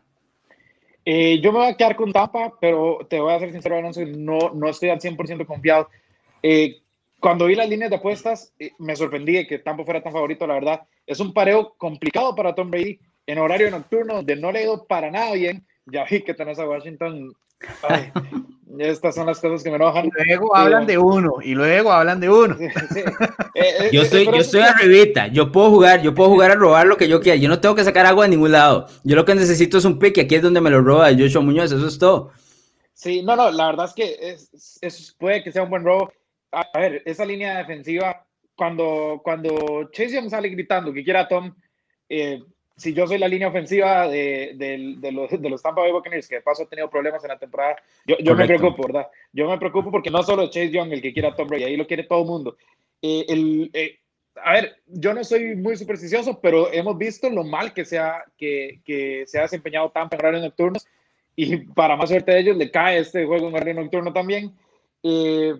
Eh, 1.03 1.39
yo 1.41 1.51
me 1.51 1.57
voy 1.57 1.67
a 1.69 1.75
quedar 1.75 1.95
con 1.95 2.13
Tampa, 2.13 2.53
pero 2.61 2.99
te 3.09 3.19
voy 3.19 3.33
a 3.33 3.39
ser 3.39 3.51
sincero, 3.51 3.81
no, 3.81 4.51
no 4.53 4.69
estoy 4.69 4.89
al 4.89 4.99
100% 4.99 5.47
confiado. 5.47 5.89
Eh, 6.43 6.81
cuando 7.19 7.47
vi 7.47 7.55
las 7.55 7.67
líneas 7.67 7.89
de 7.89 7.95
apuestas, 7.95 8.53
eh, 8.59 8.71
me 8.77 8.95
sorprendí 8.95 9.33
de 9.33 9.47
que 9.47 9.57
Tampa 9.57 9.83
fuera 9.85 10.03
tan 10.03 10.13
favorito, 10.13 10.45
la 10.45 10.53
verdad. 10.53 10.81
Es 11.07 11.19
un 11.19 11.33
pareo 11.33 11.73
complicado 11.77 12.35
para 12.35 12.53
Tom 12.53 12.69
Brady 12.69 12.99
en 13.25 13.37
horario 13.37 13.71
nocturno, 13.71 14.15
donde 14.15 14.35
no 14.35 14.51
le 14.51 14.59
he 14.59 14.63
ido 14.63 14.85
para 14.85 15.11
nada 15.11 15.33
bien. 15.33 15.65
Ya 15.85 16.05
vi 16.09 16.21
que 16.21 16.33
tenés 16.33 16.59
a 16.59 16.67
Washington. 16.67 17.33
Ay, 17.83 18.11
estas 18.79 19.15
son 19.15 19.27
las 19.27 19.39
cosas 19.39 19.63
que 19.63 19.69
me 19.69 19.77
enojan. 19.77 20.05
Y 20.05 20.23
luego 20.25 20.55
hablan 20.55 20.85
de 20.85 20.97
uno, 20.97 21.35
y 21.41 21.53
luego 21.53 21.91
hablan 21.91 22.19
de 22.19 22.29
uno. 22.29 22.57
Sí, 22.57 22.67
sí. 22.93 23.01
Eh, 23.55 23.89
yo 23.91 24.01
estoy, 24.01 24.25
yo 24.25 24.37
estoy 24.37 24.61
arribita, 24.61 25.27
yo 25.27 25.51
puedo 25.51 25.69
jugar, 25.69 26.01
yo 26.01 26.15
puedo 26.15 26.31
jugar 26.31 26.49
a 26.49 26.55
robar 26.55 26.87
lo 26.87 26.97
que 26.97 27.07
yo 27.07 27.21
quiera. 27.21 27.35
Yo 27.35 27.47
no 27.47 27.59
tengo 27.59 27.75
que 27.75 27.83
sacar 27.83 28.07
agua 28.07 28.25
de 28.25 28.31
ningún 28.31 28.51
lado. 28.51 28.87
Yo 29.03 29.15
lo 29.15 29.25
que 29.25 29.35
necesito 29.35 29.77
es 29.77 29.85
un 29.85 29.99
pick, 29.99 30.17
aquí 30.17 30.33
es 30.33 30.41
donde 30.41 30.59
me 30.59 30.71
lo 30.71 30.81
roba 30.81 31.11
Joshua 31.15 31.43
Muñoz, 31.43 31.71
eso 31.71 31.87
es 31.87 31.99
todo. 31.99 32.31
Sí, 32.93 33.21
no, 33.21 33.35
no, 33.35 33.51
la 33.51 33.67
verdad 33.67 33.85
es 33.85 33.93
que 33.93 34.17
es, 34.19 34.79
es, 34.81 35.15
puede 35.19 35.43
que 35.43 35.51
sea 35.51 35.61
un 35.61 35.69
buen 35.69 35.83
robo. 35.83 36.11
A 36.51 36.67
ver, 36.79 37.03
esa 37.05 37.25
línea 37.25 37.59
defensiva, 37.59 38.25
cuando, 38.55 39.21
cuando 39.23 39.89
Chase 39.91 40.15
Young 40.15 40.31
sale 40.31 40.49
gritando 40.49 40.91
que 40.91 41.03
quiera 41.03 41.21
a 41.21 41.27
Tom, 41.27 41.53
eh, 42.09 42.41
si 42.75 42.93
yo 42.93 43.05
soy 43.07 43.17
la 43.17 43.27
línea 43.27 43.47
ofensiva 43.47 44.07
de, 44.07 44.53
de, 44.55 44.95
de, 44.97 45.11
los, 45.11 45.29
de 45.29 45.49
los 45.49 45.61
Tampa 45.61 45.81
Bay 45.81 45.91
Buccaneers, 45.91 46.27
que 46.27 46.35
de 46.35 46.41
paso 46.41 46.63
ha 46.63 46.69
tenido 46.69 46.89
problemas 46.89 47.23
en 47.23 47.29
la 47.29 47.37
temporada, 47.37 47.75
yo, 48.05 48.17
yo 48.19 48.35
me 48.35 48.47
preocupo, 48.47 48.83
¿verdad? 48.87 49.07
Yo 49.31 49.47
me 49.47 49.57
preocupo 49.57 49.91
porque 49.91 50.09
no 50.09 50.23
solo 50.23 50.47
Chase 50.47 50.71
Young 50.71 50.91
el 50.91 51.01
que 51.01 51.13
quiera 51.13 51.29
a 51.29 51.35
Tom 51.35 51.47
Brady, 51.47 51.65
ahí 51.65 51.77
lo 51.77 51.87
quiere 51.87 52.03
todo 52.03 52.21
el 52.21 52.27
mundo. 52.27 52.57
Eh, 53.01 53.25
el, 53.29 53.69
eh, 53.73 53.99
a 54.43 54.53
ver, 54.53 54.77
yo 54.87 55.13
no 55.13 55.23
soy 55.23 55.55
muy 55.55 55.75
supersticioso, 55.75 56.39
pero 56.41 56.71
hemos 56.71 56.97
visto 56.97 57.29
lo 57.29 57.43
mal 57.43 57.73
que 57.73 57.85
se 57.85 57.99
ha, 57.99 58.23
que, 58.37 58.79
que 58.83 59.23
se 59.27 59.37
ha 59.37 59.43
desempeñado 59.43 59.91
Tampa 59.91 60.15
en 60.15 60.21
horarios 60.21 60.43
nocturnos 60.43 60.87
y 61.35 61.57
para 61.57 61.95
más 61.95 62.09
suerte 62.09 62.31
de 62.31 62.39
ellos 62.39 62.57
le 62.57 62.71
cae 62.71 62.99
este 62.99 63.25
juego 63.25 63.47
en 63.47 63.55
horario 63.55 63.73
nocturno 63.75 64.13
también. 64.13 64.55
Eh, 65.03 65.53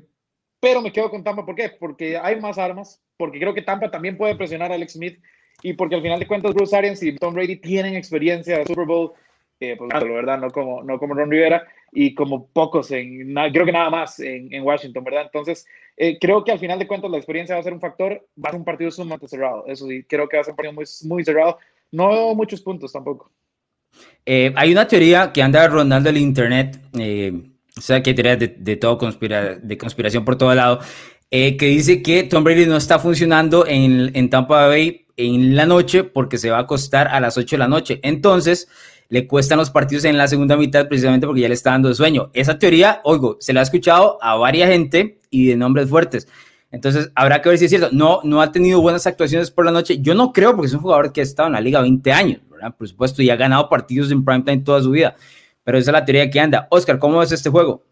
pero 0.59 0.81
me 0.81 0.91
quedo 0.91 1.09
con 1.09 1.23
Tampa, 1.23 1.45
¿por 1.45 1.55
qué? 1.55 1.69
Porque 1.77 2.17
hay 2.17 2.39
más 2.39 2.57
armas, 2.57 3.01
porque 3.17 3.39
creo 3.39 3.53
que 3.53 3.61
Tampa 3.61 3.91
también 3.91 4.17
puede 4.17 4.35
presionar 4.35 4.71
a 4.71 4.75
Alex 4.75 4.93
Smith 4.93 5.19
y 5.61 5.73
porque 5.73 5.95
al 5.95 6.01
final 6.01 6.19
de 6.19 6.27
cuentas 6.27 6.53
Bruce 6.53 6.75
Arians 6.75 7.01
y 7.03 7.15
Tom 7.15 7.33
Brady 7.33 7.57
tienen 7.57 7.95
experiencia 7.95 8.57
de 8.57 8.65
Super 8.65 8.85
Bowl, 8.85 9.13
eh, 9.59 9.75
pues 9.77 9.89
¿verdad? 10.03 10.39
No 10.39 10.51
como, 10.51 10.83
no 10.83 10.99
como 10.99 11.13
Ron 11.13 11.31
Rivera 11.31 11.65
y 11.91 12.13
como 12.13 12.47
pocos, 12.47 12.91
en, 12.91 13.33
creo 13.51 13.65
que 13.65 13.71
nada 13.71 13.89
más 13.89 14.19
en, 14.19 14.53
en 14.53 14.63
Washington, 14.63 15.03
¿verdad? 15.03 15.23
Entonces, 15.25 15.65
eh, 15.95 16.17
creo 16.19 16.43
que 16.43 16.51
al 16.51 16.59
final 16.59 16.79
de 16.79 16.87
cuentas 16.87 17.09
la 17.09 17.17
experiencia 17.17 17.55
va 17.55 17.61
a 17.61 17.63
ser 17.63 17.73
un 17.73 17.79
factor, 17.79 18.27
va 18.37 18.49
a 18.49 18.51
ser 18.51 18.59
un 18.59 18.65
partido 18.65 18.91
sumamente 18.91 19.27
cerrado, 19.27 19.65
eso 19.67 19.87
sí, 19.87 20.03
creo 20.03 20.27
que 20.27 20.37
va 20.37 20.41
a 20.41 20.43
ser 20.43 20.53
un 20.53 20.57
partido 20.57 20.73
muy, 20.73 20.85
muy 21.03 21.23
cerrado, 21.23 21.59
no 21.91 22.33
muchos 22.35 22.61
puntos 22.61 22.91
tampoco. 22.91 23.31
Eh, 24.25 24.51
hay 24.55 24.71
una 24.71 24.87
teoría 24.87 25.31
que 25.31 25.43
anda 25.43 25.67
rondando 25.67 26.09
el 26.09 26.17
internet, 26.17 26.79
eh, 26.99 27.31
o 27.77 27.81
sea, 27.81 28.01
que 28.01 28.13
teoría 28.13 28.35
de, 28.35 28.47
de, 28.47 28.75
todo 28.75 28.97
conspira, 28.97 29.55
de 29.55 29.77
conspiración 29.77 30.25
por 30.25 30.35
todo 30.35 30.53
lado, 30.53 30.79
que 31.29 31.57
dice 31.57 32.03
que 32.03 32.23
Tom 32.23 32.43
Brady 32.43 32.67
no 32.67 32.77
está 32.77 32.99
funcionando 32.99 33.65
en, 33.65 34.11
en 34.13 34.29
Tampa 34.29 34.67
Bay 34.67 35.02
en 35.17 35.55
la 35.55 35.65
noche 35.65 36.03
porque 36.03 36.37
se 36.37 36.49
va 36.49 36.57
a 36.57 36.61
acostar 36.61 37.07
a 37.07 37.19
las 37.19 37.37
8 37.37 37.55
de 37.55 37.59
la 37.59 37.67
noche. 37.67 37.99
Entonces, 38.03 38.67
le 39.09 39.27
cuestan 39.27 39.59
los 39.59 39.69
partidos 39.69 40.05
en 40.05 40.17
la 40.17 40.27
segunda 40.27 40.57
mitad 40.57 40.87
precisamente 40.87 41.27
porque 41.27 41.41
ya 41.41 41.47
le 41.47 41.53
está 41.53 41.71
dando 41.71 41.93
sueño. 41.93 42.31
Esa 42.33 42.57
teoría, 42.57 43.01
oigo, 43.03 43.37
se 43.39 43.53
la 43.53 43.59
ha 43.59 43.63
escuchado 43.63 44.17
a 44.21 44.35
varias 44.35 44.69
gente 44.69 45.19
y 45.29 45.47
de 45.47 45.55
nombres 45.55 45.89
fuertes. 45.89 46.27
Entonces, 46.71 47.11
habrá 47.13 47.41
que 47.41 47.49
ver 47.49 47.59
si 47.59 47.65
es 47.65 47.69
cierto. 47.69 47.89
No, 47.91 48.21
no 48.23 48.41
ha 48.41 48.51
tenido 48.51 48.81
buenas 48.81 49.05
actuaciones 49.05 49.51
por 49.51 49.65
la 49.65 49.71
noche. 49.71 49.99
Yo 50.01 50.15
no 50.15 50.33
creo 50.33 50.55
porque 50.55 50.67
es 50.67 50.73
un 50.73 50.81
jugador 50.81 51.13
que 51.13 51.21
ha 51.21 51.23
estado 51.23 51.47
en 51.47 51.53
la 51.53 51.61
liga 51.61 51.81
20 51.81 52.11
años, 52.11 52.41
¿verdad? 52.49 52.75
Por 52.75 52.87
supuesto, 52.87 53.21
y 53.21 53.29
ha 53.29 53.35
ganado 53.35 53.69
partidos 53.69 54.11
en 54.11 54.25
primetime 54.25 54.63
toda 54.63 54.81
su 54.81 54.89
vida. 54.89 55.15
Pero 55.63 55.77
esa 55.77 55.91
es 55.91 55.93
la 55.93 56.05
teoría 56.05 56.31
que 56.31 56.39
anda. 56.39 56.67
Oscar, 56.71 56.97
¿cómo 56.97 57.19
ves 57.19 57.31
este 57.31 57.51
juego? 57.51 57.83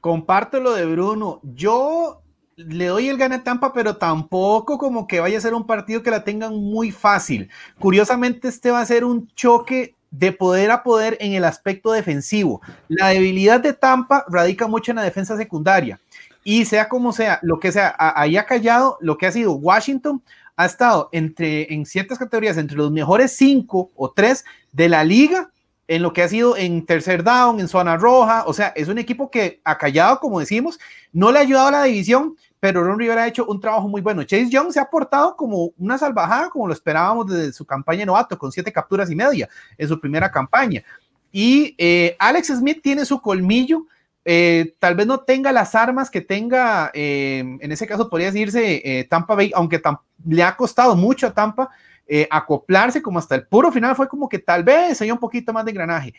Comparto 0.00 0.60
lo 0.60 0.72
de 0.72 0.86
Bruno. 0.86 1.40
Yo 1.42 2.23
le 2.56 2.86
doy 2.86 3.08
el 3.08 3.16
gane 3.16 3.36
a 3.36 3.42
Tampa, 3.42 3.72
pero 3.72 3.96
tampoco 3.96 4.78
como 4.78 5.06
que 5.06 5.20
vaya 5.20 5.38
a 5.38 5.40
ser 5.40 5.54
un 5.54 5.66
partido 5.66 6.02
que 6.02 6.10
la 6.10 6.24
tengan 6.24 6.54
muy 6.54 6.90
fácil. 6.90 7.50
Curiosamente, 7.78 8.48
este 8.48 8.70
va 8.70 8.80
a 8.80 8.86
ser 8.86 9.04
un 9.04 9.28
choque 9.34 9.94
de 10.10 10.32
poder 10.32 10.70
a 10.70 10.82
poder 10.82 11.16
en 11.20 11.32
el 11.32 11.44
aspecto 11.44 11.90
defensivo. 11.90 12.60
La 12.88 13.08
debilidad 13.08 13.60
de 13.60 13.72
Tampa 13.72 14.24
radica 14.28 14.68
mucho 14.68 14.92
en 14.92 14.96
la 14.96 15.02
defensa 15.02 15.36
secundaria. 15.36 16.00
Y 16.44 16.66
sea 16.66 16.88
como 16.88 17.12
sea, 17.12 17.40
lo 17.42 17.58
que 17.58 17.72
sea, 17.72 17.94
ahí 17.98 18.36
ha 18.36 18.46
callado 18.46 18.98
lo 19.00 19.16
que 19.16 19.26
ha 19.26 19.32
sido 19.32 19.54
Washington, 19.54 20.22
ha 20.56 20.66
estado 20.66 21.08
entre, 21.10 21.72
en 21.72 21.84
ciertas 21.84 22.18
categorías, 22.18 22.58
entre 22.58 22.76
los 22.76 22.92
mejores 22.92 23.34
cinco 23.34 23.90
o 23.96 24.10
tres 24.12 24.44
de 24.72 24.88
la 24.88 25.02
liga 25.02 25.50
en 25.86 26.02
lo 26.02 26.12
que 26.12 26.22
ha 26.22 26.28
sido 26.28 26.56
en 26.56 26.86
tercer 26.86 27.22
down, 27.22 27.60
en 27.60 27.68
zona 27.68 27.96
roja, 27.96 28.44
o 28.46 28.52
sea, 28.52 28.68
es 28.76 28.88
un 28.88 28.98
equipo 28.98 29.30
que 29.30 29.60
ha 29.64 29.76
callado, 29.76 30.18
como 30.18 30.40
decimos, 30.40 30.78
no 31.12 31.30
le 31.30 31.38
ha 31.38 31.42
ayudado 31.42 31.68
a 31.68 31.72
la 31.72 31.82
división, 31.84 32.36
pero 32.60 32.82
Ron 32.82 32.98
Rivera 32.98 33.24
ha 33.24 33.28
hecho 33.28 33.44
un 33.46 33.60
trabajo 33.60 33.88
muy 33.88 34.00
bueno. 34.00 34.22
Chase 34.24 34.48
Young 34.48 34.72
se 34.72 34.80
ha 34.80 34.86
portado 34.86 35.36
como 35.36 35.72
una 35.76 35.98
salvajada, 35.98 36.48
como 36.48 36.66
lo 36.66 36.72
esperábamos 36.72 37.26
desde 37.26 37.52
su 37.52 37.66
campaña 37.66 38.06
novato, 38.06 38.38
con 38.38 38.50
siete 38.50 38.72
capturas 38.72 39.10
y 39.10 39.14
media 39.14 39.48
en 39.76 39.86
su 39.86 40.00
primera 40.00 40.30
campaña. 40.30 40.82
Y 41.30 41.74
eh, 41.76 42.16
Alex 42.18 42.48
Smith 42.48 42.80
tiene 42.82 43.04
su 43.04 43.20
colmillo, 43.20 43.86
eh, 44.24 44.74
tal 44.78 44.94
vez 44.94 45.06
no 45.06 45.20
tenga 45.20 45.52
las 45.52 45.74
armas 45.74 46.10
que 46.10 46.22
tenga, 46.22 46.90
eh, 46.94 47.40
en 47.60 47.72
ese 47.72 47.86
caso 47.86 48.08
podría 48.08 48.30
decirse 48.30 48.80
eh, 48.82 49.04
Tampa 49.04 49.34
Bay, 49.34 49.52
aunque 49.54 49.82
le 50.26 50.42
ha 50.42 50.56
costado 50.56 50.96
mucho 50.96 51.26
a 51.26 51.34
Tampa 51.34 51.68
eh, 52.06 52.28
acoplarse 52.30 53.02
como 53.02 53.18
hasta 53.18 53.34
el 53.34 53.46
puro 53.46 53.72
final, 53.72 53.96
fue 53.96 54.08
como 54.08 54.28
que 54.28 54.38
tal 54.38 54.62
vez 54.62 55.00
haya 55.00 55.12
un 55.12 55.18
poquito 55.18 55.52
más 55.52 55.64
de 55.64 55.70
engranaje. 55.70 56.14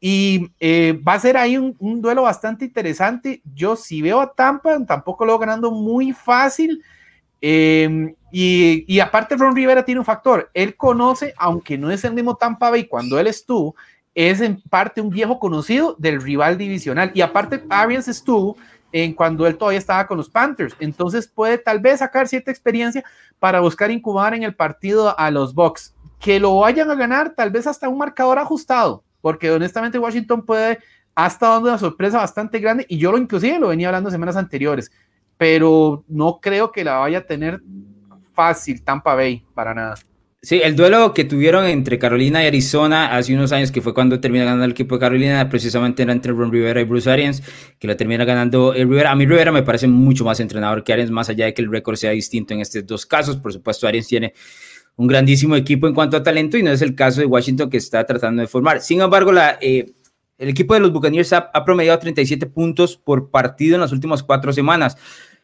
Y 0.00 0.50
eh, 0.60 0.98
va 1.06 1.14
a 1.14 1.20
ser 1.20 1.36
ahí 1.36 1.58
un, 1.58 1.76
duelo 2.00 2.22
bastante 2.22 2.64
interesante. 2.64 3.42
Yo 3.54 3.76
si 3.76 4.00
veo 4.00 4.20
a 4.20 4.32
Tampa, 4.32 4.78
tampoco 4.86 5.24
lo 5.24 5.38
ganando 5.38 5.70
muy 5.70 6.12
fácil. 6.12 6.82
Y, 7.42 8.84
y, 8.86 9.00
aparte 9.00 9.36
Ron 9.36 9.56
Rivera 9.56 9.84
tiene 9.84 9.98
un 9.98 10.04
factor. 10.04 10.50
Él 10.54 10.76
conoce, 10.76 11.34
aunque 11.36 11.76
no 11.76 11.90
es 11.90 12.04
el 12.04 12.14
mismo 12.14 12.36
Tampa 12.36 12.70
Bay 12.70 12.86
cuando 12.86 13.18
él 13.18 13.26
estuvo, 13.26 13.74
es 14.14 14.40
en 14.40 14.60
parte 14.62 15.00
un 15.00 15.10
viejo 15.10 15.38
conocido 15.38 15.96
del 15.98 16.20
rival 16.20 16.58
divisional. 16.58 17.12
Y 17.14 17.20
aparte 17.20 17.62
Arians 17.68 18.08
estuvo 18.08 18.56
en 18.92 19.14
cuando 19.14 19.46
él 19.46 19.56
todavía 19.56 19.78
estaba 19.78 20.06
con 20.06 20.16
los 20.16 20.28
Panthers. 20.28 20.74
Entonces 20.80 21.28
puede 21.28 21.58
tal 21.58 21.80
vez 21.80 22.00
sacar 22.00 22.28
cierta 22.28 22.50
experiencia 22.50 23.04
para 23.38 23.60
buscar 23.60 23.90
incubar 23.90 24.34
en 24.34 24.42
el 24.42 24.54
partido 24.54 25.18
a 25.18 25.30
los 25.30 25.54
Bucks. 25.54 25.94
Que 26.18 26.38
lo 26.38 26.58
vayan 26.58 26.90
a 26.90 26.94
ganar 26.94 27.34
tal 27.34 27.50
vez 27.50 27.66
hasta 27.66 27.88
un 27.88 27.98
marcador 27.98 28.38
ajustado 28.38 29.04
porque 29.20 29.50
honestamente 29.50 29.98
Washington 29.98 30.44
puede, 30.44 30.78
ha 31.14 31.26
estado 31.26 31.54
dando 31.54 31.68
una 31.68 31.78
sorpresa 31.78 32.18
bastante 32.18 32.58
grande 32.58 32.86
y 32.88 32.98
yo 32.98 33.12
lo 33.12 33.18
inclusive 33.18 33.58
lo 33.58 33.68
venía 33.68 33.88
hablando 33.88 34.10
semanas 34.10 34.36
anteriores, 34.36 34.90
pero 35.36 36.04
no 36.08 36.40
creo 36.40 36.72
que 36.72 36.84
la 36.84 36.98
vaya 36.98 37.18
a 37.18 37.26
tener 37.26 37.62
fácil 38.32 38.82
Tampa 38.82 39.14
Bay 39.14 39.44
para 39.54 39.74
nada. 39.74 39.94
Sí, 40.42 40.62
el 40.64 40.74
duelo 40.74 41.12
que 41.12 41.24
tuvieron 41.24 41.66
entre 41.66 41.98
Carolina 41.98 42.42
y 42.42 42.46
Arizona 42.46 43.14
hace 43.14 43.34
unos 43.34 43.52
años, 43.52 43.70
que 43.70 43.82
fue 43.82 43.92
cuando 43.92 44.20
termina 44.20 44.46
ganando 44.46 44.64
el 44.64 44.70
equipo 44.70 44.94
de 44.94 45.00
Carolina, 45.00 45.46
precisamente 45.50 46.02
era 46.02 46.12
entre 46.12 46.32
Ron 46.32 46.50
Rivera 46.50 46.80
y 46.80 46.84
Bruce 46.84 47.10
Arians, 47.10 47.42
que 47.78 47.86
lo 47.86 47.94
termina 47.94 48.24
ganando 48.24 48.72
el 48.72 48.88
Rivera. 48.88 49.10
A 49.10 49.16
mí 49.16 49.26
Rivera 49.26 49.52
me 49.52 49.62
parece 49.62 49.86
mucho 49.86 50.24
más 50.24 50.40
entrenador 50.40 50.82
que 50.82 50.94
Arians, 50.94 51.10
más 51.10 51.28
allá 51.28 51.44
de 51.44 51.52
que 51.52 51.60
el 51.60 51.70
récord 51.70 51.96
sea 51.96 52.12
distinto 52.12 52.54
en 52.54 52.60
estos 52.60 52.86
dos 52.86 53.04
casos. 53.04 53.36
Por 53.36 53.52
supuesto, 53.52 53.86
Arians 53.86 54.08
tiene 54.08 54.32
un 54.96 55.08
grandísimo 55.08 55.56
equipo 55.56 55.86
en 55.86 55.94
cuanto 55.94 56.16
a 56.16 56.22
talento 56.22 56.56
y 56.56 56.62
no 56.62 56.70
es 56.70 56.80
el 56.80 56.94
caso 56.94 57.20
de 57.20 57.26
Washington 57.26 57.68
que 57.68 57.76
está 57.76 58.06
tratando 58.06 58.40
de 58.40 58.48
formar. 58.48 58.80
Sin 58.80 59.02
embargo, 59.02 59.32
la, 59.32 59.58
eh, 59.60 59.92
el 60.38 60.48
equipo 60.48 60.72
de 60.72 60.80
los 60.80 60.90
Buccaneers 60.90 61.34
ha, 61.34 61.50
ha 61.52 61.64
promediado 61.66 61.98
37 61.98 62.46
puntos 62.46 62.96
por 62.96 63.30
partido 63.30 63.74
en 63.74 63.82
las 63.82 63.92
últimas 63.92 64.22
cuatro 64.22 64.54
semanas 64.54 64.96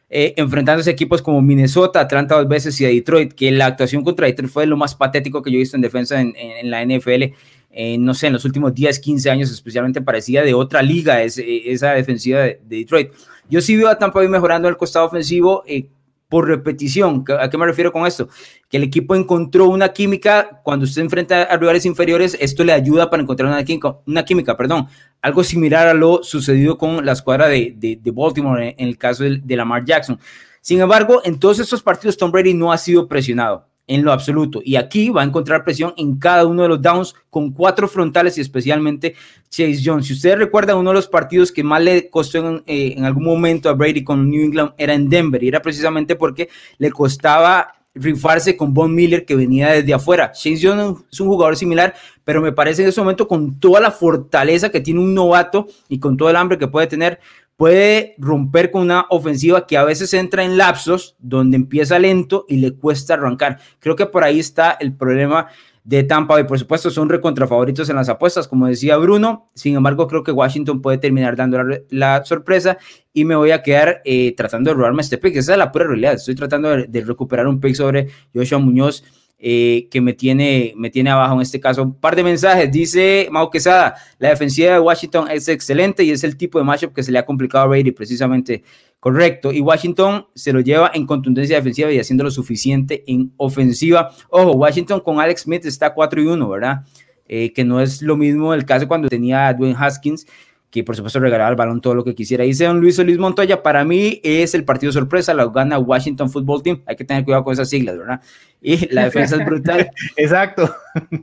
eh, 0.09 0.33
enfrentándose 0.37 0.89
a 0.89 0.93
equipos 0.93 1.21
como 1.21 1.41
Minnesota, 1.41 1.99
Atlanta 1.99 2.35
dos 2.35 2.47
veces 2.47 2.79
y 2.79 2.85
a 2.85 2.89
Detroit, 2.89 3.33
que 3.33 3.51
la 3.51 3.65
actuación 3.65 4.03
contra 4.03 4.27
Detroit 4.27 4.49
fue 4.49 4.65
lo 4.65 4.77
más 4.77 4.95
patético 4.95 5.41
que 5.41 5.51
yo 5.51 5.57
he 5.57 5.59
visto 5.59 5.75
en 5.75 5.81
defensa 5.81 6.21
en, 6.21 6.33
la 6.63 6.85
NFL, 6.85 7.33
eh, 7.71 7.97
no 7.97 8.13
sé, 8.13 8.27
en 8.27 8.33
los 8.33 8.45
últimos 8.45 8.73
10, 8.73 8.99
15 8.99 9.29
años, 9.29 9.51
especialmente 9.51 10.01
parecía 10.01 10.43
de 10.43 10.53
otra 10.53 10.81
liga 10.81 11.21
esa 11.21 11.91
defensiva 11.91 12.39
de, 12.39 12.61
de, 12.63 12.77
Detroit. 12.77 13.11
Yo 13.49 13.61
sí 13.61 13.75
veo 13.75 13.89
a 13.89 13.97
Tampa 13.97 14.19
Bay 14.19 14.29
mejorando 14.29 14.69
el 14.69 14.77
costado 14.77 15.05
ofensivo, 15.05 15.63
eh, 15.67 15.87
por 16.29 16.47
repetición. 16.47 17.23
¿A 17.39 17.49
qué 17.49 17.57
me 17.57 17.65
refiero 17.65 17.91
con 17.91 18.05
esto? 18.05 18.29
Que 18.69 18.77
el 18.77 18.83
equipo 18.83 19.15
encontró 19.15 19.69
una 19.69 19.89
química 19.89 20.61
cuando 20.63 20.85
usted 20.85 21.01
enfrenta 21.01 21.43
a 21.43 21.57
rivales 21.57 21.85
inferiores, 21.85 22.37
esto 22.39 22.63
le 22.63 22.73
ayuda 22.73 23.09
para 23.09 23.23
encontrar 23.23 23.49
una 23.49 23.63
química, 23.63 23.97
una 24.05 24.25
química 24.25 24.57
perdón. 24.57 24.87
Algo 25.21 25.43
similar 25.43 25.87
a 25.87 25.93
lo 25.93 26.23
sucedido 26.23 26.77
con 26.77 27.05
la 27.05 27.13
escuadra 27.13 27.47
de, 27.47 27.99
Baltimore 28.13 28.75
en, 28.77 28.87
el 28.87 28.97
caso 28.97 29.23
de, 29.23 29.41
de 29.43 29.55
Lamar 29.55 29.85
Jackson. 29.85 30.19
Sin 30.61 30.81
embargo, 30.81 31.21
en 31.23 31.39
todos 31.39 31.59
estos 31.59 31.81
partidos 31.81 32.17
Tom 32.17 32.31
Brady 32.31 32.53
no 32.53 32.71
ha 32.71 32.77
sido 32.77 33.07
presionado 33.07 33.67
en 33.87 34.03
lo 34.03 34.11
absoluto. 34.11 34.61
Y 34.63 34.75
aquí 34.75 35.09
va 35.09 35.21
a 35.21 35.25
encontrar 35.25 35.63
presión 35.63 35.93
en 35.97 36.17
cada 36.17 36.45
uno 36.45 36.63
de 36.63 36.69
los 36.69 36.81
downs 36.81 37.15
con 37.29 37.51
cuatro 37.51 37.87
frontales 37.87 38.37
y 38.37 38.41
especialmente 38.41 39.15
Chase 39.49 39.79
Jones. 39.83 40.07
Si 40.07 40.13
ustedes 40.13 40.37
recuerdan, 40.37 40.77
uno 40.77 40.91
de 40.91 40.95
los 40.95 41.07
partidos 41.07 41.51
que 41.51 41.63
más 41.63 41.81
le 41.81 42.09
costó 42.09 42.37
en, 42.39 42.63
eh, 42.67 42.93
en 42.97 43.05
algún 43.05 43.23
momento 43.23 43.69
a 43.69 43.73
Brady 43.73 44.03
con 44.03 44.29
New 44.29 44.43
England 44.43 44.73
era 44.77 44.93
en 44.93 45.09
Denver 45.09 45.41
y 45.41 45.47
era 45.47 45.61
precisamente 45.61 46.15
porque 46.15 46.49
le 46.77 46.91
costaba 46.91 47.73
rifarse 47.99 48.55
con 48.55 48.73
Von 48.73 48.93
Miller 48.93 49.25
que 49.25 49.35
venía 49.35 49.69
desde 49.69 49.93
afuera. 49.93 50.31
Chase 50.31 50.59
Jones 50.61 51.03
es 51.11 51.19
un 51.19 51.27
jugador 51.27 51.55
similar, 51.55 51.93
pero 52.23 52.41
me 52.41 52.51
parece 52.51 52.83
en 52.83 52.89
ese 52.89 53.01
momento 53.01 53.27
con 53.27 53.59
toda 53.59 53.79
la 53.79 53.91
fortaleza 53.91 54.69
que 54.69 54.81
tiene 54.81 54.99
un 54.99 55.13
novato 55.13 55.67
y 55.89 55.99
con 55.99 56.17
todo 56.17 56.29
el 56.29 56.35
hambre 56.35 56.57
que 56.57 56.67
puede 56.67 56.87
tener, 56.87 57.19
puede 57.57 58.15
romper 58.19 58.71
con 58.71 58.83
una 58.83 59.07
ofensiva 59.09 59.67
que 59.67 59.77
a 59.77 59.83
veces 59.83 60.13
entra 60.13 60.45
en 60.45 60.57
lapsos 60.57 61.15
donde 61.19 61.57
empieza 61.57 61.99
lento 61.99 62.45
y 62.47 62.57
le 62.57 62.73
cuesta 62.73 63.15
arrancar. 63.15 63.59
Creo 63.79 63.95
que 63.95 64.05
por 64.05 64.23
ahí 64.23 64.39
está 64.39 64.77
el 64.79 64.95
problema 64.95 65.47
de 65.83 66.03
Tampa 66.03 66.39
y 66.39 66.43
por 66.43 66.59
supuesto 66.59 66.91
son 66.91 67.09
recontrafavoritos 67.09 67.89
en 67.89 67.95
las 67.95 68.09
apuestas, 68.09 68.47
como 68.47 68.67
decía 68.67 68.97
Bruno. 68.97 69.49
Sin 69.55 69.75
embargo, 69.75 70.07
creo 70.07 70.21
que 70.21 70.31
Washington 70.31 70.81
puede 70.81 70.99
terminar 70.99 71.35
dando 71.35 71.59
la, 71.89 72.23
sorpresa 72.25 72.77
y 73.11 73.25
me 73.25 73.35
voy 73.35 73.51
a 73.51 73.63
quedar 73.63 74.01
eh, 74.05 74.35
tratando 74.35 74.69
de 74.69 74.75
robarme 74.75 75.01
este 75.01 75.17
pick. 75.17 75.35
Esa 75.37 75.53
es 75.53 75.57
la 75.57 75.71
pura 75.71 75.87
realidad. 75.87 76.13
Estoy 76.13 76.35
tratando 76.35 76.69
de, 76.69 76.87
de 76.87 77.01
recuperar 77.01 77.47
un 77.47 77.59
pick 77.59 77.73
sobre 77.73 78.07
Joshua 78.33 78.59
Muñoz 78.59 79.03
eh, 79.39 79.87
que 79.91 80.01
me 80.01 80.13
tiene, 80.13 80.73
me 80.75 80.89
tiene 80.89 81.11
abajo 81.11 81.35
en 81.35 81.41
este 81.41 81.59
caso. 81.59 81.83
Un 81.83 81.99
par 81.99 82.15
de 82.15 82.23
mensajes. 82.23 82.71
Dice 82.71 83.27
Mau 83.31 83.49
Quesada, 83.51 83.95
la 84.17 84.29
defensiva 84.29 84.73
de 84.73 84.79
Washington 84.79 85.29
es 85.29 85.47
excelente 85.47 86.03
y 86.03 86.11
es 86.11 86.23
el 86.23 86.37
tipo 86.37 86.57
de 86.57 86.65
matchup 86.65 86.93
que 86.93 87.03
se 87.03 87.11
le 87.11 87.19
ha 87.19 87.25
complicado 87.25 87.65
a 87.65 87.67
Brady, 87.67 87.91
precisamente 87.91 88.63
correcto. 88.99 89.51
Y 89.51 89.61
Washington 89.61 90.25
se 90.33 90.51
lo 90.51 90.59
lleva 90.59 90.91
en 90.93 91.05
contundencia 91.05 91.57
defensiva 91.57 91.91
y 91.91 91.99
haciendo 91.99 92.23
lo 92.23 92.31
suficiente 92.31 93.03
en 93.05 93.31
ofensiva. 93.37 94.09
Ojo, 94.29 94.53
Washington 94.53 95.01
con 95.01 95.19
Alex 95.19 95.41
Smith 95.41 95.65
está 95.65 95.93
4 95.93 96.21
y 96.21 96.25
1, 96.25 96.49
¿verdad? 96.49 96.83
Eh, 97.29 97.51
que 97.53 97.63
no 97.63 97.81
es 97.81 98.01
lo 98.01 98.15
mismo 98.15 98.53
el 98.53 98.65
caso 98.65 98.87
cuando 98.87 99.09
tenía 99.09 99.49
a 99.49 99.53
Dwayne 99.53 99.75
Haskins 99.77 100.25
que 100.69 100.83
por 100.83 100.95
supuesto 100.95 101.19
regalaba 101.19 101.49
el 101.49 101.55
balón 101.55 101.81
todo 101.81 101.95
lo 101.95 102.03
que 102.03 102.13
quisiera. 102.13 102.43
Dice 102.43 102.65
don 102.65 102.81
Luis 102.81 102.95
Solís 102.95 103.17
Montoya, 103.17 103.63
para 103.63 103.85
mí 103.85 104.19
es 104.23 104.53
el 104.53 104.65
partido 104.65 104.91
sorpresa, 104.91 105.33
lo 105.33 105.51
gana 105.51 105.79
Washington 105.79 106.29
Football 106.29 106.63
Team. 106.63 106.83
Hay 106.85 106.95
que 106.95 107.05
tener 107.05 107.23
cuidado 107.23 107.43
con 107.43 107.53
esas 107.53 107.69
siglas, 107.69 107.97
¿verdad? 107.97 108.21
Y 108.61 108.91
la 108.93 109.05
defensa 109.05 109.37
es 109.37 109.45
brutal. 109.45 109.89
Exacto. 110.17 110.75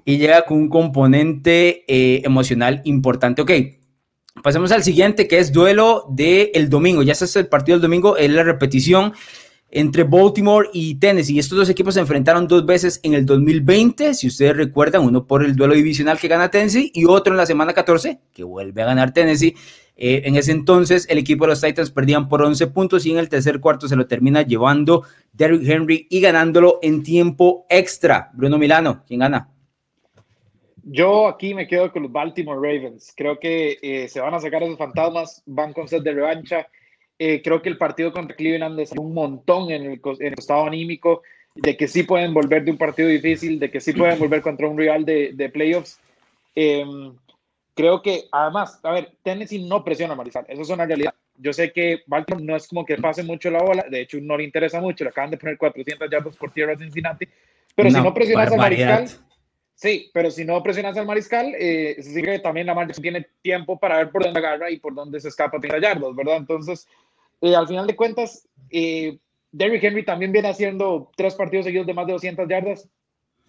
Y 0.05 0.16
llega 0.18 0.42
con 0.42 0.59
un 0.59 0.68
componente 0.68 1.84
eh, 1.88 2.22
emocional 2.24 2.80
importante. 2.84 3.42
Ok, 3.42 3.51
pasemos 4.42 4.72
al 4.72 4.82
siguiente, 4.82 5.28
que 5.28 5.38
es 5.38 5.53
duelo 5.53 6.07
del 6.11 6.51
el 6.55 6.70
domingo. 6.70 7.03
Ya 7.03 7.14
se 7.14 7.24
hace 7.24 7.40
el 7.40 7.49
partido 7.49 7.76
del 7.76 7.82
domingo, 7.82 8.16
es 8.16 8.30
la 8.30 8.45
repetición 8.45 9.12
entre 9.75 10.05
Baltimore 10.05 10.70
y 10.72 10.95
Tennessee. 10.95 11.39
Estos 11.39 11.59
dos 11.59 11.68
equipos 11.68 11.95
se 11.95 12.01
enfrentaron 12.01 12.47
dos 12.47 12.64
veces 12.64 13.01
en 13.03 13.12
el 13.12 13.27
2020, 13.27 14.14
si 14.14 14.29
ustedes 14.29 14.57
recuerdan, 14.57 15.03
uno 15.03 15.27
por 15.27 15.45
el 15.45 15.57
duelo 15.57 15.75
divisional 15.75 16.18
que 16.18 16.29
gana 16.29 16.51
Tennessee 16.51 16.93
y 16.95 17.05
otro 17.05 17.35
en 17.35 17.39
la 17.39 17.47
semana 17.47 17.72
14 17.72 18.20
que 18.33 18.45
vuelve 18.45 18.83
a 18.83 18.87
ganar 18.87 19.12
Tennessee. 19.12 19.57
Eh, 19.97 20.22
en 20.25 20.37
ese 20.37 20.53
entonces 20.53 21.07
el 21.09 21.18
equipo 21.18 21.45
de 21.45 21.51
los 21.51 21.61
Titans 21.61 21.91
perdían 21.91 22.29
por 22.29 22.43
11 22.43 22.68
puntos 22.68 23.05
y 23.07 23.12
en 23.12 23.18
el 23.18 23.29
tercer 23.29 23.61
cuarto 23.61 23.87
se 23.87 23.95
lo 23.95 24.07
termina 24.07 24.43
llevando 24.43 25.05
Derrick 25.33 25.68
Henry 25.68 26.07
y 26.09 26.20
ganándolo 26.20 26.79
en 26.83 27.03
tiempo 27.03 27.66
extra. 27.68 28.31
Bruno 28.33 28.59
Milano, 28.59 29.03
¿quién 29.07 29.20
gana? 29.20 29.51
Yo 30.85 31.27
aquí 31.29 31.55
me 31.55 31.66
quedo 31.66 31.91
con 31.91 32.03
los 32.03 32.12
Baltimore 32.12 32.57
Ravens. 32.57 33.12
Creo 33.16 33.41
que 33.41 33.79
eh, 33.83 34.09
se 34.09 34.20
van 34.20 34.35
a 34.35 34.41
sacar 34.41 34.62
esos 34.62 34.79
fantasmas, 34.79 35.43
van 35.47 35.72
con 35.72 35.89
set 35.89 36.03
de 36.03 36.12
revancha 36.12 36.68
eh, 37.18 37.42
creo 37.42 37.62
que 37.62 37.68
el 37.68 37.78
partido 37.78 38.12
contra 38.12 38.36
Cleveland 38.36 38.76
les 38.76 38.92
un 38.92 39.14
montón 39.14 39.70
en 39.70 39.82
el, 39.82 40.00
en 40.04 40.26
el, 40.26 40.34
estado 40.38 40.66
anímico, 40.66 41.22
de 41.54 41.76
que 41.76 41.86
sí 41.86 42.02
pueden 42.02 42.34
volver 42.34 42.64
de 42.64 42.72
un 42.72 42.78
partido 42.78 43.08
difícil, 43.08 43.60
de 43.60 43.70
que 43.70 43.80
sí 43.80 43.92
pueden 43.92 44.18
volver 44.18 44.42
contra 44.42 44.68
un 44.68 44.76
rival 44.76 45.04
de, 45.04 45.32
de 45.32 45.48
playoffs. 45.48 46.00
Eh, 46.56 46.84
creo 47.74 48.02
que, 48.02 48.24
además, 48.32 48.80
a 48.82 48.92
ver, 48.92 49.12
Tennessee 49.22 49.64
no 49.64 49.84
presiona 49.84 50.14
a 50.14 50.16
Mariscal, 50.16 50.44
eso 50.48 50.62
es 50.62 50.70
una 50.70 50.86
realidad. 50.86 51.14
Yo 51.36 51.52
sé 51.52 51.72
que 51.72 52.02
Baltimore 52.06 52.44
no 52.44 52.56
es 52.56 52.68
como 52.68 52.84
que 52.84 52.96
pase 52.96 53.22
mucho 53.22 53.50
la 53.50 53.60
bola, 53.60 53.84
de 53.90 54.00
hecho 54.00 54.18
no 54.20 54.36
le 54.36 54.44
interesa 54.44 54.80
mucho, 54.80 55.04
le 55.04 55.10
acaban 55.10 55.30
de 55.30 55.36
poner 55.36 55.58
400 55.58 56.08
yardas 56.10 56.36
por 56.36 56.52
tierra 56.52 56.74
a 56.74 56.78
Cincinnati, 56.78 57.26
pero 57.74 57.90
no, 57.90 57.98
si 57.98 58.04
no 58.04 58.14
presionas 58.14 58.52
al 58.52 58.58
Mariscal, 58.58 59.08
sí, 59.75 60.11
pero 60.12 60.31
si 60.31 60.45
no 60.45 60.62
presionas 60.62 60.97
al 60.97 61.07
Mariscal, 61.07 61.55
eh, 61.59 61.97
sí 62.01 62.22
que 62.22 62.39
también 62.39 62.66
la 62.66 62.75
marcha 62.75 63.01
tiene 63.01 63.27
tiempo 63.43 63.79
para 63.79 63.99
ver 63.99 64.11
por 64.11 64.25
dónde 64.25 64.39
agarra 64.39 64.70
y 64.70 64.79
por 64.79 64.95
dónde 64.95 65.20
se 65.20 65.29
escapa 65.29 65.61
30 65.61 65.79
yardas, 65.81 66.14
¿verdad? 66.14 66.37
Entonces, 66.37 66.87
eh, 67.41 67.55
al 67.55 67.68
final 67.68 67.87
de 67.87 67.97
cuentas, 67.97 68.49
eh, 68.70 69.18
Derrick 69.53 69.85
Henry 69.85 70.05
también 70.05 70.33
viene 70.33 70.49
haciendo 70.49 71.11
tres 71.16 71.35
partidos 71.35 71.64
seguidos 71.64 71.87
de 71.87 71.95
más 71.95 72.07
de 72.07 72.14
200 72.14 72.49
yardas. 72.49 72.89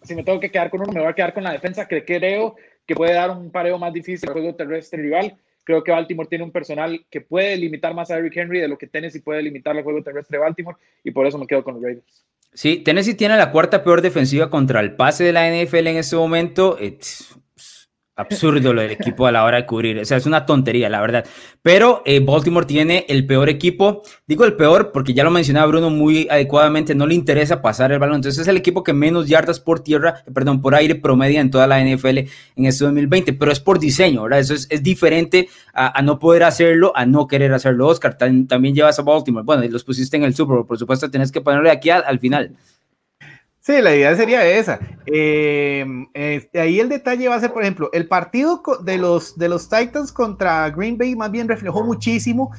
Si 0.03 0.13
me 0.13 0.23
tengo 0.23 0.39
que 0.39 0.51
quedar 0.51 0.69
con 0.69 0.81
uno, 0.81 0.91
me 0.91 0.99
voy 0.99 1.09
a 1.09 1.15
quedar 1.15 1.33
con 1.33 1.43
la 1.43 1.51
defensa, 1.51 1.87
que 1.87 2.05
creo 2.05 2.55
que 2.85 2.95
puede 2.95 3.13
dar 3.13 3.31
un 3.31 3.51
pareo 3.51 3.79
más 3.79 3.91
difícil 3.91 4.29
al 4.29 4.33
juego 4.33 4.55
terrestre 4.55 5.01
rival. 5.01 5.35
Creo 5.65 5.83
que 5.83 5.91
Baltimore 5.91 6.29
tiene 6.29 6.45
un 6.45 6.51
personal 6.51 7.05
que 7.09 7.19
puede 7.19 7.57
limitar 7.57 7.93
más 7.93 8.09
a 8.09 8.15
Derrick 8.15 8.37
Henry 8.37 8.61
de 8.61 8.69
lo 8.69 8.77
que 8.77 8.87
Tennessee 8.87 9.19
puede 9.19 9.41
limitar 9.41 9.75
el 9.75 9.83
juego 9.83 10.01
terrestre 10.01 10.37
de 10.37 10.43
Baltimore, 10.43 10.77
y 11.03 11.11
por 11.11 11.27
eso 11.27 11.37
me 11.37 11.47
quedo 11.47 11.63
con 11.63 11.73
los 11.73 11.83
Raiders. 11.83 12.23
Sí, 12.53 12.77
Tennessee 12.77 13.15
tiene 13.15 13.35
la 13.35 13.51
cuarta 13.51 13.83
peor 13.83 14.01
defensiva 14.01 14.49
contra 14.49 14.79
el 14.79 14.95
pase 14.95 15.25
de 15.25 15.33
la 15.33 15.49
NFL 15.49 15.87
en 15.87 15.97
este 15.97 16.15
momento. 16.15 16.77
Absurdo 18.15 18.73
lo 18.73 18.81
del 18.81 18.91
equipo 18.91 19.27
a 19.27 19.31
la 19.31 19.43
hora 19.43 19.57
de 19.57 19.65
cubrir. 19.65 19.99
O 19.99 20.05
sea, 20.05 20.17
es 20.17 20.25
una 20.25 20.45
tontería, 20.45 20.89
la 20.89 21.01
verdad. 21.01 21.25
Pero 21.61 22.01
eh, 22.05 22.21
Baltimore 22.21 22.65
tiene 22.65 23.05
el 23.09 23.25
peor 23.25 23.49
equipo. 23.49 24.03
Digo 24.25 24.45
el 24.45 24.53
peor 24.53 24.91
porque 24.91 25.13
ya 25.13 25.23
lo 25.23 25.31
mencionaba 25.31 25.67
Bruno 25.67 25.89
muy 25.89 26.27
adecuadamente. 26.29 26.95
No 26.95 27.07
le 27.07 27.15
interesa 27.15 27.61
pasar 27.61 27.91
el 27.91 27.99
balón. 27.99 28.17
Entonces 28.17 28.41
es 28.41 28.47
el 28.47 28.57
equipo 28.57 28.83
que 28.83 28.93
menos 28.93 29.27
yardas 29.27 29.59
por 29.59 29.81
tierra, 29.81 30.23
perdón, 30.33 30.61
por 30.61 30.75
aire 30.75 30.95
promedia 30.95 31.41
en 31.41 31.51
toda 31.51 31.67
la 31.67 31.83
NFL 31.83 32.17
en 32.17 32.65
este 32.65 32.85
2020. 32.85 33.33
Pero 33.33 33.51
es 33.51 33.59
por 33.59 33.79
diseño, 33.79 34.23
¿verdad? 34.23 34.39
Eso 34.39 34.53
es, 34.53 34.67
es 34.69 34.81
diferente 34.81 35.49
a, 35.73 36.01
no 36.01 36.19
poder 36.19 36.43
hacerlo, 36.43 36.93
a 36.95 37.05
no 37.05 37.27
querer 37.27 37.53
hacerlo. 37.53 37.87
Oscar, 37.87 38.17
también 38.17 38.73
llevas 38.73 38.97
a 38.97 39.01
Baltimore. 39.01 39.43
Bueno, 39.45 39.63
y 39.63 39.69
los 39.69 39.83
pusiste 39.83 40.15
en 40.15 40.23
el 40.23 40.33
Super 40.33 40.55
Bowl. 40.55 40.65
Por 40.65 40.77
supuesto, 40.77 41.11
tenés 41.11 41.31
que 41.31 41.41
ponerle 41.41 41.69
aquí 41.69 41.89
al, 41.89 42.03
al 42.05 42.19
final. 42.19 42.55
Sí, 43.65 43.81
la 43.81 43.95
idea 43.95 44.15
sería 44.15 44.45
esa. 44.45 44.79
Eh, 45.07 45.83
eh, 46.13 46.49
ahí 46.53 46.79
el 46.79 46.87
detalle 46.87 47.27
va 47.27 47.33
a 47.33 47.39
ser, 47.39 47.51
por 47.51 47.63
ejemplo, 47.63 47.89
el 47.93 48.07
partido 48.07 48.61
de 48.83 48.99
los, 48.99 49.39
de 49.39 49.49
los 49.49 49.67
Titans 49.67 50.11
contra 50.11 50.69
Green 50.69 50.99
Bay 50.99 51.15
más 51.15 51.31
bien 51.31 51.47
reflejó 51.47 51.83
muchísimo 51.83 52.51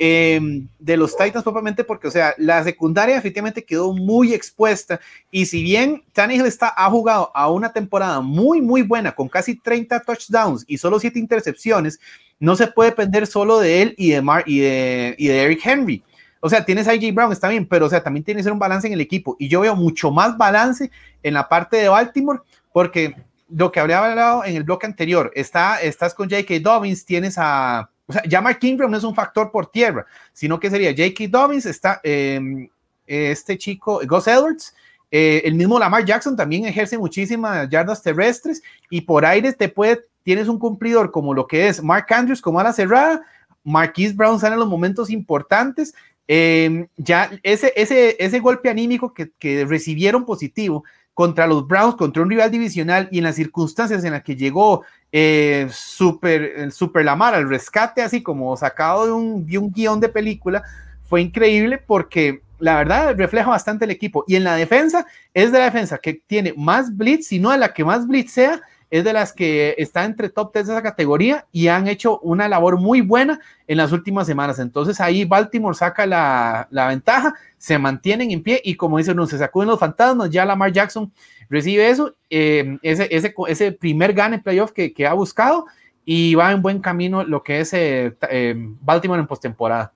eh, 0.00 0.40
de 0.78 0.96
los 0.96 1.14
Titans 1.14 1.42
propiamente 1.42 1.84
porque, 1.84 2.08
o 2.08 2.10
sea, 2.10 2.34
la 2.38 2.64
secundaria 2.64 3.18
efectivamente 3.18 3.66
quedó 3.66 3.92
muy 3.92 4.32
expuesta 4.32 4.98
y 5.30 5.44
si 5.44 5.62
bien 5.62 6.02
Tannehill 6.14 6.46
está, 6.46 6.72
ha 6.74 6.88
jugado 6.88 7.30
a 7.34 7.50
una 7.50 7.74
temporada 7.74 8.22
muy, 8.22 8.62
muy 8.62 8.80
buena 8.80 9.12
con 9.12 9.28
casi 9.28 9.56
30 9.56 10.00
touchdowns 10.00 10.64
y 10.66 10.78
solo 10.78 10.98
7 10.98 11.18
intercepciones, 11.18 12.00
no 12.40 12.56
se 12.56 12.66
puede 12.66 12.90
depender 12.90 13.26
solo 13.26 13.58
de 13.58 13.82
él 13.82 13.94
y 13.98 14.12
de, 14.12 14.22
Mar 14.22 14.42
y 14.46 14.60
y 14.60 15.28
de 15.28 15.42
Eric 15.42 15.60
Henry. 15.62 16.02
O 16.40 16.48
sea, 16.48 16.64
tienes 16.64 16.86
a 16.88 16.92
AJ 16.92 17.12
Brown, 17.12 17.32
está 17.32 17.48
bien, 17.48 17.66
pero 17.66 17.86
o 17.86 17.88
sea, 17.88 18.02
también 18.02 18.24
tiene 18.24 18.38
que 18.38 18.44
ser 18.44 18.52
un 18.52 18.58
balance 18.58 18.86
en 18.86 18.92
el 18.92 19.00
equipo. 19.00 19.36
Y 19.38 19.48
yo 19.48 19.60
veo 19.60 19.74
mucho 19.74 20.10
más 20.10 20.36
balance 20.36 20.90
en 21.22 21.34
la 21.34 21.48
parte 21.48 21.76
de 21.78 21.88
Baltimore, 21.88 22.40
porque 22.72 23.16
lo 23.48 23.70
que 23.70 23.80
habría 23.80 24.04
hablado 24.04 24.44
en 24.44 24.56
el 24.56 24.64
bloque 24.64 24.86
anterior, 24.86 25.30
está, 25.34 25.80
estás 25.80 26.14
con 26.14 26.28
J.K. 26.28 26.54
Dobbins, 26.60 27.04
tienes 27.04 27.36
a. 27.38 27.88
O 28.08 28.12
sea, 28.12 28.22
ya 28.24 28.40
Mark 28.40 28.58
Ingram 28.62 28.90
no 28.90 28.96
es 28.96 29.04
un 29.04 29.14
factor 29.14 29.50
por 29.50 29.66
tierra, 29.66 30.06
sino 30.32 30.60
que 30.60 30.70
sería 30.70 30.90
J.K. 30.90 31.24
Dobbins, 31.28 31.66
está 31.66 32.00
eh, 32.04 32.68
este 33.06 33.56
chico, 33.58 34.00
Gus 34.06 34.26
Edwards, 34.26 34.74
Eh, 35.10 35.42
el 35.44 35.54
mismo 35.54 35.78
Lamar 35.78 36.04
Jackson 36.04 36.36
también 36.36 36.66
ejerce 36.66 36.98
muchísimas 36.98 37.68
yardas 37.70 38.02
terrestres 38.02 38.60
y 38.90 39.02
por 39.02 39.24
aire 39.24 39.52
te 39.52 39.68
puede, 39.68 40.00
tienes 40.24 40.48
un 40.48 40.58
cumplidor 40.58 41.12
como 41.12 41.32
lo 41.32 41.46
que 41.46 41.68
es 41.68 41.80
Mark 41.80 42.06
Andrews 42.10 42.42
como 42.42 42.58
a 42.58 42.64
la 42.64 42.72
cerrada, 42.72 43.22
Marquise 43.62 44.14
Brown 44.14 44.38
sale 44.38 44.54
en 44.54 44.60
los 44.60 44.68
momentos 44.68 45.10
importantes. 45.10 45.94
Em, 46.28 46.88
ya 46.96 47.30
ese, 47.42 47.72
ese, 47.76 48.16
ese 48.18 48.40
golpe 48.40 48.68
anímico 48.68 49.14
que, 49.14 49.30
que 49.38 49.64
recibieron 49.64 50.24
positivo 50.24 50.84
contra 51.14 51.46
los 51.46 51.66
Browns, 51.66 51.94
contra 51.94 52.22
un 52.22 52.28
rival 52.28 52.50
divisional 52.50 53.08
y 53.10 53.18
en 53.18 53.24
las 53.24 53.36
circunstancias 53.36 54.04
en 54.04 54.12
las 54.12 54.22
que 54.22 54.36
llegó 54.36 54.84
eh, 55.12 55.66
super, 55.72 56.70
super 56.72 57.04
Lamar 57.04 57.34
al 57.34 57.48
rescate, 57.48 58.02
así 58.02 58.22
como 58.22 58.54
sacado 58.56 59.06
de 59.06 59.12
un, 59.12 59.46
de 59.46 59.56
un 59.56 59.72
guion 59.72 59.98
de 59.98 60.10
película, 60.10 60.62
fue 61.04 61.22
increíble 61.22 61.78
porque 61.78 62.42
la 62.58 62.76
verdad 62.76 63.16
refleja 63.16 63.48
bastante 63.48 63.86
el 63.86 63.92
equipo. 63.92 64.24
Y 64.26 64.36
en 64.36 64.44
la 64.44 64.56
defensa, 64.56 65.06
es 65.32 65.52
de 65.52 65.58
la 65.58 65.64
defensa 65.66 65.98
que 65.98 66.20
tiene 66.26 66.52
más 66.56 66.94
blitz, 66.94 67.28
si 67.28 67.38
no 67.38 67.50
de 67.50 67.58
la 67.58 67.72
que 67.72 67.84
más 67.84 68.06
blitz 68.06 68.32
sea, 68.32 68.60
es 68.96 69.04
de 69.04 69.12
las 69.12 69.32
que 69.32 69.74
está 69.78 70.04
entre 70.04 70.28
top 70.28 70.52
3 70.52 70.66
de 70.66 70.72
esa 70.72 70.82
categoría 70.82 71.46
y 71.52 71.68
han 71.68 71.88
hecho 71.88 72.18
una 72.20 72.48
labor 72.48 72.78
muy 72.78 73.00
buena 73.00 73.40
en 73.66 73.78
las 73.78 73.92
últimas 73.92 74.26
semanas. 74.26 74.58
Entonces 74.58 75.00
ahí 75.00 75.24
Baltimore 75.24 75.76
saca 75.76 76.06
la, 76.06 76.68
la 76.70 76.88
ventaja, 76.88 77.34
se 77.58 77.78
mantienen 77.78 78.30
en 78.30 78.42
pie 78.42 78.60
y 78.64 78.74
como 78.74 78.98
dicen, 78.98 79.16
no 79.16 79.26
se 79.26 79.38
sacuden 79.38 79.68
los 79.68 79.78
fantasmas, 79.80 80.30
ya 80.30 80.44
Lamar 80.44 80.72
Jackson 80.72 81.12
recibe 81.48 81.88
eso, 81.88 82.14
eh, 82.30 82.78
ese, 82.82 83.08
ese, 83.48 83.72
primer 83.72 84.12
gane 84.12 84.38
playoff 84.38 84.72
que, 84.72 84.92
que, 84.92 85.06
ha 85.06 85.12
buscado 85.12 85.66
y 86.04 86.34
va 86.34 86.52
en 86.52 86.62
buen 86.62 86.80
camino 86.80 87.24
lo 87.24 87.42
que 87.42 87.60
es 87.60 87.72
eh, 87.72 88.16
eh, 88.30 88.54
Baltimore 88.56 89.20
en 89.20 89.26
postemporada. 89.26 89.92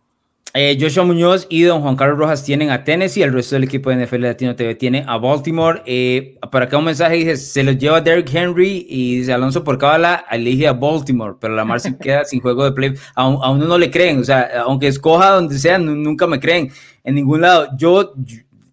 Eh, 0.53 0.76
Joshua 0.80 1.05
Muñoz 1.05 1.46
y 1.48 1.62
don 1.62 1.80
Juan 1.80 1.94
Carlos 1.94 2.18
Rojas 2.18 2.42
tienen 2.42 2.70
a 2.70 2.82
Tennessee, 2.82 3.22
el 3.22 3.32
resto 3.32 3.55
del 3.55 3.62
equipo 3.62 3.90
de 3.90 4.05
NFL 4.05 4.22
Latino 4.22 4.57
TV 4.57 4.74
tiene 4.74 5.05
a 5.07 5.16
Baltimore. 5.16 5.80
Eh, 5.86 6.38
para 6.51 6.64
acá 6.64 6.76
un 6.76 6.86
mensaje 6.86 7.14
dice, 7.14 7.36
se 7.36 7.62
los 7.62 7.78
lleva 7.78 8.01
Derrick 8.01 8.34
Henry 8.34 8.84
y 8.88 9.18
dice 9.18 9.32
Alonso 9.32 9.62
por 9.62 9.78
cábala 9.78 10.24
elige 10.28 10.66
a 10.66 10.72
Baltimore, 10.72 11.36
pero 11.40 11.55
la 11.55 11.64
Mar 11.64 11.78
se 11.78 11.96
queda 11.98 12.24
sin 12.24 12.40
juego 12.40 12.64
de 12.64 12.72
play. 12.72 12.94
A, 13.14 13.22
a, 13.22 13.51
uno 13.51 13.64
no 13.64 13.78
le 13.78 13.92
creen, 13.92 14.18
o 14.18 14.24
sea, 14.24 14.51
aunque 14.64 14.88
escoja 14.88 15.30
donde 15.30 15.57
sea, 15.57 15.78
nunca 15.78 16.26
me 16.26 16.40
creen 16.40 16.72
en 17.05 17.14
ningún 17.14 17.42
lado. 17.42 17.68
Yo, 17.78 18.12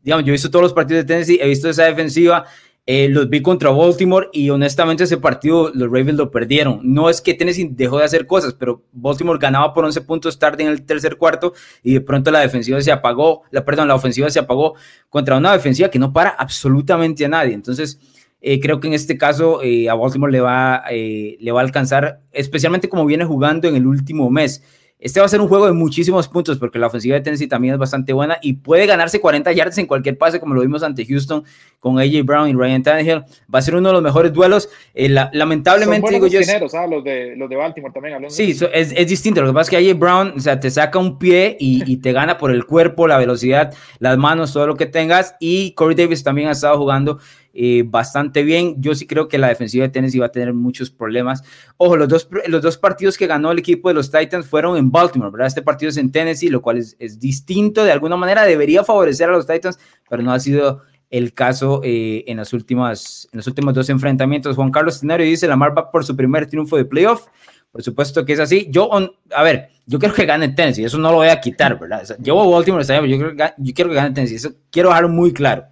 digamos, 0.01 0.25
yo 0.25 0.29
he 0.29 0.31
visto 0.31 0.49
todos 0.49 0.63
los 0.63 0.73
partidos 0.73 1.05
de 1.05 1.13
Tennessee, 1.13 1.39
he 1.39 1.47
visto 1.47 1.69
esa 1.69 1.83
defensiva 1.83 2.45
eh, 2.89 3.09
los 3.09 3.29
vi 3.29 3.41
contra 3.41 3.69
Baltimore 3.69 4.29
y 4.31 4.49
honestamente 4.49 5.03
ese 5.03 5.17
partido 5.17 5.71
los 5.73 5.89
Ravens 5.89 6.15
lo 6.15 6.31
perdieron. 6.31 6.79
No 6.83 7.09
es 7.09 7.19
que 7.19 7.33
Tennessee 7.33 7.67
dejó 7.69 7.97
de 7.97 8.05
hacer 8.05 8.25
cosas, 8.25 8.53
pero 8.53 8.81
Baltimore 8.93 9.37
ganaba 9.37 9.73
por 9.73 9.83
11 9.83 9.99
puntos 10.01 10.39
tarde 10.39 10.63
en 10.63 10.69
el 10.69 10.85
tercer 10.85 11.17
cuarto 11.17 11.53
y 11.83 11.95
de 11.95 11.99
pronto 11.99 12.31
la 12.31 12.39
defensiva 12.39 12.79
se 12.79 12.93
apagó, 12.93 13.41
la, 13.51 13.65
perdón, 13.65 13.89
la 13.89 13.95
ofensiva 13.95 14.29
se 14.29 14.39
apagó 14.39 14.75
contra 15.09 15.35
una 15.35 15.51
defensiva 15.51 15.89
que 15.89 15.99
no 15.99 16.13
para 16.13 16.29
absolutamente 16.29 17.25
a 17.25 17.27
nadie. 17.27 17.53
Entonces, 17.53 17.99
eh, 18.39 18.61
creo 18.61 18.79
que 18.79 18.87
en 18.87 18.93
este 18.93 19.17
caso 19.17 19.61
eh, 19.61 19.89
a 19.89 19.93
Baltimore 19.93 20.31
le 20.31 20.39
va, 20.39 20.85
le 20.89 21.51
va 21.51 21.59
a 21.59 21.63
alcanzar, 21.63 22.21
especialmente 22.31 22.87
como 22.87 23.05
viene 23.05 23.25
jugando 23.25 23.67
en 23.67 23.75
el 23.75 23.85
último 23.85 24.29
mes. 24.29 24.63
Este 24.99 25.19
va 25.19 25.27
a 25.27 25.29
ser 25.29 25.41
un 25.41 25.47
juego 25.47 25.67
de 25.67 25.73
muchísimos 25.73 26.27
puntos 26.27 26.57
porque 26.57 26.79
la 26.79 26.87
ofensiva 26.87 27.15
de 27.15 27.21
Tennessee 27.21 27.47
también 27.47 27.75
es 27.75 27.79
bastante 27.79 28.13
buena 28.13 28.39
y 28.41 28.53
puede 28.53 28.87
ganarse 28.87 29.21
40 29.21 29.51
yardas 29.51 29.77
en 29.77 29.85
cualquier 29.85 30.17
pase, 30.17 30.39
como 30.39 30.55
lo 30.55 30.61
vimos 30.61 30.81
ante 30.81 31.05
Houston 31.05 31.43
con 31.79 31.99
AJ 31.99 32.23
Brown 32.23 32.49
y 32.49 32.53
Ryan 32.53 32.81
Tannehill. 32.81 33.23
Va 33.53 33.59
a 33.59 33.61
ser 33.61 33.75
uno 33.75 33.89
de 33.89 33.93
los 33.93 34.01
mejores 34.01 34.33
duelos. 34.33 34.69
Eh, 34.95 35.07
la, 35.07 35.29
lamentablemente, 35.33 36.11
digo 36.11 36.25
yo. 36.25 36.41
¿sabes? 36.41 36.89
Los, 36.89 37.03
de, 37.03 37.35
los 37.35 37.47
de 37.47 37.55
Baltimore 37.55 37.93
también. 37.93 38.15
Hablando 38.15 38.33
sí, 38.33 38.57
es, 38.73 38.91
es, 38.91 39.07
distinto. 39.07 39.41
Lo 39.41 39.47
que 39.49 39.53
pasa 39.53 39.69
es 39.71 39.77
que 39.77 39.89
AJ 39.91 39.99
Brown, 39.99 40.33
o 40.35 40.39
sea, 40.39 40.59
te 40.59 40.71
saca 40.71 40.97
un 40.97 41.19
pie 41.19 41.55
y, 41.59 41.83
y, 41.85 41.97
te 41.97 42.11
gana 42.11 42.39
por 42.39 42.49
el 42.49 42.65
cuerpo, 42.65 43.07
la 43.07 43.19
velocidad, 43.19 43.75
las 43.99 44.17
manos, 44.17 44.51
todo 44.51 44.65
lo 44.65 44.75
que 44.77 44.87
tengas. 44.87 45.35
Y 45.39 45.73
Corey 45.73 45.95
Davis 45.95 46.23
también 46.23 46.47
ha 46.47 46.53
estado 46.53 46.75
jugando 46.75 47.19
eh, 47.59 47.83
bastante 47.83 48.43
bien. 48.43 48.75
Yo 48.79 48.93
sí 48.93 49.07
creo 49.07 49.27
que 49.27 49.39
la 49.39 49.47
defensiva 49.47 49.83
de 49.83 49.89
Tennessee 49.89 50.19
va 50.19 50.27
a 50.27 50.31
tener 50.31 50.53
muchos 50.53 50.91
problemas. 50.91 51.41
Ojo, 51.77 51.97
los 51.97 52.07
dos, 52.07 52.29
los 52.47 52.61
dos 52.61 52.77
partidos 52.77 53.17
que 53.17 53.25
ganó 53.25 53.51
el 53.51 53.57
equipo 53.57 53.89
de 53.89 53.95
los 53.95 54.11
Titans 54.11 54.45
fueron 54.45 54.77
en 54.77 54.91
Baltimore, 54.91 55.31
¿verdad? 55.31 55.47
Este 55.47 55.63
partido 55.63 55.89
es 55.89 55.97
en 55.97 56.11
Tennessee, 56.11 56.49
lo 56.49 56.61
cual 56.61 56.77
es, 56.77 56.95
es 56.99 57.19
distinto. 57.19 57.83
De 57.83 57.91
alguna 57.91 58.15
manera 58.15 58.43
debería 58.43 58.83
favorecer 58.83 59.27
a 59.27 59.31
los 59.31 59.47
Titans, 59.47 59.79
pero 60.07 60.21
no 60.21 60.31
ha 60.31 60.39
sido 60.39 60.83
el 61.09 61.33
caso 61.33 61.81
eh, 61.83 62.25
en, 62.27 62.37
las 62.37 62.53
últimas, 62.53 63.27
en 63.31 63.37
los 63.37 63.47
últimos 63.47 63.73
dos 63.73 63.89
enfrentamientos. 63.89 64.55
Juan 64.55 64.69
Carlos 64.69 64.99
Tenario 64.99 65.25
dice, 65.25 65.47
Lamar 65.47 65.75
va 65.75 65.89
por 65.89 66.05
su 66.05 66.15
primer 66.15 66.45
triunfo 66.45 66.77
de 66.77 66.85
playoff. 66.85 67.25
Por 67.71 67.81
supuesto 67.81 68.23
que 68.23 68.33
es 68.33 68.39
así. 68.39 68.67
Yo, 68.69 68.89
a 69.33 69.43
ver, 69.43 69.69
yo 69.87 69.97
quiero 69.97 70.13
que 70.13 70.25
gane 70.25 70.49
Tennessee, 70.49 70.85
eso 70.85 70.97
no 70.97 71.09
lo 71.09 71.17
voy 71.17 71.29
a 71.29 71.39
quitar, 71.39 71.79
¿verdad? 71.79 72.03
llevo 72.21 72.43
a 72.43 72.55
Baltimore, 72.55 72.85
yo, 72.85 73.17
quiero, 73.17 73.35
yo 73.57 73.73
quiero 73.73 73.89
que 73.89 73.95
gane 73.95 74.11
Tennessee, 74.11 74.35
eso 74.35 74.51
quiero 74.69 74.89
dejarlo 74.89 75.09
muy 75.09 75.33
claro. 75.33 75.65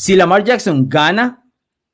Si 0.00 0.14
Lamar 0.14 0.44
Jackson 0.44 0.88
gana, 0.88 1.44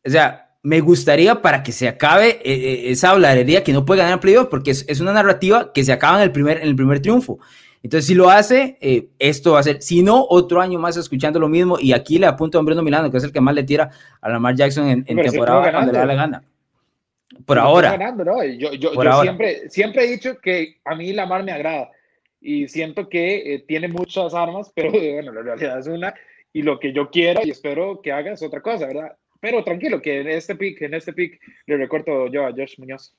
o 0.07 0.11
sea, 0.11 0.51
me 0.63 0.81
gustaría 0.81 1.41
para 1.41 1.63
que 1.63 1.73
se 1.73 1.89
acabe 1.89 2.29
eh, 2.29 2.41
eh, 2.45 2.91
esa 2.91 3.11
habladería 3.11 3.65
que 3.65 3.73
no 3.73 3.87
puede 3.87 4.01
ganar 4.01 4.15
el 4.15 4.21
playoff, 4.21 4.49
porque 4.51 4.73
es, 4.73 5.01
una 5.01 5.15
narrativa 5.15 5.73
que 5.73 5.83
se 5.85 5.93
acaba 5.93 6.19
en 6.19 6.25
el 6.25 6.31
primer, 6.31 6.59
en 6.59 6.69
el 6.69 6.77
primer 6.77 7.01
triunfo. 7.01 7.39
Entonces, 7.83 8.07
si 8.07 8.15
lo 8.15 8.29
hace, 8.29 8.77
eh, 8.83 9.09
esto 9.19 9.53
va 9.53 9.61
a 9.61 9.63
ser, 9.63 9.81
si 9.81 10.03
no, 10.03 10.23
otro 10.29 10.61
año 10.61 10.79
más 10.79 10.99
escuchando 10.99 11.41
lo 11.41 11.49
mismo. 11.49 11.79
Y 11.81 11.95
aquí 11.95 12.19
le 12.19 12.27
apunto 12.27 12.59
a 12.59 12.63
Bruno 12.63 12.83
Milano, 12.83 13.11
que 13.11 13.17
es 13.17 13.25
el 13.25 13.33
que 13.33 13.41
más 13.41 13.55
le 13.55 13.63
tira 13.63 13.91
a 14.21 14.29
Lamar 14.29 14.55
Jackson 14.55 14.87
en, 14.87 15.05
temporada 15.05 15.73
cuando 15.73 15.93
le 15.93 15.99
da 15.99 16.05
la 16.05 16.15
gana. 16.15 16.45
Por 17.47 17.59
ahora. 17.59 17.97
Yo, 18.59 18.75
yo, 18.75 19.03
yo 19.03 19.23
Siempre, 19.23 19.71
siempre 19.71 20.05
he 20.05 20.11
dicho 20.11 20.39
que 20.43 20.77
a 20.85 20.95
mí 20.95 21.11
Lamar 21.15 21.43
me 21.43 21.53
agrada 21.53 21.91
y 22.39 22.69
siento 22.69 23.09
que 23.09 23.65
tiene 23.67 23.89
muchas 23.89 24.35
armas, 24.35 24.71
pero 24.77 24.91
bueno, 24.91 25.33
la 25.33 25.41
realidad 25.41 25.79
es 25.79 25.87
una 25.87 26.15
y 26.55 26.63
lo 26.63 26.79
que 26.79 26.93
yo 26.93 27.11
quiero 27.11 27.41
y 27.45 27.51
espero 27.51 28.01
que 28.01 28.13
haga 28.13 28.33
es 28.33 28.43
otra 28.43 28.63
cosa, 28.63 28.87
¿verdad? 28.87 29.13
Pero 29.41 29.63
tranquilo, 29.63 30.01
que 30.01 30.21
en 30.21 30.29
este 30.29 30.55
pick, 30.55 30.81
en 30.81 30.95
este 30.95 31.13
pick 31.13 31.39
le 31.67 31.77
recuerdo 31.77 32.29
yo 32.29 32.47
a 32.47 32.53
Josh 32.53 32.79
Muñoz. 32.79 33.13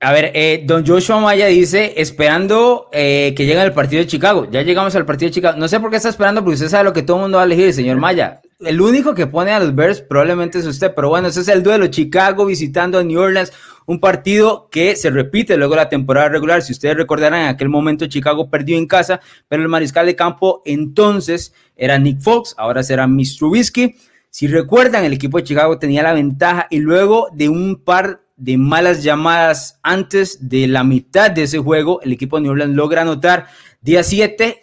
A 0.00 0.12
ver, 0.12 0.30
eh, 0.34 0.62
don 0.66 0.84
Joshua 0.84 1.20
Maya 1.20 1.46
dice, 1.46 1.94
esperando 1.96 2.90
eh, 2.92 3.32
que 3.34 3.46
llegue 3.46 3.62
el 3.62 3.72
partido 3.72 4.02
de 4.02 4.06
Chicago. 4.06 4.46
Ya 4.50 4.60
llegamos 4.60 4.94
al 4.96 5.06
partido 5.06 5.28
de 5.30 5.34
Chicago. 5.34 5.56
No 5.56 5.68
sé 5.68 5.80
por 5.80 5.90
qué 5.90 5.96
está 5.96 6.10
esperando, 6.10 6.42
porque 6.42 6.56
usted 6.56 6.68
sabe 6.68 6.84
lo 6.84 6.92
que 6.92 7.02
todo 7.02 7.16
el 7.18 7.22
mundo 7.22 7.38
va 7.38 7.44
a 7.44 7.46
elegir, 7.46 7.72
señor 7.72 7.96
Maya. 7.96 8.42
El 8.58 8.78
único 8.80 9.14
que 9.14 9.26
pone 9.26 9.52
a 9.52 9.60
los 9.60 9.74
Bears 9.74 10.02
probablemente 10.02 10.58
es 10.58 10.66
usted, 10.66 10.92
pero 10.94 11.08
bueno, 11.08 11.28
ese 11.28 11.40
es 11.40 11.48
el 11.48 11.62
duelo. 11.62 11.86
Chicago 11.86 12.44
visitando 12.44 12.98
a 12.98 13.04
New 13.04 13.18
Orleans, 13.18 13.52
un 13.90 13.98
partido 13.98 14.68
que 14.70 14.94
se 14.94 15.10
repite 15.10 15.56
luego 15.56 15.74
de 15.74 15.80
la 15.80 15.88
temporada 15.88 16.28
regular. 16.28 16.62
Si 16.62 16.70
ustedes 16.70 16.96
recordarán, 16.96 17.40
en 17.42 17.48
aquel 17.48 17.68
momento 17.68 18.06
Chicago 18.06 18.48
perdió 18.48 18.78
en 18.78 18.86
casa, 18.86 19.20
pero 19.48 19.64
el 19.64 19.68
mariscal 19.68 20.06
de 20.06 20.14
campo 20.14 20.62
entonces 20.64 21.52
era 21.74 21.98
Nick 21.98 22.20
Fox, 22.20 22.54
ahora 22.56 22.84
será 22.84 23.08
Mr. 23.08 23.38
Trubisky. 23.38 23.96
Si 24.30 24.46
recuerdan, 24.46 25.04
el 25.04 25.12
equipo 25.12 25.38
de 25.38 25.42
Chicago 25.42 25.80
tenía 25.80 26.04
la 26.04 26.12
ventaja 26.12 26.68
y 26.70 26.78
luego 26.78 27.30
de 27.32 27.48
un 27.48 27.82
par 27.82 28.22
de 28.36 28.56
malas 28.56 29.02
llamadas 29.02 29.80
antes 29.82 30.48
de 30.48 30.68
la 30.68 30.84
mitad 30.84 31.28
de 31.32 31.42
ese 31.42 31.58
juego, 31.58 32.00
el 32.02 32.12
equipo 32.12 32.36
de 32.36 32.42
New 32.42 32.52
Orleans 32.52 32.76
logra 32.76 33.02
anotar 33.02 33.48
día 33.80 34.04
7 34.04 34.62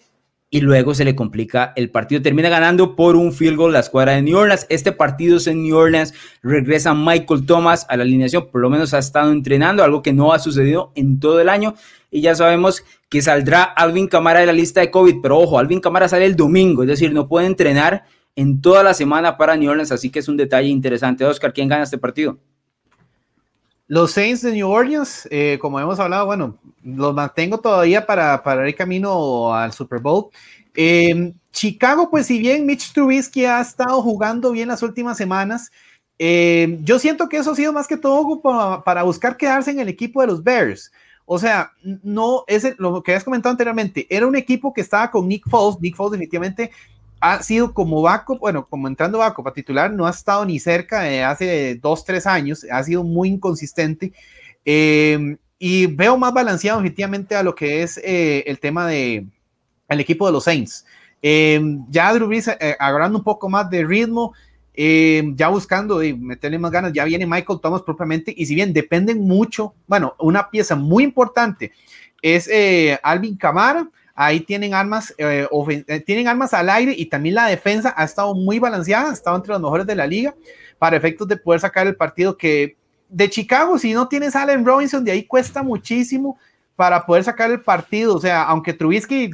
y 0.50 0.62
luego 0.62 0.94
se 0.94 1.04
le 1.04 1.16
complica 1.16 1.74
el 1.76 1.90
partido. 1.90 2.22
Termina 2.22 2.50
ganando 2.50 2.96
por 2.96 3.16
un 3.16 3.34
field 3.34 3.58
goal 3.58 3.74
la 3.74 3.80
escuadra 3.80 4.14
de 4.14 4.22
New 4.22 4.38
Orleans. 4.38 4.66
Este 4.70 4.94
partido 4.94 5.38
es 5.38 5.48
en 5.48 5.64
New 5.64 5.76
Orleans. 5.76 6.14
Regresa 6.42 6.94
Michael 6.94 7.46
Thomas 7.46 7.86
a 7.90 7.98
la 7.98 8.04
alineación. 8.04 8.48
Por 8.50 8.62
lo 8.62 8.70
menos 8.70 8.94
ha 8.94 9.00
estado 9.00 9.32
entrenando, 9.32 9.84
algo 9.84 10.02
que 10.02 10.14
no 10.14 10.32
ha 10.32 10.40
sucedido 10.40 10.92
en 10.96 11.20
todo 11.20 11.42
el 11.42 11.50
año. 11.50 11.76
Y 12.12 12.22
ya 12.22 12.34
sabemos 12.34 12.84
que 13.10 13.22
saldrá 13.22 13.64
Alvin 13.64 14.08
Camara 14.08 14.40
de 14.40 14.46
la 14.46 14.54
lista 14.54 14.80
de 14.80 14.90
COVID. 14.90 15.18
Pero 15.22 15.38
ojo, 15.38 15.60
Alvin 15.60 15.82
Camara 15.82 16.08
sale 16.08 16.26
el 16.26 16.38
domingo, 16.38 16.84
es 16.84 16.90
decir, 16.90 17.12
no 17.14 17.28
puede 17.28 17.48
entrenar 17.48 18.06
en 18.36 18.62
toda 18.62 18.84
la 18.84 18.94
semana 18.94 19.36
para 19.36 19.58
New 19.58 19.70
Orleans. 19.70 19.92
Así 19.92 20.10
que 20.10 20.20
es 20.20 20.30
un 20.30 20.38
detalle 20.38 20.70
interesante. 20.70 21.26
Oscar, 21.26 21.52
¿quién 21.52 21.68
gana 21.68 21.84
este 21.84 21.98
partido? 21.98 22.40
Los 23.88 24.12
Saints 24.12 24.42
de 24.42 24.52
New 24.52 24.70
Orleans, 24.70 25.28
eh, 25.32 25.58
como 25.62 25.80
hemos 25.80 26.00
hablado, 26.00 26.26
bueno, 26.26 26.58
los 26.84 27.14
mantengo 27.14 27.60
todavía 27.60 28.06
para, 28.06 28.44
para 28.44 28.68
ir 28.68 28.76
camino 28.76 29.54
al 29.54 29.72
Super 29.72 30.00
Bowl. 30.00 30.28
Eh, 30.76 31.34
Chicago, 31.52 32.10
pues 32.12 32.28
si 32.28 32.38
bien 32.38 32.66
Mitch 32.66 32.92
Trubisky 32.94 33.46
ha 33.46 33.62
estado 33.62 34.02
jugando 34.02 34.52
bien 34.52 34.68
las 34.68 34.84
últimas 34.84 35.18
semanas, 35.18 35.72
eh, 36.20 36.80
yo 36.84 37.00
siento 37.00 37.30
que 37.30 37.38
eso 37.38 37.52
ha 37.52 37.56
sido 37.56 37.72
más 37.72 37.88
que 37.88 37.98
todo 37.98 38.42
para, 38.42 38.84
para, 38.84 39.04
buscar 39.04 39.38
quedarse 39.38 39.72
en 39.72 39.80
el 39.80 39.88
equipo 39.88 40.22
de 40.22 40.28
los 40.28 40.44
Bears. 40.44 40.92
O 41.26 41.40
sea, 41.40 41.72
no 42.04 42.44
es 42.48 42.78
lo 42.78 43.02
que 43.02 43.12
habías 43.12 43.24
comentado 43.24 43.52
anteriormente, 43.52 44.06
era 44.10 44.28
un 44.28 44.36
equipo 44.36 44.74
que 44.74 44.82
estaba 44.82 45.12
con 45.12 45.28
Nick 45.28 45.48
Foles. 45.50 45.80
Nick 45.82 45.96
Foles 45.96 46.12
definitivamente 46.12 46.72
ha 47.20 47.42
sido 47.44 47.74
como 47.74 48.02
backup, 48.02 48.40
bueno, 48.40 48.66
como 48.66 48.88
entrando 48.88 49.20
backup 49.20 49.48
a 49.48 49.54
titular, 49.54 49.92
no 49.92 50.06
ha 50.06 50.12
estado 50.12 50.46
ni 50.46 50.60
cerca 50.60 51.02
de 51.02 51.24
hace 51.24 51.76
dos, 51.76 52.06
tres 52.06 52.28
años, 52.28 52.66
ha 52.72 52.84
sido 52.84 53.04
muy 53.04 53.30
inconsistente. 53.30 54.14
Em, 54.66 55.38
y 55.60 55.88
veo 55.88 56.18
más 56.18 56.34
balanceado 56.34 56.80
efectivamente 56.80 57.36
a 57.36 57.44
lo 57.44 57.56
que 57.56 57.82
es 57.82 57.98
eh, 58.04 58.44
el 58.46 58.60
tema 58.60 58.88
de 58.88 59.26
el 59.90 60.00
equipo 60.00 60.26
de 60.28 60.34
los 60.34 60.44
Saints. 60.44 60.86
Em, 61.22 61.86
ya 61.90 62.14
Drew 62.14 62.28
Brees 62.28 62.48
eh, 62.48 62.76
agarrando 62.80 63.18
un 63.18 63.24
poco 63.24 63.50
más 63.50 63.70
de 63.70 63.84
ritmo, 63.86 64.34
em, 64.74 65.36
ya 65.36 65.48
buscando 65.48 66.04
y 66.04 66.14
meterle 66.14 66.60
más 66.60 66.72
ganas, 66.72 66.94
ya 66.94 67.06
viene 67.06 67.26
Michael 67.26 67.60
Thomas 67.62 67.82
propiamente, 67.82 68.34
y 68.36 68.46
si 68.46 68.54
bien 68.54 68.74
dependen 68.74 69.22
mucho, 69.22 69.74
bueno, 69.88 70.16
una 70.20 70.50
pieza 70.50 70.76
muy 70.76 71.04
importante 71.04 71.72
es 72.22 72.48
eh, 72.52 73.00
Alvin 73.04 73.38
Camara, 73.38 73.88
ahí 74.18 74.40
tienen 74.40 74.74
armas, 74.74 75.14
eh, 75.20 75.48
eh, 75.88 76.00
tienen 76.02 76.28
armas 76.28 76.52
al 76.56 76.72
aire 76.72 76.94
y 76.98 77.06
también 77.06 77.36
la 77.36 77.46
defensa 77.46 77.94
ha 77.96 78.04
estado 78.04 78.34
muy 78.34 78.58
balanceada, 78.58 79.12
ha 79.12 79.14
estado 79.14 79.38
entre 79.38 79.54
los 79.54 79.62
mejores 79.62 79.86
de 79.86 79.96
la 79.96 80.08
liga 80.08 80.34
para 80.80 80.98
efectos 80.98 81.28
de 81.28 81.38
poder 81.38 81.62
sacar 81.62 81.86
el 81.86 81.96
partido 81.96 82.36
que 82.36 82.76
de 83.10 83.30
Chicago, 83.30 83.78
si 83.78 83.94
no 83.94 84.08
tienes 84.08 84.36
a 84.36 84.42
Allen 84.42 84.66
Robinson, 84.66 85.04
de 85.04 85.12
ahí 85.12 85.24
cuesta 85.24 85.62
muchísimo 85.62 86.40
para 86.76 87.06
poder 87.06 87.24
sacar 87.24 87.52
el 87.52 87.62
partido. 87.62 88.16
O 88.16 88.20
sea, 88.20 88.42
aunque 88.44 88.74
Trubisky 88.74 89.30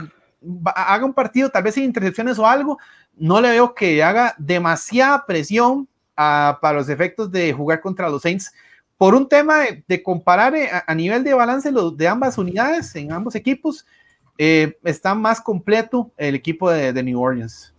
haga 0.75 1.05
un 1.05 1.13
partido 1.13 1.49
tal 1.49 1.63
vez 1.63 1.75
sin 1.75 1.85
intercepciones 1.85 2.37
o 2.37 2.45
algo, 2.45 2.77
no 3.15 3.39
le 3.39 3.51
veo 3.51 3.73
que 3.73 4.03
haga 4.03 4.35
demasiada 4.37 5.25
presión 5.25 5.87
ah, 6.17 6.59
para 6.61 6.79
los 6.79 6.89
efectos 6.89 7.31
de 7.31 7.53
jugar 7.53 7.79
contra 7.79 8.09
los 8.09 8.21
Saints 8.21 8.51
por 8.97 9.15
un 9.15 9.29
tema 9.29 9.63
de, 9.87 10.03
comparar 10.03 10.53
eh, 10.55 10.69
a, 10.85 10.93
nivel 10.93 11.23
de 11.23 11.33
balance 11.33 11.71
de 11.71 12.07
ambas 12.07 12.37
unidades 12.37 12.93
en 12.95 13.13
ambos 13.13 13.33
equipos 13.35 13.85
eh, 14.37 14.77
está 14.83 15.15
más 15.15 15.41
completo 15.41 16.11
el 16.17 16.35
equipo 16.35 16.69
de, 16.69 17.03
New 17.03 17.19
Orleans. 17.19 17.73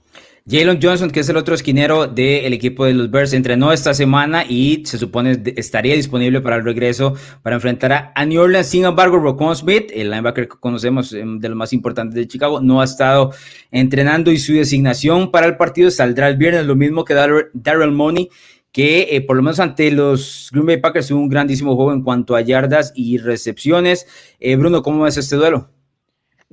Jalen 0.47 0.79
Johnson, 0.81 1.11
que 1.11 1.21
es 1.21 1.29
el 1.31 1.39
otro 1.39 1.55
esquinero 1.55 2.07
del 2.07 2.53
equipo 2.53 2.85
de 2.85 2.93
los 2.93 3.11
Bears, 3.11 3.33
entrenó 3.33 3.73
esta 3.73 3.95
semana 3.95 4.45
y 4.47 4.85
se 4.85 4.99
supone 4.99 5.43
estaría 5.57 5.95
disponible 5.95 6.43
para 6.43 6.57
el 6.57 6.65
regreso 6.65 7.15
para 7.43 7.57
enfrentar 7.57 8.13
a, 8.15 8.25
New 8.27 8.43
Orleans. 8.43 8.67
Sin 8.67 8.85
embargo, 8.85 9.19
Rocon 9.19 9.57
Smith, 9.57 9.91
el 9.95 10.11
linebacker 10.11 10.47
que 10.47 10.59
conocemos 10.59 11.15
em, 11.15 11.39
de 11.39 11.49
los 11.49 11.57
más 11.57 11.73
importantes 11.73 12.15
de 12.15 12.29
Chicago, 12.29 12.61
no 12.61 12.83
ha 12.83 12.85
estado 12.85 13.33
entrenando 13.71 14.31
y 14.31 14.39
su 14.39 14.53
designación 14.53 15.31
para 15.31 15.47
el 15.47 15.57
partido 15.57 15.91
saldrá 15.91 16.29
el 16.29 16.37
viernes, 16.37 16.67
lo 16.67 16.77
mismo 16.77 17.07
que 17.07 17.15
Daryl 17.15 17.93
Money 17.93 18.29
que 18.75 19.07
eh, 19.13 19.21
por 19.21 19.37
lo 19.37 19.43
menos 19.45 19.61
ante 19.61 19.89
los 19.93 20.49
Green 20.51 20.67
Bay 20.67 20.77
Packers 20.79 21.07
tuvo 21.07 21.21
un 21.21 21.29
grandísimo 21.29 21.77
juego 21.77 21.93
en 21.93 22.03
cuanto 22.03 22.35
a 22.35 22.41
yardas 22.41 22.93
y 22.97 23.19
recepciones. 23.19 24.05
Eh, 24.41 24.57
Bruno, 24.57 24.83
¿cómo 24.83 25.05
ves 25.05 25.17
este 25.17 25.37
duelo? 25.37 25.71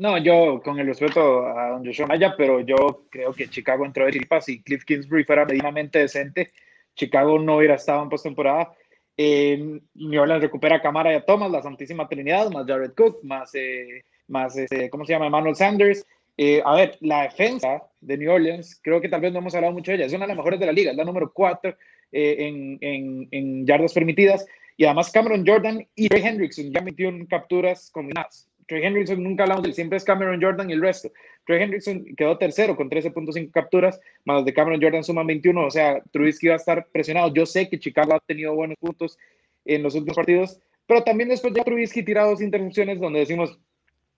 No, 0.02 0.18
yo 0.18 0.60
con 0.64 0.80
el 0.80 0.88
respeto 0.88 1.46
a 1.46 1.70
don 1.70 1.86
Joshua 1.86 2.08
Maya, 2.08 2.34
pero 2.36 2.60
yo 2.62 3.06
creo 3.12 3.34
que 3.34 3.48
Chicago 3.48 3.86
entró 3.86 4.04
de 4.04 4.14
chiripas 4.14 4.50
y 4.50 4.64
Cliff 4.64 4.84
Kingsbury 4.84 5.26
fuera 5.26 5.46
medianamente 5.46 6.00
decente. 6.00 6.54
Chicago 6.96 7.38
no 7.38 7.58
hubiera 7.58 7.76
estado 7.76 8.02
en 8.02 8.10
postemporada. 8.10 8.74
Eh, 9.16 9.80
New 9.94 10.20
Orleans 10.20 10.42
recupera 10.42 10.78
a 10.78 10.82
Cámara 10.82 11.14
y 11.14 11.18
a 11.18 11.24
Thomas, 11.24 11.52
la 11.52 11.62
Santísima 11.62 12.10
Trinidad, 12.10 12.50
más 12.50 12.66
Jared 12.66 12.94
Cook, 12.98 13.20
más, 13.22 13.54
eh, 13.54 14.04
más 14.28 14.58
este, 14.58 14.90
¿cómo 14.90 15.06
se 15.06 15.14
llama? 15.14 15.28
Emmanuel 15.28 15.56
Sanders. 15.56 16.04
Eh, 16.36 16.64
a 16.66 16.74
ver, 16.74 16.98
la 17.02 17.22
defensa 17.22 17.84
de 18.00 18.18
New 18.18 18.32
Orleans, 18.32 18.82
creo 18.82 19.02
que 19.02 19.10
tal 19.10 19.22
vez 19.22 19.32
no 19.32 19.38
hemos 19.38 19.54
hablado 19.54 19.74
mucho 19.74 19.92
de 19.92 19.98
ella, 19.98 20.08
es 20.08 20.14
una 20.14 20.26
de 20.26 20.30
las 20.30 20.38
mejores 20.38 20.60
de 20.60 20.66
la 20.66 20.72
liga, 20.72 20.90
es 20.90 20.98
la 20.98 21.06
número 21.06 21.32
4 21.32 21.76
en, 22.12 22.80
en, 22.82 23.28
en, 23.30 23.68
yardas 23.68 23.94
permitidas. 23.94 24.48
Y 24.78 24.86
además 24.86 25.12
Cameron 25.12 25.46
Jordan 25.46 25.88
y 25.94 26.10
Ray 26.10 26.24
Hendrickson 26.24 26.72
ya 26.72 26.82
metieron 26.82 27.24
capturas 27.28 27.92
combinadas. 27.92 28.51
Trey 28.72 28.86
Hendrickson 28.86 29.22
nunca 29.22 29.44
hablamos 29.44 29.64
de 29.64 29.74
siempre 29.74 29.98
es 29.98 30.06
Cameron 30.06 30.42
Jordan 30.42 30.70
y 30.70 30.74
el 30.74 30.82
resto. 30.82 31.12
Trey 31.46 31.62
Hendrickson 31.62 32.06
quedó 32.16 32.38
tercero 32.38 32.78
con 32.78 32.90
13.5 32.90 33.52
capturas, 33.52 34.00
más 34.24 34.46
de 34.46 34.54
Cameron 34.54 34.82
Jordan 34.82 35.04
suman 35.04 35.28
21, 35.28 35.66
o 35.66 35.70
sea, 35.70 36.02
Trubisky 36.14 36.48
va 36.48 36.54
a 36.54 36.56
estar 36.56 36.88
presionado. 36.88 37.34
Yo 37.34 37.46
sé 37.46 37.68
que 37.68 37.78
Chicago 37.78 38.14
ha 38.14 38.22
tenido 38.22 38.56
buenos 38.56 38.78
puntos 38.80 39.18
en 39.66 39.84
los 39.84 39.94
últimos 39.94 40.16
partidos, 40.16 40.62
pero 40.88 41.04
también 41.04 41.28
después 41.28 41.54
ya 41.54 41.66
Trubisky 41.66 42.02
tirado 42.02 42.30
dos 42.30 42.42
interrupciones 42.42 43.02
donde 43.02 43.20
decimos, 43.20 43.60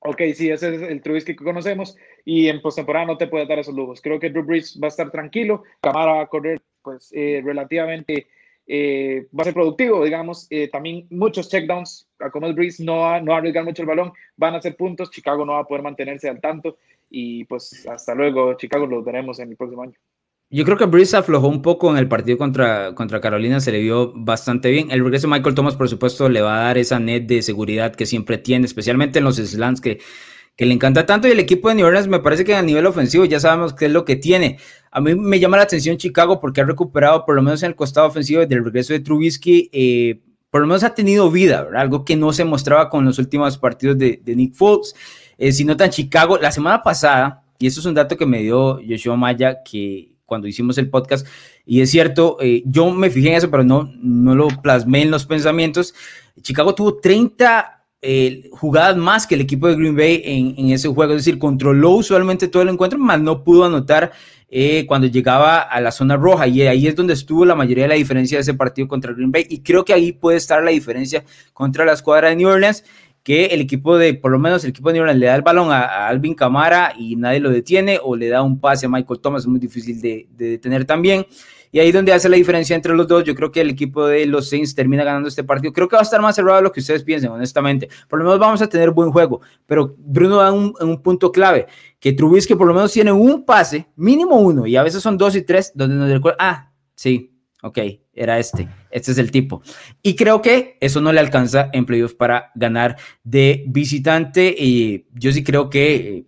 ok, 0.02 0.22
sí, 0.36 0.52
ese 0.52 0.76
es 0.76 0.82
el 0.84 1.02
Trubisky 1.02 1.36
que 1.36 1.44
conocemos 1.44 1.98
y 2.24 2.48
en 2.48 2.62
postemporada 2.62 3.08
no 3.08 3.18
te 3.18 3.26
puede 3.26 3.48
dar 3.48 3.58
esos 3.58 3.74
lujos. 3.74 4.02
Creo 4.02 4.20
que 4.20 4.30
Drew 4.30 4.44
Brees 4.44 4.80
va 4.80 4.86
a 4.86 4.90
estar 4.90 5.10
tranquilo, 5.10 5.64
Camara 5.82 6.14
va 6.14 6.22
a 6.22 6.28
correr 6.28 6.62
pues 6.84 7.12
eh, 7.12 7.42
relativamente 7.44 8.28
eh, 8.68 9.28
va 9.38 9.42
a 9.42 9.46
ser 9.46 9.54
productivo, 9.54 10.04
digamos. 10.04 10.48
Eh, 10.50 10.70
también 10.70 11.08
muchos 11.10 11.50
checkdowns, 11.50 12.08
como 12.32 12.48
el 12.48 12.54
Breeze 12.54 12.84
no 12.84 13.00
va, 13.00 13.20
no 13.20 13.32
va 13.32 13.36
a 13.36 13.40
arriesgar 13.40 13.66
mucho 13.66 13.82
el 13.82 13.88
balón, 13.88 14.14
van 14.38 14.56
a 14.56 14.62
ser 14.62 14.76
puntos. 14.76 15.12
Chicago 15.12 15.46
no 15.46 15.54
va 15.54 15.60
a 15.60 15.68
poder 15.68 15.84
mantenerse 15.84 16.30
al 16.30 16.40
tanto. 16.40 16.78
Y 17.10 17.46
pues 17.46 17.86
hasta 17.88 18.16
luego, 18.16 18.56
Chicago, 18.56 18.88
los 18.88 19.04
veremos 19.04 19.40
en 19.40 19.50
el 19.50 19.58
próximo 19.58 19.84
año. 19.84 19.94
Yo 20.50 20.66
creo 20.66 20.78
que 20.78 20.86
Breeze 20.86 21.18
aflojó 21.18 21.48
un 21.48 21.64
poco 21.64 21.90
en 21.90 21.98
el 21.98 22.08
partido 22.08 22.38
contra, 22.38 22.94
contra 22.94 23.20
Carolina, 23.20 23.60
se 23.60 23.72
le 23.72 23.80
vio 23.80 24.14
bastante 24.16 24.70
bien. 24.70 24.92
El 24.92 25.04
regreso 25.04 25.28
de 25.28 25.34
Michael 25.34 25.56
Thomas, 25.56 25.76
por 25.76 25.90
supuesto, 25.90 26.30
le 26.30 26.42
va 26.42 26.60
a 26.60 26.64
dar 26.66 26.78
esa 26.78 27.00
net 27.00 27.24
de 27.24 27.42
seguridad 27.42 27.96
que 27.96 28.06
siempre 28.06 28.38
tiene, 28.38 28.68
especialmente 28.68 29.18
en 29.18 29.26
los 29.26 29.38
slants 29.38 29.82
que 29.82 30.00
que 30.56 30.66
le 30.66 30.74
encanta 30.74 31.06
tanto 31.06 31.28
y 31.28 31.32
el 31.32 31.40
equipo 31.40 31.70
de 31.70 31.76
New 31.76 31.86
Orleans 31.86 32.08
me 32.08 32.20
parece 32.20 32.46
que 32.46 32.56
a 32.56 32.62
nivel 32.62 32.86
ofensivo 32.86 33.26
ya 33.26 33.40
sabemos 33.40 33.74
qué 33.74 33.86
es 33.86 33.92
lo 33.92 34.06
que 34.06 34.16
tiene. 34.16 34.58
A 34.92 35.02
mí 35.02 35.16
me 35.16 35.40
llama 35.40 35.58
la 35.58 35.64
atención 35.64 35.98
Chicago 35.98 36.40
porque 36.40 36.62
ha 36.62 36.66
recuperado 36.66 37.26
por 37.26 37.36
lo 37.36 37.42
menos 37.42 37.64
en 37.64 37.70
el 37.70 37.76
costado 37.76 38.08
ofensivo 38.08 38.42
desde 38.42 38.56
el 38.56 38.64
regreso 38.64 38.94
de 38.94 39.00
Trubisky, 39.00 39.70
eh, 39.72 40.20
por 40.52 40.62
lo 40.62 40.68
menos 40.68 40.84
ha 40.84 40.94
tenido 40.94 41.32
vida, 41.32 41.68
algo 41.76 42.06
que 42.06 42.16
no 42.16 42.32
se 42.32 42.46
mostraba 42.46 42.90
con 42.90 43.06
los 43.06 43.18
últimos 43.18 43.58
partidos 43.58 43.98
de, 43.98 44.22
Nick 44.24 44.54
Foles. 44.54 44.96
Eh, 45.40 45.52
si 45.52 45.66
Chicago, 45.90 46.38
la 46.38 46.52
semana 46.52 46.84
pasada, 46.84 47.44
y 47.58 47.66
eso 47.66 47.80
es 47.80 47.88
un 47.88 47.96
dato 47.96 48.16
que 48.16 48.28
me 48.28 48.44
dio 48.44 48.80
Yoshua 48.80 49.18
Maya, 49.18 49.64
que 49.64 50.12
cuando 50.28 50.48
hicimos 50.48 50.78
el 50.78 50.92
podcast, 50.92 51.26
y 51.66 51.82
es 51.82 51.90
cierto, 51.90 52.38
eh, 52.40 52.62
yo 52.68 52.92
me 52.92 53.10
fijé 53.10 53.30
en 53.30 53.36
eso, 53.36 53.50
pero 53.50 53.64
no, 53.64 53.92
no 53.96 54.36
lo 54.36 54.48
plasmé 54.62 55.02
en 55.02 55.10
los 55.10 55.26
pensamientos. 55.26 55.96
Chicago 56.40 56.76
tuvo 56.76 57.00
30 57.00 57.83
eh, 58.06 58.50
jugadas 58.52 58.98
más 58.98 59.26
que 59.26 59.36
el 59.36 59.42
equipo 59.42 59.66
de 59.66 59.76
Green 59.76 59.96
Bay 59.96 60.22
en, 60.26 60.70
ese 60.72 60.90
juego, 60.90 61.14
es 61.14 61.20
decir, 61.20 61.40
controló 61.40 61.92
usualmente 61.92 62.50
todo 62.50 62.62
el 62.62 62.68
encuentro, 62.68 63.00
mas 63.00 63.22
no 63.22 63.46
pudo 63.46 63.64
anotar 63.64 64.12
eh, 64.50 64.86
cuando 64.86 65.08
llegaba 65.08 65.62
a 65.62 65.80
la 65.80 65.90
zona 65.90 66.18
roja. 66.18 66.46
Y 66.48 66.64
ahí 66.64 66.86
es 66.86 66.98
donde 66.98 67.14
estuvo 67.14 67.46
la 67.46 67.56
mayoría 67.56 67.86
de 67.86 67.88
la 67.88 67.96
diferencia 67.96 68.38
de 68.38 68.42
ese 68.42 68.54
partido 68.56 68.90
contra 68.90 69.14
Green 69.14 69.32
Bay. 69.32 69.48
Y 69.50 69.62
creo 69.62 69.86
que 69.86 69.94
ahí 69.94 70.12
puede 70.12 70.36
estar 70.36 70.62
la 70.62 70.72
diferencia 70.72 71.24
contra 71.54 71.86
la 71.86 71.94
escuadra 71.94 72.28
de 72.28 72.36
New 72.36 72.50
Orleans 72.50 72.84
que 73.24 73.46
el 73.46 73.62
equipo 73.62 73.98
de, 73.98 74.16
por 74.16 74.32
lo 74.32 74.38
menos 74.38 74.66
el 74.66 74.72
equipo 74.72 74.90
de 74.90 74.96
New 74.96 75.04
Orleans 75.04 75.20
le 75.22 75.28
da 75.28 75.36
el 75.36 75.42
balón 75.42 75.72
a, 75.72 76.10
Alvin 76.10 76.36
Camara 76.36 76.94
y 77.00 77.16
nadie 77.16 77.40
lo 77.40 77.52
detiene 77.52 78.00
o 78.04 78.18
le 78.18 78.28
da 78.28 78.42
un 78.42 78.60
pase 78.60 78.86
a 78.86 78.90
Michael 78.90 79.22
Thomas, 79.22 79.48
muy 79.48 79.62
difícil 79.62 80.02
de, 80.02 80.28
de 80.30 80.50
detener 80.50 80.84
también. 80.84 81.26
Y 81.74 81.80
ahí 81.80 81.92
donde 81.92 82.14
hace 82.14 82.30
la 82.30 82.38
diferencia 82.38 82.76
entre 82.76 82.94
los 82.94 83.08
dos, 83.08 83.24
yo 83.24 83.34
creo 83.34 83.52
que 83.52 83.60
el 83.60 83.72
equipo 83.72 84.06
de 84.06 84.28
los 84.28 84.48
Saints 84.48 84.76
termina 84.76 85.04
ganando 85.04 85.28
este 85.28 85.44
partido. 85.44 85.74
Creo 85.74 85.88
que 85.88 85.96
va 85.96 86.02
a 86.02 86.04
estar 86.04 86.22
más 86.22 86.36
cerrado 86.36 86.58
de 86.58 86.62
lo 86.62 86.72
que 86.72 86.82
ustedes 86.82 87.04
piensen, 87.04 87.32
honestamente. 87.32 87.90
Por 88.08 88.20
lo 88.20 88.26
menos 88.26 88.40
vamos 88.40 88.62
a 88.62 88.70
tener 88.70 88.92
buen 88.92 89.12
juego. 89.12 89.42
Pero 89.66 89.96
Bruno 89.98 90.38
da 90.38 90.52
un, 90.52 90.76
un 90.80 91.02
punto 91.02 91.32
clave, 91.32 91.66
que 92.00 92.14
Trubisky 92.14 92.54
por 92.54 92.68
lo 92.68 92.76
menos 92.76 92.92
tiene 92.92 93.12
un 93.12 93.44
pase, 93.44 93.88
mínimo 93.96 94.40
uno, 94.40 94.68
y 94.68 94.76
a 94.76 94.84
veces 94.84 95.02
son 95.02 95.18
dos 95.18 95.36
y 95.36 95.42
tres, 95.42 95.72
donde 95.74 95.96
nos 95.96 96.12
recuerda, 96.12 96.38
ah, 96.40 96.72
sí, 96.94 97.34
ok, 97.64 97.80
era 98.14 98.38
este, 98.38 98.70
este 98.92 99.12
es 99.12 99.18
el 99.18 99.32
tipo. 99.32 99.64
Y 100.04 100.16
creo 100.16 100.44
que 100.44 100.78
eso 100.80 101.02
no 101.02 101.12
le 101.12 101.22
alcanza 101.22 101.72
en 101.74 101.88
playoffs 101.88 102.14
para 102.14 102.52
ganar 102.54 102.98
de 103.24 103.64
visitante. 103.68 104.56
Y 104.56 105.08
yo 105.16 105.32
sí 105.32 105.44
creo 105.44 105.72
que 105.72 105.96
eh, 105.96 106.26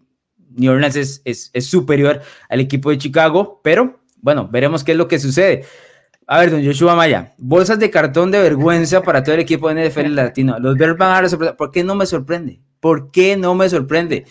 New 0.56 0.72
Orleans 0.72 0.96
es, 0.96 1.22
es 1.24 1.66
superior 1.68 2.22
al 2.50 2.62
equipo 2.62 2.90
de 2.90 2.98
Chicago, 2.98 3.62
pero 3.64 4.00
bueno, 4.26 4.50
veremos 4.52 4.84
qué 4.84 4.94
es 4.94 4.98
lo 4.98 5.08
que 5.08 5.20
sucede. 5.20 5.66
A 6.26 6.40
ver, 6.40 6.50
don 6.50 6.66
Joshua 6.66 6.96
Maya, 6.96 7.36
bolsas 7.38 7.78
de 7.78 7.92
cartón 7.92 8.32
de 8.32 8.40
vergüenza 8.40 9.04
para 9.04 9.22
todo 9.22 9.36
el 9.36 9.42
equipo 9.42 9.72
de 9.72 9.88
NFL 9.88 10.16
Latino. 10.16 10.58
Los 10.58 10.76
Bears 10.78 10.98
van 10.98 11.24
a 11.24 11.30
sorprender. 11.30 11.56
¿Por 11.56 11.70
qué 11.72 11.84
no 11.84 11.94
me 11.94 12.08
sorprende? 12.08 12.60
¿Por 12.80 13.12
qué 13.12 13.38
no 13.38 13.54
me 13.54 13.70
sorprende? 13.70 14.26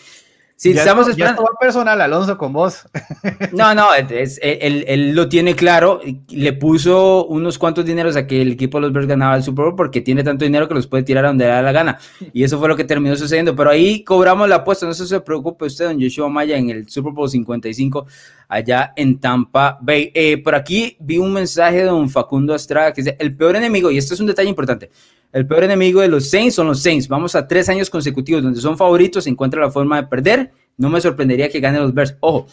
Si 0.57 0.71
estamos 0.71 1.07
esperando. 1.09 1.41
Ya 1.41 1.59
personal, 1.59 1.99
Alonso, 1.99 2.37
con 2.37 2.53
vos. 2.53 2.87
No, 3.51 3.73
no, 3.73 3.93
es, 3.93 4.39
él, 4.41 5.11
lo 5.13 5.27
tiene 5.27 5.55
claro. 5.55 5.99
Le 6.29 6.53
puso 6.53 7.25
unos 7.25 7.57
cuantos 7.57 7.85
dineros 7.85 8.15
a 8.15 8.25
que 8.27 8.41
el 8.41 8.53
equipo 8.53 8.77
de 8.77 8.83
los 8.83 8.93
Bears 8.93 9.07
ganaba 9.07 9.35
el 9.35 9.43
Super 9.43 9.65
Bowl 9.65 9.75
porque 9.75 10.01
tiene 10.01 10.23
tanto 10.23 10.45
dinero 10.45 10.67
que 10.67 10.73
los 10.73 10.87
puede 10.87 11.03
tirar 11.03 11.25
a 11.25 11.29
donde 11.29 11.45
le 11.45 11.51
da 11.51 11.61
la 11.61 11.71
gana. 11.71 11.97
Y 12.33 12.43
eso 12.43 12.59
fue 12.59 12.67
lo 12.69 12.75
que 12.75 12.83
terminó 12.83 13.15
sucediendo. 13.15 13.55
Pero 13.55 13.69
ahí 13.69 14.03
cobramos 14.03 14.47
la 14.47 14.57
apuesta. 14.57 14.85
No 14.85 14.93
se 14.93 15.19
preocupe 15.21 15.65
usted, 15.65 15.85
don 15.85 16.01
Joshua 16.01 16.29
Maya, 16.29 16.57
en 16.57 16.69
el 16.69 16.89
Super 16.89 17.11
Bowl 17.11 17.29
55 17.29 18.05
allá 18.47 18.93
en 18.95 19.19
Tampa 19.19 19.77
Bay. 19.81 20.11
Eh, 20.13 20.37
por 20.37 20.55
aquí 20.55 20.95
vi 20.99 21.17
un 21.17 21.33
mensaje 21.33 21.77
de 21.77 21.83
don 21.83 22.09
Facundo 22.09 22.55
Estrada 22.55 22.93
que 22.93 23.01
dice: 23.01 23.17
el 23.19 23.35
peor 23.35 23.55
enemigo, 23.55 23.91
y 23.91 23.97
esto 23.97 24.13
es 24.13 24.19
un 24.19 24.27
detalle 24.27 24.49
importante. 24.49 24.89
El 25.35 25.45
peor 25.45 25.65
enemigo 25.65 25.99
de 25.99 26.07
los 26.07 26.29
Saints 26.29 26.55
son 26.55 26.67
los 26.67 26.81
Saints. 26.81 27.09
Vamos 27.09 27.35
a 27.35 27.45
tres 27.45 27.67
años 27.67 27.89
consecutivos 27.89 28.41
donde 28.41 28.61
son 28.61 28.77
favoritos, 28.77 29.27
encuentra 29.27 29.59
la 29.59 29.69
forma 29.69 30.01
de 30.01 30.07
perder. 30.07 30.51
No 30.77 30.89
me 30.89 31.01
sorprendería 31.01 31.49
que 31.49 31.59
ganen 31.59 31.81
los 31.81 31.93
Bears. 31.93 32.15
Ojo, 32.21 32.47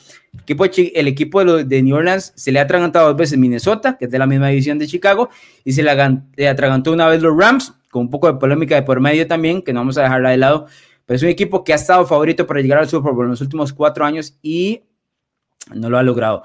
el 0.49 1.07
equipo 1.07 1.39
de, 1.39 1.45
los, 1.45 1.69
de 1.69 1.81
New 1.81 1.95
Orleans 1.95 2.33
se 2.35 2.51
le 2.51 2.59
ha 2.59 2.63
atragantado 2.63 3.07
dos 3.07 3.17
veces 3.17 3.39
Minnesota, 3.39 3.97
que 3.97 4.07
es 4.07 4.11
de 4.11 4.19
la 4.19 4.27
misma 4.27 4.49
división 4.49 4.81
de 4.81 4.89
Chicago, 4.89 5.31
y 5.65 5.75
se 5.75 5.85
le, 5.85 6.49
atragantó 6.49 6.93
una 6.93 7.07
vez 7.07 7.23
los 7.23 7.39
Rams, 7.39 7.73
con 7.89 8.03
un 8.03 8.11
poco 8.11 8.27
de 8.27 8.41
polémica 8.41 8.75
de 8.75 8.83
por 8.83 8.99
medio 8.99 9.29
también, 9.29 9.63
que 9.63 9.73
no 9.73 9.79
vamos 9.79 9.97
a 9.99 10.03
dejarla 10.03 10.31
de 10.31 10.39
lado. 10.39 10.67
Pero 11.07 11.15
es 11.19 11.23
un 11.23 11.29
equipo 11.29 11.63
que 11.63 11.75
ha 11.75 11.77
estado 11.77 12.05
favorito 12.05 12.49
para 12.49 12.63
llegar 12.63 12.81
al 12.81 12.89
Super 12.89 13.13
Bowl 13.13 13.27
en 13.27 13.31
los 13.31 13.41
últimos 13.41 13.73
cuatro 13.73 14.05
años 14.05 14.37
y 14.43 14.83
no 15.73 15.89
lo 15.89 15.99
ha 15.99 16.03
logrado. 16.03 16.43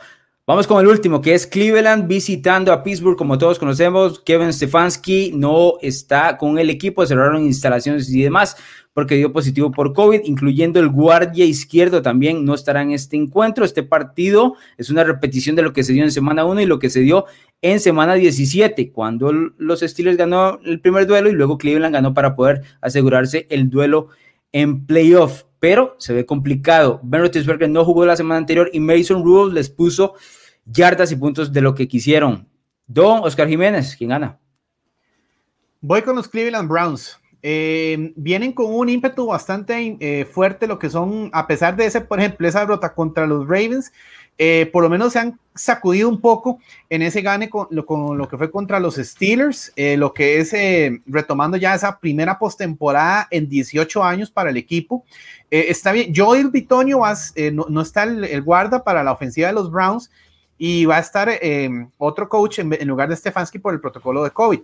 Vamos 0.50 0.66
con 0.66 0.80
el 0.80 0.88
último, 0.88 1.22
que 1.22 1.34
es 1.34 1.46
Cleveland 1.46 2.08
visitando 2.08 2.72
a 2.72 2.82
Pittsburgh. 2.82 3.18
Como 3.18 3.38
todos 3.38 3.60
conocemos, 3.60 4.22
Kevin 4.22 4.54
Stefanski 4.54 5.34
no 5.36 5.74
está 5.82 6.38
con 6.38 6.58
el 6.58 6.70
equipo, 6.70 7.06
cerraron 7.06 7.44
instalaciones 7.44 8.10
y 8.10 8.22
demás 8.22 8.56
porque 8.94 9.16
dio 9.16 9.34
positivo 9.34 9.72
por 9.72 9.92
COVID, 9.92 10.22
incluyendo 10.24 10.80
el 10.80 10.88
guardia 10.88 11.44
izquierdo 11.44 12.02
también 12.02 12.46
no 12.46 12.54
estará 12.54 12.82
en 12.82 12.92
este 12.92 13.18
encuentro. 13.18 13.66
Este 13.66 13.84
partido 13.84 14.56
es 14.78 14.90
una 14.90 15.04
repetición 15.04 15.58
de 15.58 15.64
lo 15.64 15.74
que 15.74 15.84
se 15.84 15.92
dio 15.92 16.06
en 16.06 16.14
semana 16.14 16.46
1 16.46 16.62
y 16.62 16.66
lo 16.66 16.80
que 16.80 16.90
se 16.90 17.02
dio 17.02 17.26
en 17.62 17.82
semana 17.82 18.14
17, 18.14 18.94
cuando 18.94 19.34
los 19.34 19.82
Steelers 19.82 20.16
ganó 20.16 20.62
el 20.64 20.80
primer 20.80 21.08
duelo 21.08 21.30
y 21.30 21.34
luego 21.34 21.58
Cleveland 21.58 21.94
ganó 21.94 22.14
para 22.14 22.38
poder 22.38 22.62
asegurarse 22.80 23.48
el 23.50 23.70
duelo 23.70 24.08
en 24.54 24.86
playoff. 24.86 25.44
pero 25.60 25.96
se 25.98 26.14
ve 26.14 26.26
complicado. 26.26 27.02
Ben 27.04 27.20
Roethlisberger 27.20 27.70
no 27.70 27.84
jugó 27.84 28.06
la 28.06 28.16
semana 28.16 28.38
anterior 28.38 28.70
y 28.72 28.80
Mason 28.80 29.26
Rudolph 29.26 29.54
les 29.54 29.70
puso 29.70 30.14
yardas 30.72 31.12
y 31.12 31.16
puntos 31.16 31.52
de 31.52 31.62
lo 31.62 31.74
que 31.74 31.88
quisieron. 31.88 32.48
Don 32.86 33.22
Oscar 33.24 33.48
Jiménez, 33.48 33.96
¿quién 33.96 34.10
gana? 34.10 34.40
Voy 35.82 36.02
con 36.02 36.16
los 36.16 36.28
Cleveland 36.28 36.70
Browns. 36.70 37.20
Eh, 37.44 38.14
vienen 38.16 38.52
con 38.52 38.74
un 38.74 38.90
ímpetu 38.90 39.28
bastante 39.28 39.96
eh, 40.00 40.26
fuerte, 40.26 40.68
lo 40.68 40.80
que 40.80 40.90
son, 40.90 41.30
a 41.34 41.46
pesar 41.46 41.76
de 41.76 41.86
ese, 41.86 42.02
por 42.02 42.20
ejemplo, 42.20 42.48
esa 42.48 42.62
derrota 42.62 42.94
contra 42.94 43.28
los 43.28 43.48
Ravens, 43.48 43.94
eh, 44.40 44.70
por 44.74 44.84
lo 44.84 44.90
menos 44.90 45.14
se 45.14 45.20
han 45.20 45.40
sacudido 45.56 46.10
un 46.10 46.20
poco 46.20 46.60
en 46.90 47.02
ese 47.02 47.22
gane 47.22 47.50
con 47.50 47.68
lo, 47.72 48.28
que 48.28 48.38
fue 48.38 48.52
contra 48.52 48.80
los 48.80 48.96
Steelers, 48.96 49.72
lo 49.76 50.14
que 50.14 50.40
es 50.40 50.54
retomando 51.08 51.58
ya 51.58 51.74
esa 51.74 52.00
primera 52.00 52.38
postemporada 52.38 53.28
en 53.32 53.50
18 53.50 54.04
años 54.04 54.30
para 54.30 54.52
el 54.52 54.58
equipo. 54.58 55.06
está 55.50 55.92
bien, 55.92 56.14
Joel 56.16 56.50
Bitonio 56.50 57.02
no, 57.54 57.66
no, 57.70 57.82
está 57.82 58.04
el, 58.04 58.42
guarda 58.44 58.84
para 58.84 59.04
la 59.04 59.12
ofensiva 59.12 59.48
de 59.48 59.56
los 59.56 59.72
Browns 59.72 60.12
y 60.58 60.86
va 60.86 60.98
a 60.98 61.02
estar 61.02 61.30
otro 61.98 62.28
coach 62.30 62.60
en, 62.60 62.74
en 62.74 62.88
lugar 62.88 63.10
de 63.10 63.16
Stefanski 63.16 63.60
por 63.60 63.74
el 63.74 63.80
protocolo 63.80 64.24
de 64.24 64.32
COVID. 64.32 64.60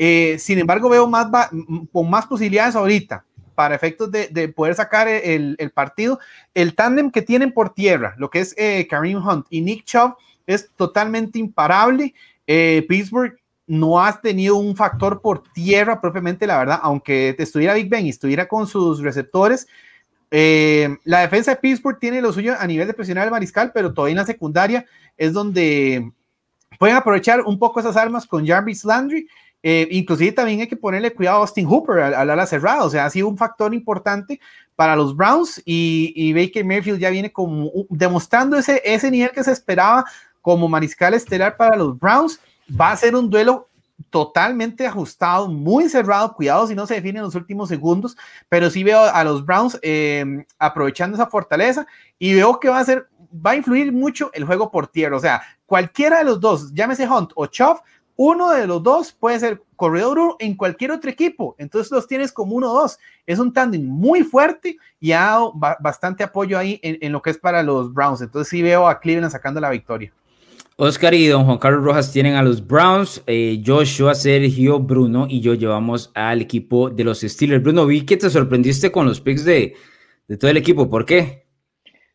Eh, 0.00 0.36
sin 0.38 0.60
embargo, 0.60 0.88
veo 0.88 1.08
más 1.08 1.26
con 1.92 2.08
más 2.08 2.24
posibilidades 2.26 2.76
ahorita 2.76 3.24
para 3.56 3.74
efectos 3.74 4.08
de, 4.12 4.48
poder 4.54 4.76
sacar 4.76 5.08
el, 5.08 5.56
partido. 5.74 6.20
El 6.54 6.76
tándem 6.76 7.10
que 7.10 7.20
tienen 7.20 7.52
por 7.52 7.74
tierra, 7.74 8.14
lo 8.16 8.30
que 8.30 8.38
es 8.38 8.54
eh, 8.56 8.86
Kareem 8.88 9.18
Hunt 9.18 9.46
y 9.50 9.60
Nick 9.60 9.84
Chubb, 9.84 10.14
es 10.46 10.70
totalmente 10.76 11.40
imparable. 11.40 12.14
Eh, 12.46 12.86
Pittsburgh 12.88 13.36
no 13.66 14.00
ha 14.00 14.20
tenido 14.20 14.54
un 14.54 14.76
factor 14.76 15.20
por 15.20 15.42
tierra 15.52 16.00
propiamente, 16.00 16.46
la 16.46 16.58
verdad, 16.58 16.78
aunque 16.80 17.34
estuviera 17.36 17.74
Big 17.74 17.88
Ben 17.88 18.06
y 18.06 18.10
estuviera 18.10 18.46
con 18.46 18.68
sus 18.68 19.02
receptores. 19.02 19.66
La 20.30 21.20
defensa 21.20 21.52
de 21.52 21.56
Pittsburgh 21.56 21.98
tiene 21.98 22.20
lo 22.20 22.32
suyo 22.32 22.54
a 22.58 22.66
nivel 22.66 22.86
de 22.86 22.94
presionar 22.94 23.24
al 23.24 23.30
mariscal, 23.30 23.72
pero 23.72 23.92
todavía 23.92 24.12
en 24.12 24.18
la 24.18 24.26
secundaria 24.26 24.86
es 25.16 25.32
donde 25.32 26.10
pueden 26.78 26.96
aprovechar 26.96 27.40
un 27.40 27.58
poco 27.58 27.80
esas 27.80 27.96
armas 27.96 28.26
con 28.26 28.46
Jarvis 28.46 28.84
Landry 28.84 29.26
eh, 29.62 29.88
inclusive 29.90 30.32
también 30.32 30.60
hay 30.60 30.68
que 30.68 30.76
ponerle 30.76 31.12
cuidado 31.12 31.38
a 31.38 31.40
Austin 31.40 31.66
Hooper 31.66 31.98
al, 31.98 32.30
ala 32.30 32.46
cerrada, 32.46 32.84
o 32.84 32.90
sea, 32.90 33.06
ha 33.06 33.10
sido 33.10 33.28
un 33.28 33.36
factor 33.36 33.74
importante 33.74 34.40
para 34.76 34.94
los 34.94 35.16
Browns 35.16 35.60
y, 35.64 36.32
Baker 36.32 36.64
Mayfield 36.64 37.00
ya 37.00 37.10
viene 37.10 37.32
como 37.32 37.70
demostrando 37.88 38.56
ese, 38.56 38.80
ese 38.84 39.10
nivel 39.10 39.30
que 39.30 39.42
se 39.42 39.50
esperaba 39.50 40.04
como 40.40 40.68
mariscal 40.68 41.14
estelar 41.14 41.56
para 41.56 41.76
los 41.76 41.98
Browns. 41.98 42.40
Va 42.80 42.92
a 42.92 42.96
ser 42.96 43.16
un 43.16 43.28
duelo 43.28 43.67
totalmente 44.10 44.86
ajustado, 44.86 45.48
muy 45.48 45.88
cerrado, 45.88 46.34
cuidado 46.34 46.66
si 46.66 46.74
no 46.74 46.86
se 46.86 46.94
define 46.94 47.18
en 47.18 47.24
los 47.24 47.34
últimos 47.34 47.68
segundos, 47.68 48.16
pero 48.48 48.70
sí 48.70 48.84
veo 48.84 49.00
a 49.00 49.24
los 49.24 49.44
Browns 49.44 49.78
em, 49.82 50.44
aprovechando 50.58 51.16
esa 51.16 51.26
fortaleza 51.26 51.86
y 52.18 52.34
veo 52.34 52.58
que 52.60 52.68
va 52.68 52.78
a 52.78 52.84
ser, 52.84 53.08
va 53.34 53.52
a 53.52 53.56
influir 53.56 53.92
mucho 53.92 54.30
el 54.34 54.44
juego 54.44 54.70
por 54.70 54.86
tierra, 54.86 55.16
o 55.16 55.20
sea, 55.20 55.42
cualquiera 55.66 56.18
de 56.18 56.24
los 56.24 56.40
dos, 56.40 56.72
llámese 56.72 57.08
Hunt 57.08 57.32
o 57.34 57.46
Chubb, 57.46 57.80
uno 58.20 58.50
de 58.50 58.66
los 58.66 58.82
dos 58.82 59.12
puede 59.12 59.38
ser 59.38 59.62
corredor 59.76 60.34
en 60.40 60.56
cualquier 60.56 60.90
otro 60.90 61.08
equipo. 61.08 61.54
Entonces 61.56 61.92
los 61.92 62.08
tienes 62.08 62.32
como 62.32 62.56
uno 62.56 62.72
o 62.72 62.80
dos. 62.80 62.98
Es 63.24 63.38
un 63.38 63.52
tándem 63.52 63.86
muy 63.86 64.24
fuerte 64.24 64.76
y 64.98 65.12
ha 65.12 65.20
dado 65.20 65.52
bastante 65.54 66.24
apoyo 66.24 66.58
ahí 66.58 66.80
en, 66.82 67.12
lo 67.12 67.22
que 67.22 67.30
es 67.30 67.38
para 67.38 67.62
los 67.62 67.94
Browns. 67.94 68.20
Entonces 68.20 68.50
sí 68.50 68.60
veo 68.60 68.88
a 68.88 68.98
Cleveland 68.98 69.30
sacando 69.30 69.60
la 69.60 69.70
victoria. 69.70 70.12
Oscar 70.80 71.12
y 71.12 71.26
don 71.26 71.44
Juan 71.44 71.58
Carlos 71.58 71.82
Rojas 71.82 72.12
tienen 72.12 72.34
a 72.34 72.42
los 72.44 72.64
Browns, 72.64 73.20
eh, 73.26 73.60
Joshua, 73.66 74.14
Sergio, 74.14 74.78
Bruno 74.78 75.26
y 75.28 75.40
yo 75.40 75.54
llevamos 75.54 76.12
al 76.14 76.40
equipo 76.40 76.88
de 76.88 77.02
los 77.02 77.22
Steelers. 77.22 77.64
Bruno, 77.64 77.84
vi 77.84 78.06
que 78.06 78.16
te 78.16 78.30
sorprendiste 78.30 78.92
con 78.92 79.04
los 79.04 79.20
picks 79.20 79.44
de, 79.44 79.74
todo 80.38 80.48
el 80.48 80.56
equipo. 80.56 80.88
¿Por 80.88 81.04
qué? 81.04 81.46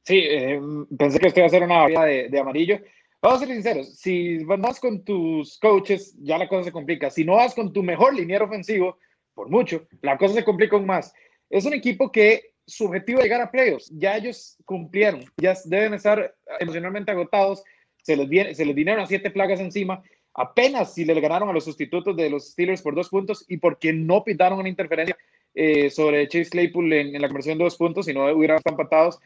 Sí, 0.03 0.18
eh, 0.18 0.61
pensé 0.97 1.20
que 1.20 1.28
esto 1.28 1.41
iba 1.41 1.47
a 1.47 1.49
ser 1.49 1.64
una 1.64 1.80
variedad 1.80 2.05
de, 2.05 2.30
de 2.30 2.39
amarillo. 2.39 2.80
Vamos 3.22 3.41
a 3.41 3.45
ser 3.45 3.53
sinceros, 3.53 3.97
si 3.97 4.41
vas 4.45 4.80
con 4.80 5.03
tus 5.03 5.59
coaches, 5.59 6.16
ya 6.22 6.38
la 6.38 6.47
cosa 6.47 6.64
se 6.64 6.72
complica. 6.72 7.09
Si 7.09 7.26
no 7.26 7.36
vas 7.36 7.53
con 7.53 7.74
tu 7.74 7.84
mejor 7.84 8.16
liniero 8.16 8.45
ofensivo, 8.45 8.97
por 9.34 9.49
mucho, 9.49 9.86
la 10.01 10.18
cosa 10.18 10.36
se 10.36 10.45
complica 10.45 10.78
aún 10.78 10.86
más. 10.86 11.14
Es 11.49 11.66
un 11.66 11.74
equipo 11.74 12.09
que 12.14 12.53
su 12.66 12.86
objetivo 12.86 13.20
es 13.20 13.26
llegar 13.26 13.41
a 13.41 13.51
playoffs. 13.51 13.91
Ya 13.93 14.16
ellos 14.16 14.55
cumplieron, 14.64 15.26
ya 15.36 15.53
deben 15.66 15.95
estar 15.95 16.34
emocionalmente 16.61 17.11
agotados. 17.11 17.61
Se 18.04 18.16
les, 18.16 18.30
viene, 18.30 18.54
vinieron 18.74 19.04
a 19.04 19.08
siete 19.08 19.32
plagas 19.32 19.60
encima. 19.60 20.04
Apenas 20.36 20.93
si 20.93 21.06
le 21.06 21.20
ganaron 21.20 21.49
a 21.49 21.54
los 21.54 21.64
sustitutos 21.64 22.16
de 22.16 22.30
los 22.30 22.51
Steelers 22.51 22.82
por 22.82 22.95
dos 22.95 23.10
puntos 23.10 23.45
y 23.47 23.58
porque 23.58 23.91
no 23.91 24.24
pitaron 24.24 24.60
una 24.60 24.70
interferencia 24.70 25.18
eh, 25.56 25.89
sobre 25.89 26.28
Chase 26.28 26.49
Claypool 26.51 26.93
en, 26.93 27.22
la 27.22 27.28
conversión 27.28 27.58
de 27.58 27.64
dos 27.64 27.78
puntos, 27.78 28.06
si 28.06 28.14
no 28.14 28.32
hubieran 28.32 28.58
estado 28.58 28.76
empatados. 28.76 29.20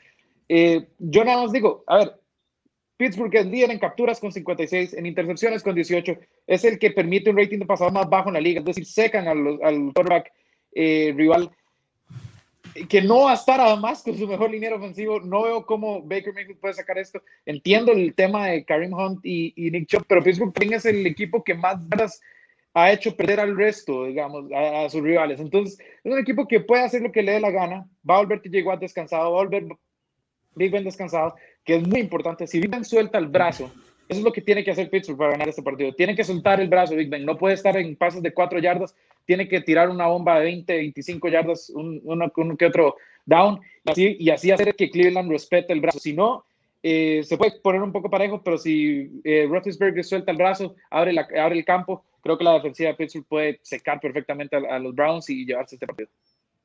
Eh, 0.48 0.88
yo 1.00 1.26
nada 1.26 1.44
más 1.44 1.52
digo, 1.52 1.84
a 1.88 1.98
ver, 1.98 2.14
Pittsburgh 2.98 3.36
es 3.36 3.46
líder 3.46 3.72
en 3.72 3.80
capturas 3.80 4.20
con 4.20 4.32
56, 4.32 4.94
en 4.94 5.06
intercepciones 5.06 5.64
con 5.64 5.76
18. 5.76 6.18
Es 6.48 6.66
el 6.66 6.80
que 6.80 6.92
permite 6.92 7.30
un 7.30 7.38
rating 7.38 7.60
de 7.60 7.66
pasado 7.66 7.92
más 7.92 8.10
bajo 8.10 8.30
en 8.30 8.34
la 8.34 8.42
liga. 8.42 8.60
Es 8.60 8.66
decir, 8.66 8.86
secan 8.86 9.28
al, 9.28 9.60
al 9.64 9.94
quarterback 9.94 10.32
eh, 10.74 11.14
rival 11.16 11.52
que 12.86 13.02
no 13.02 13.24
va 13.24 13.32
a 13.32 13.36
estar 13.36 13.60
además 13.60 14.04
con 14.04 14.18
su 14.18 14.28
mejor 14.28 14.52
liniero 14.52 14.78
ofensivo. 14.78 15.20
No 15.20 15.44
veo 15.44 15.66
cómo 15.66 16.02
Baker 16.02 16.34
Mayfield 16.34 16.60
puede 16.60 16.74
sacar 16.74 16.98
esto. 16.98 17.22
Entiendo 17.46 17.92
el 17.92 18.14
tema 18.14 18.48
de 18.48 18.66
Karim 18.66 18.94
Hunt 18.94 19.20
y, 19.24 19.54
Nick 19.56 19.88
Chubb, 19.88 20.06
pero 20.08 20.24
Pittsburgh 20.24 20.54
es 20.74 20.86
el 20.86 21.06
equipo 21.06 21.44
que 21.44 21.54
más 21.54 21.80
ha 22.74 22.92
hecho 22.92 23.16
perder 23.16 23.40
al 23.40 23.58
resto, 23.58 24.06
digamos, 24.06 24.46
a, 24.54 24.90
sus 24.90 25.02
rivales. 25.02 25.40
Entonces, 25.40 25.80
es 26.04 26.12
un 26.12 26.20
equipo 26.20 26.48
que 26.48 26.60
puede 26.60 26.84
hacer 26.84 27.02
lo 27.02 27.12
que 27.12 27.24
le 27.24 27.34
dé 27.34 27.40
la 27.40 27.52
gana. 27.52 27.88
Va 28.08 28.16
a 28.16 28.20
volver 28.20 28.42
TJ 28.42 28.78
descansado, 28.80 29.32
va 29.32 29.40
a 29.40 29.44
volver 29.44 29.68
Big 30.56 30.72
Ben 30.72 30.84
descansado 30.84 31.36
que 31.64 31.76
es 31.76 31.88
muy 31.88 32.00
importante. 32.00 32.48
Si 32.48 32.60
Big 32.60 32.70
Ben 32.70 32.86
suelta 32.86 33.18
el 33.18 33.28
brazo, 33.28 33.72
eso 34.08 34.20
es 34.20 34.24
lo 34.24 34.32
que 34.32 34.41
tiene 34.41 34.64
que 34.64 34.72
hacer 34.72 34.89
Pittsburgh 34.89 35.18
para 35.18 35.32
ganar 35.32 35.49
este 35.49 35.62
partido. 35.62 35.93
Tiene 35.93 36.16
que 36.16 36.24
soltar 36.24 36.60
el 36.62 36.70
brazo, 36.70 36.95
Big 36.95 37.10
Ben. 37.10 37.26
No 37.26 37.38
puede 37.38 37.55
estar 37.55 37.76
en 37.78 37.95
pasos 37.95 38.22
de 38.22 38.34
cuatro 38.34 38.60
yardas. 38.60 38.95
Tiene 39.26 39.47
que 39.47 39.62
tirar 39.62 39.89
una 39.89 40.08
bomba 40.08 40.39
de 40.39 40.45
20, 40.45 40.74
25 40.74 41.28
yardas, 41.28 41.70
un, 41.70 42.01
uno, 42.03 42.58
que 42.58 42.66
otro 42.66 42.95
down, 43.26 43.60
y 43.95 44.30
así, 44.30 44.51
hacer 44.51 44.74
que 44.76 44.89
Cleveland 44.89 45.30
respete 45.30 45.74
el 45.74 45.82
brazo. 45.82 45.99
Si 45.99 46.14
no, 46.14 46.45
eh, 46.82 47.22
se 47.24 47.38
puede 47.38 47.60
poner 47.60 47.82
un 47.82 47.91
poco 47.91 48.10
parejo, 48.10 48.41
pero 48.41 48.58
si 48.58 49.22
eh, 49.26 49.45
Roethlisberger 49.49 50.03
suelta 50.03 50.32
el 50.32 50.38
brazo, 50.38 50.76
abre, 50.89 51.12
la, 51.12 51.28
abre 51.43 51.58
el 51.58 51.66
campo, 51.66 52.05
creo 52.22 52.38
que 52.38 52.45
la 52.45 52.53
defensiva 52.53 52.89
de 52.89 52.95
Pittsburgh 52.95 53.26
puede 53.28 53.60
secar 53.64 53.99
perfectamente 53.99 54.55
a 54.55 54.80
los 54.80 54.95
Browns 54.95 55.30
y 55.30 55.45
llevarse 55.45 55.76
este 55.76 55.88
partido. 55.88 56.10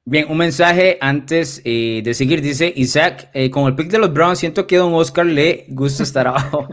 Bien, 0.04 0.26
un 0.28 0.36
mensaje 0.36 0.98
antes 1.00 1.62
eh, 1.64 2.00
de 2.02 2.12
seguir. 2.12 2.42
Dice 2.42 2.72
Isaac, 2.74 3.30
eh, 3.34 3.50
con 3.50 3.68
el 3.68 3.76
pick 3.76 3.88
de 3.88 3.98
los 3.98 4.12
Browns, 4.12 4.40
siento 4.40 4.66
que 4.66 4.74
a 4.74 4.80
Don 4.80 4.94
Oscar 4.94 5.24
le 5.24 5.64
gusta 5.68 6.02
estar 6.02 6.26
abajo 6.28 6.66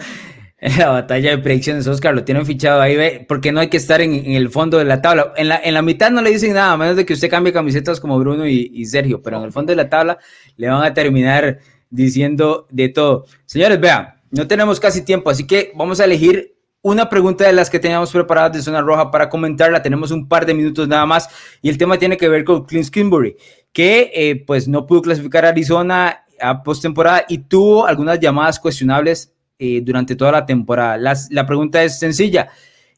en 0.61 0.77
la 0.77 0.89
batalla 0.89 1.31
de 1.31 1.37
predicciones. 1.37 1.87
Oscar, 1.87 2.13
lo 2.13 2.23
tienen 2.23 2.45
fichado 2.45 2.81
ahí, 2.81 2.95
ve, 2.95 3.25
porque 3.27 3.51
no 3.51 3.59
hay 3.59 3.69
que 3.69 3.77
estar 3.77 4.01
en, 4.01 4.13
el 4.13 4.49
fondo 4.49 4.77
de 4.77 4.85
la 4.85 5.01
tabla. 5.01 5.33
En 5.35 5.49
la, 5.49 5.59
en 5.63 5.73
la 5.73 5.81
mitad 5.81 6.11
no 6.11 6.21
le 6.21 6.31
dicen 6.31 6.53
nada, 6.53 6.73
a 6.73 6.77
menos 6.77 6.95
de 6.95 7.05
que 7.05 7.13
usted 7.13 7.29
cambie 7.29 7.53
camisetas 7.53 7.99
como 7.99 8.19
Bruno 8.19 8.47
y, 8.47 8.85
Sergio, 8.85 9.21
pero 9.21 9.37
en 9.37 9.43
el 9.43 9.51
fondo 9.51 9.71
de 9.71 9.77
la 9.77 9.89
tabla 9.89 10.17
le 10.57 10.69
van 10.69 10.83
a 10.83 10.93
terminar 10.93 11.59
diciendo 11.89 12.67
de 12.69 12.89
todo. 12.89 13.25
Señores, 13.45 13.79
vean, 13.79 14.15
no 14.31 14.47
tenemos 14.47 14.79
casi 14.79 15.03
tiempo, 15.03 15.29
así 15.29 15.47
que 15.47 15.71
vamos 15.75 15.99
a 15.99 16.05
elegir 16.05 16.55
una 16.81 17.09
pregunta 17.09 17.45
de 17.45 17.51
las 17.51 17.69
que 17.69 17.79
teníamos 17.79 18.11
preparadas 18.11 18.53
de 18.53 18.61
Zona 18.61 18.81
Roja 18.81 19.11
para 19.11 19.27
comentarla. 19.27 19.81
Tenemos 19.81 20.11
un 20.11 20.29
par 20.29 20.45
de 20.45 20.53
minutos 20.53 20.87
nada 20.87 21.05
más 21.05 21.29
y 21.61 21.69
el 21.69 21.77
tema 21.77 21.97
tiene 21.97 22.15
que 22.15 22.29
ver 22.29 22.45
con 22.45 22.65
Clint 22.65 22.85
Skimbury, 22.85 23.35
que 23.73 24.11
eh, 24.13 24.43
pues 24.45 24.67
no 24.67 24.85
pudo 24.85 25.01
clasificar 25.01 25.45
a 25.45 25.49
Arizona 25.49 26.25
a 26.41 26.63
postemporada 26.63 27.25
y 27.27 27.39
tuvo 27.39 27.85
algunas 27.85 28.17
llamadas 28.17 28.59
cuestionables 28.59 29.33
eh, 29.59 29.81
durante 29.83 30.15
toda 30.15 30.31
la 30.31 30.45
temporada. 30.45 30.97
la 31.29 31.45
pregunta 31.45 31.83
es 31.83 31.99
sencilla. 31.99 32.49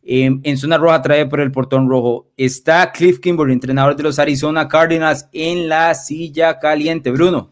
Em, 0.04 0.40
en 0.44 0.58
Zona 0.58 0.78
Roja 0.78 1.02
trae 1.02 1.26
por 1.26 1.42
el 1.42 1.52
portón 1.52 1.90
rojo. 1.90 2.28
¿Está 2.38 2.92
Cliff 2.92 3.20
Kimberly, 3.20 3.54
entrenador 3.54 3.96
de 3.96 4.04
los 4.04 4.18
Arizona 4.20 4.68
Cardinals, 4.68 5.28
en 5.34 5.68
la 5.68 5.94
silla 5.94 6.60
caliente? 6.60 7.12
Bruno. 7.12 7.52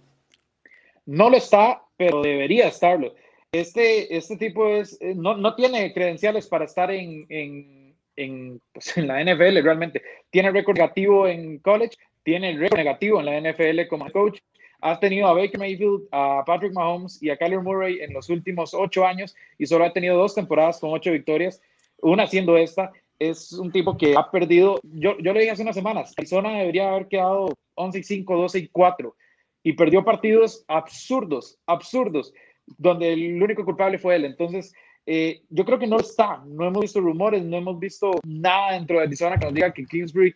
No 1.06 1.30
lo 1.30 1.38
está, 1.38 1.82
pero 1.98 2.22
debería 2.22 2.68
estarlo 2.68 3.14
este, 3.52 4.16
este 4.16 4.38
tipo 4.38 4.68
es, 4.68 4.98
eh, 5.02 5.14
no, 5.16 5.36
no 5.36 5.56
tiene 5.56 5.94
credenciales 5.94 6.48
para 6.48 6.66
estar 6.66 6.92
en, 6.92 7.26
en, 7.30 7.96
en, 8.16 8.62
pues 8.72 8.98
en 8.98 9.08
la 9.08 9.24
NFL 9.24 9.62
realmente. 9.64 10.02
Tiene 10.30 10.52
récord 10.52 10.78
negativo 10.78 11.28
en 11.28 11.60
college, 11.60 11.98
tiene 12.24 12.58
récord 12.58 12.78
negativo 12.78 13.20
en 13.20 13.26
la 13.26 13.52
NFL 13.52 13.88
como 13.88 14.12
coach. 14.12 14.40
Ha 14.82 15.00
tenido 15.00 15.28
a 15.28 15.34
Baker 15.34 15.60
Mayfield, 15.60 16.08
a 16.12 16.44
Patrick 16.46 16.74
Mahomes 16.74 17.22
y 17.22 17.30
a 17.30 17.38
Kyler 17.38 17.62
Murray 17.62 18.00
en 18.02 18.14
los 18.14 18.30
últimos 18.30 18.74
ocho 18.74 19.06
años 19.06 19.36
y 19.58 19.66
solo 19.66 19.86
ha 19.86 19.94
tenido 19.94 20.18
dos 20.18 20.36
temporadas 20.36 20.80
con 20.80 20.92
ocho 20.92 21.12
victorias, 21.12 21.62
una 22.02 22.28
siendo 22.28 22.58
esta. 22.58 22.92
Es 23.18 23.52
un 23.52 23.72
tipo 23.72 23.98
que 23.98 24.16
ha 24.16 24.32
perdido, 24.32 24.80
yo, 24.84 25.18
yo 25.20 25.34
le 25.34 25.42
dije 25.42 25.52
hace 25.52 25.64
unas 25.64 25.76
semanas, 25.76 26.14
Arizona 26.18 26.58
debería 26.58 26.90
haber 26.90 27.08
quedado 27.08 27.50
11 27.76 28.00
y 28.00 28.04
5, 28.04 28.38
12 28.38 28.60
y 28.60 28.68
4 28.70 29.16
y 29.64 29.74
perdió 29.74 30.06
partidos 30.06 30.64
absurdos, 30.68 31.60
absurdos 31.66 32.34
donde 32.78 33.14
el 33.14 33.42
único 33.42 33.66
culpable 33.66 33.98
fue 33.98 34.16
él. 34.16 34.26
Entonces, 34.26 34.74
eh, 35.06 35.42
yo 35.50 35.66
creo 35.66 35.80
que 35.80 35.88
no 35.88 36.00
está. 36.00 36.44
No 36.46 36.66
hemos 36.66 36.82
visto 36.82 37.02
rumores, 37.02 37.44
no 37.44 37.58
hemos 37.58 37.80
visto 37.80 38.12
nada 38.24 38.74
dentro 38.74 38.98
de 38.98 39.06
Arizona 39.06 39.38
que 39.38 39.46
nos 39.46 39.54
diga 39.54 39.74
que 39.74 39.86
Kingsbury 39.86 40.34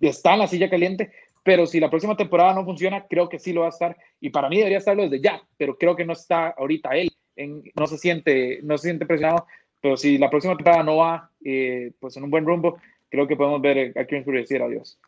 está 0.00 0.34
en 0.34 0.40
la 0.40 0.46
silla 0.46 0.70
caliente, 0.70 1.10
pero 1.42 1.66
si 1.66 1.80
la 1.80 1.90
próxima 1.90 2.16
temporada 2.16 2.54
no 2.54 2.64
funciona, 2.64 3.06
creo 3.08 3.28
que 3.28 3.38
sí 3.38 3.52
lo 3.52 3.62
va 3.62 3.66
a 3.66 3.70
estar. 3.70 3.96
Y 4.20 4.30
para 4.30 4.48
mí 4.48 4.58
debería 4.58 4.78
estarlo 4.78 5.02
desde 5.02 5.20
ya, 5.20 5.42
pero 5.56 5.76
creo 5.76 5.96
que 5.96 6.04
no 6.04 6.12
está 6.12 6.48
ahorita 6.48 6.90
él. 6.90 7.10
En, 7.36 7.62
no, 7.74 7.86
se 7.86 7.96
siente, 7.96 8.60
no 8.62 8.76
se 8.76 8.88
siente 8.88 9.06
presionado, 9.06 9.46
pero 9.80 9.96
si 9.96 10.18
la 10.18 10.28
próxima 10.28 10.56
temporada 10.56 10.82
no 10.82 10.96
va 10.96 11.30
eh, 11.44 11.92
pues 11.98 12.16
en 12.16 12.24
un 12.24 12.30
buen 12.30 12.44
rumbo, 12.44 12.78
creo 13.08 13.26
que 13.26 13.36
podemos 13.36 13.62
ver 13.62 13.98
a 13.98 14.04
Kingsbury 14.04 14.40
decir 14.40 14.62
adiós. 14.62 14.98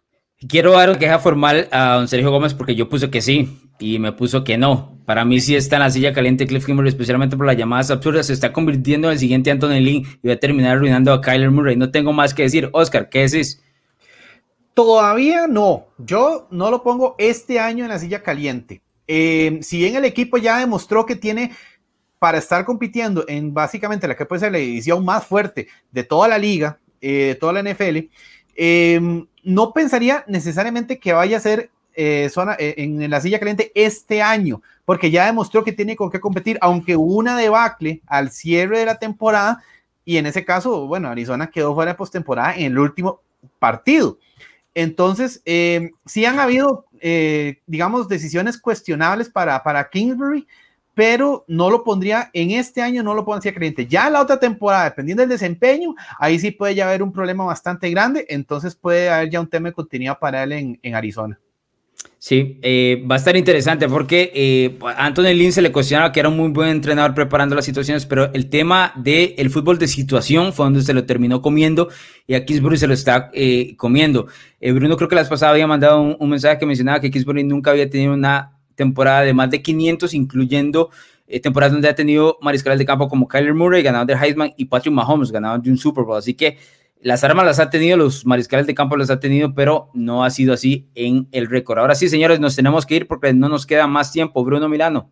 Quiero 0.48 0.72
dar 0.72 0.88
una 0.88 0.98
queja 0.98 1.18
formal 1.20 1.68
a 1.70 1.94
don 1.96 2.08
Sergio 2.08 2.30
Gómez 2.30 2.54
porque 2.54 2.74
yo 2.74 2.88
puse 2.88 3.10
que 3.10 3.20
sí 3.20 3.48
y 3.78 3.98
me 3.98 4.12
puso 4.12 4.42
que 4.42 4.58
no. 4.58 4.98
Para 5.04 5.24
mí 5.24 5.40
sí 5.40 5.54
está 5.54 5.76
en 5.76 5.82
la 5.82 5.90
silla 5.90 6.12
caliente 6.12 6.46
Cliff 6.46 6.64
Kingsbury, 6.64 6.88
especialmente 6.88 7.36
por 7.36 7.46
las 7.46 7.56
llamadas 7.56 7.90
absurdas. 7.90 8.26
Se 8.26 8.32
está 8.32 8.52
convirtiendo 8.52 9.08
en 9.08 9.12
el 9.12 9.18
siguiente 9.18 9.50
Anthony 9.50 9.80
Lynn 9.80 10.04
y 10.22 10.28
va 10.28 10.34
a 10.34 10.38
terminar 10.38 10.76
arruinando 10.76 11.12
a 11.12 11.20
Kyler 11.20 11.50
Murray. 11.50 11.76
No 11.76 11.90
tengo 11.90 12.12
más 12.12 12.34
que 12.34 12.42
decir. 12.42 12.70
Oscar, 12.72 13.08
¿qué 13.08 13.20
decís? 13.20 13.62
Todavía 14.74 15.46
no. 15.46 15.86
Yo 15.98 16.46
no 16.50 16.70
lo 16.70 16.82
pongo 16.82 17.14
este 17.18 17.60
año 17.60 17.84
en 17.84 17.90
la 17.90 17.98
silla 17.98 18.22
caliente. 18.22 18.80
Eh, 19.06 19.58
si 19.62 19.78
bien 19.78 19.96
el 19.96 20.04
equipo 20.04 20.38
ya 20.38 20.58
demostró 20.58 21.04
que 21.04 21.16
tiene 21.16 21.52
para 22.18 22.38
estar 22.38 22.64
compitiendo 22.64 23.24
en 23.28 23.52
básicamente 23.52 24.08
la 24.08 24.16
que 24.16 24.24
puede 24.24 24.40
ser 24.40 24.52
la 24.52 24.58
edición 24.58 25.04
más 25.04 25.26
fuerte 25.26 25.68
de 25.90 26.04
toda 26.04 26.28
la 26.28 26.38
liga, 26.38 26.78
eh, 27.00 27.26
de 27.28 27.34
toda 27.34 27.52
la 27.52 27.60
NFL, 27.60 28.08
em, 28.54 29.26
no 29.42 29.72
pensaría 29.72 30.24
necesariamente 30.28 30.98
que 30.98 31.12
vaya 31.12 31.36
a 31.36 31.40
ser 31.40 31.70
eh, 31.94 32.30
zona, 32.32 32.56
en 32.58 33.10
la 33.10 33.20
silla 33.20 33.38
caliente 33.38 33.70
este 33.74 34.22
año, 34.22 34.62
porque 34.86 35.10
ya 35.10 35.26
demostró 35.26 35.62
que 35.62 35.72
tiene 35.72 35.96
con 35.96 36.10
qué 36.10 36.20
competir, 36.20 36.56
aunque 36.62 36.96
una 36.96 37.36
debacle 37.36 38.00
al 38.06 38.30
cierre 38.30 38.78
de 38.78 38.86
la 38.86 38.98
temporada, 38.98 39.62
y 40.04 40.16
en 40.16 40.26
ese 40.26 40.44
caso, 40.44 40.86
bueno, 40.86 41.08
Arizona 41.08 41.50
quedó 41.50 41.74
fuera 41.74 41.92
de 41.92 41.98
postemporada 41.98 42.54
en 42.54 42.72
el 42.72 42.78
último 42.78 43.20
partido. 43.58 44.18
Entonces, 44.74 45.42
eh, 45.44 45.90
sí 46.06 46.24
han 46.24 46.38
habido, 46.38 46.86
eh, 47.00 47.60
digamos, 47.66 48.08
decisiones 48.08 48.58
cuestionables 48.58 49.28
para, 49.28 49.62
para 49.62 49.88
Kingsbury, 49.88 50.46
pero 50.94 51.44
no 51.48 51.70
lo 51.70 51.84
pondría 51.84 52.30
en 52.32 52.50
este 52.50 52.82
año, 52.82 53.02
no 53.02 53.14
lo 53.14 53.24
pondría 53.24 53.54
creyente. 53.54 53.86
Ya 53.86 54.06
en 54.06 54.14
la 54.14 54.22
otra 54.22 54.38
temporada, 54.38 54.84
dependiendo 54.84 55.22
del 55.22 55.30
desempeño, 55.30 55.94
ahí 56.18 56.38
sí 56.38 56.50
puede 56.50 56.74
ya 56.74 56.86
haber 56.86 57.02
un 57.02 57.12
problema 57.12 57.44
bastante 57.44 57.90
grande, 57.90 58.26
entonces 58.28 58.74
puede 58.74 59.10
haber 59.10 59.30
ya 59.30 59.40
un 59.40 59.48
tema 59.48 59.68
de 59.68 59.74
continuidad 59.74 60.18
para 60.18 60.42
él 60.42 60.52
en, 60.52 60.80
en 60.82 60.94
Arizona. 60.94 61.38
Sí, 62.18 62.60
eh, 62.62 63.04
va 63.10 63.16
a 63.16 63.18
estar 63.18 63.36
interesante 63.36 63.88
porque 63.88 64.30
eh, 64.32 64.78
Anthony 64.96 65.34
Lynn 65.34 65.50
se 65.50 65.60
le 65.60 65.72
cuestionaba 65.72 66.12
que 66.12 66.20
era 66.20 66.28
un 66.28 66.36
muy 66.36 66.50
buen 66.50 66.68
entrenador 66.68 67.14
preparando 67.14 67.56
las 67.56 67.64
situaciones, 67.64 68.06
pero 68.06 68.32
el 68.32 68.48
tema 68.48 68.92
del 68.94 69.34
el 69.36 69.50
fútbol 69.50 69.76
de 69.76 69.88
situación 69.88 70.52
fue 70.52 70.66
donde 70.66 70.82
se 70.82 70.94
lo 70.94 71.04
terminó 71.04 71.42
comiendo 71.42 71.88
y 72.28 72.34
a 72.34 72.44
Kingsbury 72.44 72.76
se 72.76 72.86
lo 72.86 72.94
está 72.94 73.28
eh, 73.34 73.74
comiendo. 73.76 74.28
Eh, 74.60 74.70
Bruno 74.70 74.96
creo 74.96 75.08
que 75.08 75.16
la 75.16 75.22
vez 75.22 75.28
pasada 75.28 75.50
había 75.50 75.66
mandado 75.66 76.00
un, 76.00 76.30
mensaje 76.30 76.58
que 76.58 76.66
mencionaba 76.66 77.00
que 77.00 77.10
Kingsbury 77.10 77.42
nunca 77.42 77.72
había 77.72 77.90
tenido 77.90 78.14
una 78.14 78.56
temporada 78.76 79.22
de 79.22 79.34
más 79.34 79.50
de 79.50 79.60
500, 79.60 80.14
incluyendo 80.14 80.90
temporadas 81.42 81.72
donde 81.72 81.88
ha 81.88 81.94
tenido 81.96 82.38
mariscales 82.40 82.78
de 82.78 82.84
campo 82.84 83.08
como 83.08 83.26
Kyler 83.26 83.54
Murray, 83.54 83.82
ganador 83.82 84.06
de 84.06 84.14
Heisman, 84.14 84.52
y 84.56 84.66
Patrick 84.66 84.94
Mahomes, 84.94 85.32
ganador 85.32 85.60
de 85.60 85.70
un 85.70 85.76
Super 85.76 86.04
Bowl. 86.04 86.18
Así 86.18 86.34
que 86.34 86.58
las 87.02 87.24
armas 87.24 87.44
las 87.44 87.58
ha 87.58 87.68
tenido, 87.68 87.96
los 87.96 88.24
mariscales 88.24 88.66
de 88.66 88.74
campo 88.74 88.96
las 88.96 89.10
ha 89.10 89.18
tenido, 89.18 89.54
pero 89.54 89.90
no 89.92 90.24
ha 90.24 90.30
sido 90.30 90.54
así 90.54 90.88
en 90.94 91.26
el 91.32 91.50
récord. 91.50 91.78
Ahora 91.78 91.96
sí, 91.96 92.08
señores, 92.08 92.38
nos 92.38 92.54
tenemos 92.54 92.86
que 92.86 92.94
ir 92.94 93.08
porque 93.08 93.32
no 93.32 93.48
nos 93.48 93.66
queda 93.66 93.86
más 93.88 94.12
tiempo. 94.12 94.44
Bruno 94.44 94.68
Milano. 94.68 95.10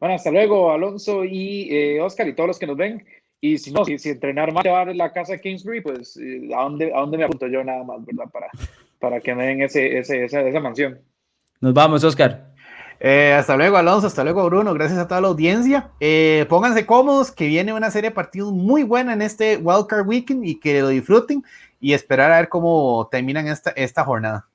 Bueno, 0.00 0.14
hasta 0.14 0.30
luego, 0.30 0.72
Alonso 0.72 1.24
y 1.24 1.68
eh, 1.70 2.00
Oscar 2.00 2.26
y 2.28 2.34
todos 2.34 2.48
los 2.48 2.58
que 2.58 2.66
nos 2.66 2.76
ven. 2.76 3.04
Y 3.40 3.58
si 3.58 3.70
no, 3.70 3.84
si, 3.84 3.96
entrenar 4.08 4.52
más 4.52 4.64
llevar 4.64 4.94
la 4.96 5.12
casa 5.12 5.34
de 5.34 5.40
Kingsbury, 5.40 5.82
pues 5.82 6.16
eh, 6.16 6.48
¿a, 6.56 6.62
dónde, 6.62 6.92
¿a 6.92 7.00
dónde 7.00 7.18
me 7.18 7.24
apunto 7.24 7.46
yo 7.48 7.62
nada 7.62 7.84
más, 7.84 8.04
verdad? 8.04 8.30
Para, 8.32 8.48
para 8.98 9.20
que 9.20 9.34
me 9.34 9.46
den 9.46 9.62
ese, 9.62 9.98
ese, 9.98 10.24
esa, 10.24 10.40
esa 10.40 10.60
mansión. 10.60 10.98
Nos 11.60 11.74
vamos, 11.74 12.02
Oscar. 12.02 12.54
Eh, 13.00 13.32
hasta 13.32 13.56
luego, 13.56 13.76
Alonso. 13.76 14.06
Hasta 14.06 14.24
luego, 14.24 14.44
Bruno. 14.46 14.74
Gracias 14.74 14.98
a 14.98 15.08
toda 15.08 15.20
la 15.20 15.28
audiencia. 15.28 15.90
Eh, 16.00 16.46
pónganse 16.48 16.86
cómodos, 16.86 17.30
que 17.30 17.46
viene 17.46 17.72
una 17.72 17.90
serie 17.90 18.10
de 18.10 18.14
partidos 18.14 18.52
muy 18.52 18.82
buena 18.82 19.12
en 19.12 19.22
este 19.22 19.56
Wildcard 19.56 20.06
Weekend 20.06 20.44
y 20.44 20.58
que 20.58 20.80
lo 20.80 20.88
disfruten 20.88 21.44
y 21.80 21.92
esperar 21.92 22.32
a 22.32 22.38
ver 22.38 22.48
cómo 22.48 23.08
terminan 23.10 23.46
esta, 23.46 23.70
esta 23.70 24.04
jornada. 24.04 24.48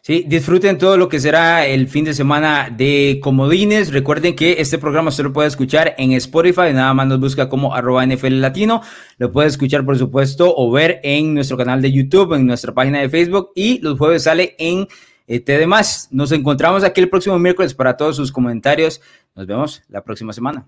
Sí, 0.00 0.24
disfruten 0.26 0.78
todo 0.78 0.96
lo 0.96 1.08
que 1.08 1.20
será 1.20 1.66
el 1.66 1.88
fin 1.88 2.04
de 2.04 2.14
semana 2.14 2.70
de 2.74 3.18
Comodines. 3.22 3.92
Recuerden 3.92 4.36
que 4.36 4.56
este 4.58 4.78
programa 4.78 5.10
se 5.10 5.22
lo 5.22 5.32
puede 5.32 5.48
escuchar 5.48 5.94
en 5.98 6.12
Spotify, 6.12 6.72
nada 6.72 6.94
más 6.94 7.08
nos 7.08 7.20
busca 7.20 7.48
como 7.48 7.74
arroba 7.74 8.06
NFL 8.06 8.40
Latino. 8.40 8.80
Lo 9.18 9.32
puede 9.32 9.48
escuchar, 9.48 9.84
por 9.84 9.98
supuesto, 9.98 10.54
o 10.56 10.70
ver 10.70 11.00
en 11.02 11.34
nuestro 11.34 11.56
canal 11.56 11.82
de 11.82 11.92
YouTube, 11.92 12.34
en 12.34 12.46
nuestra 12.46 12.72
página 12.72 13.00
de 13.00 13.10
Facebook 13.10 13.50
y 13.54 13.80
los 13.80 13.98
jueves 13.98 14.22
sale 14.22 14.54
en 14.58 14.86
este 15.28 15.58
demás. 15.58 16.08
Nos 16.10 16.32
encontramos 16.32 16.82
aquí 16.82 17.00
el 17.00 17.08
próximo 17.08 17.38
miércoles 17.38 17.74
para 17.74 17.96
todos 17.96 18.16
sus 18.16 18.32
comentarios. 18.32 19.00
Nos 19.36 19.46
vemos 19.46 19.82
la 19.88 20.02
próxima 20.02 20.32
semana. 20.32 20.66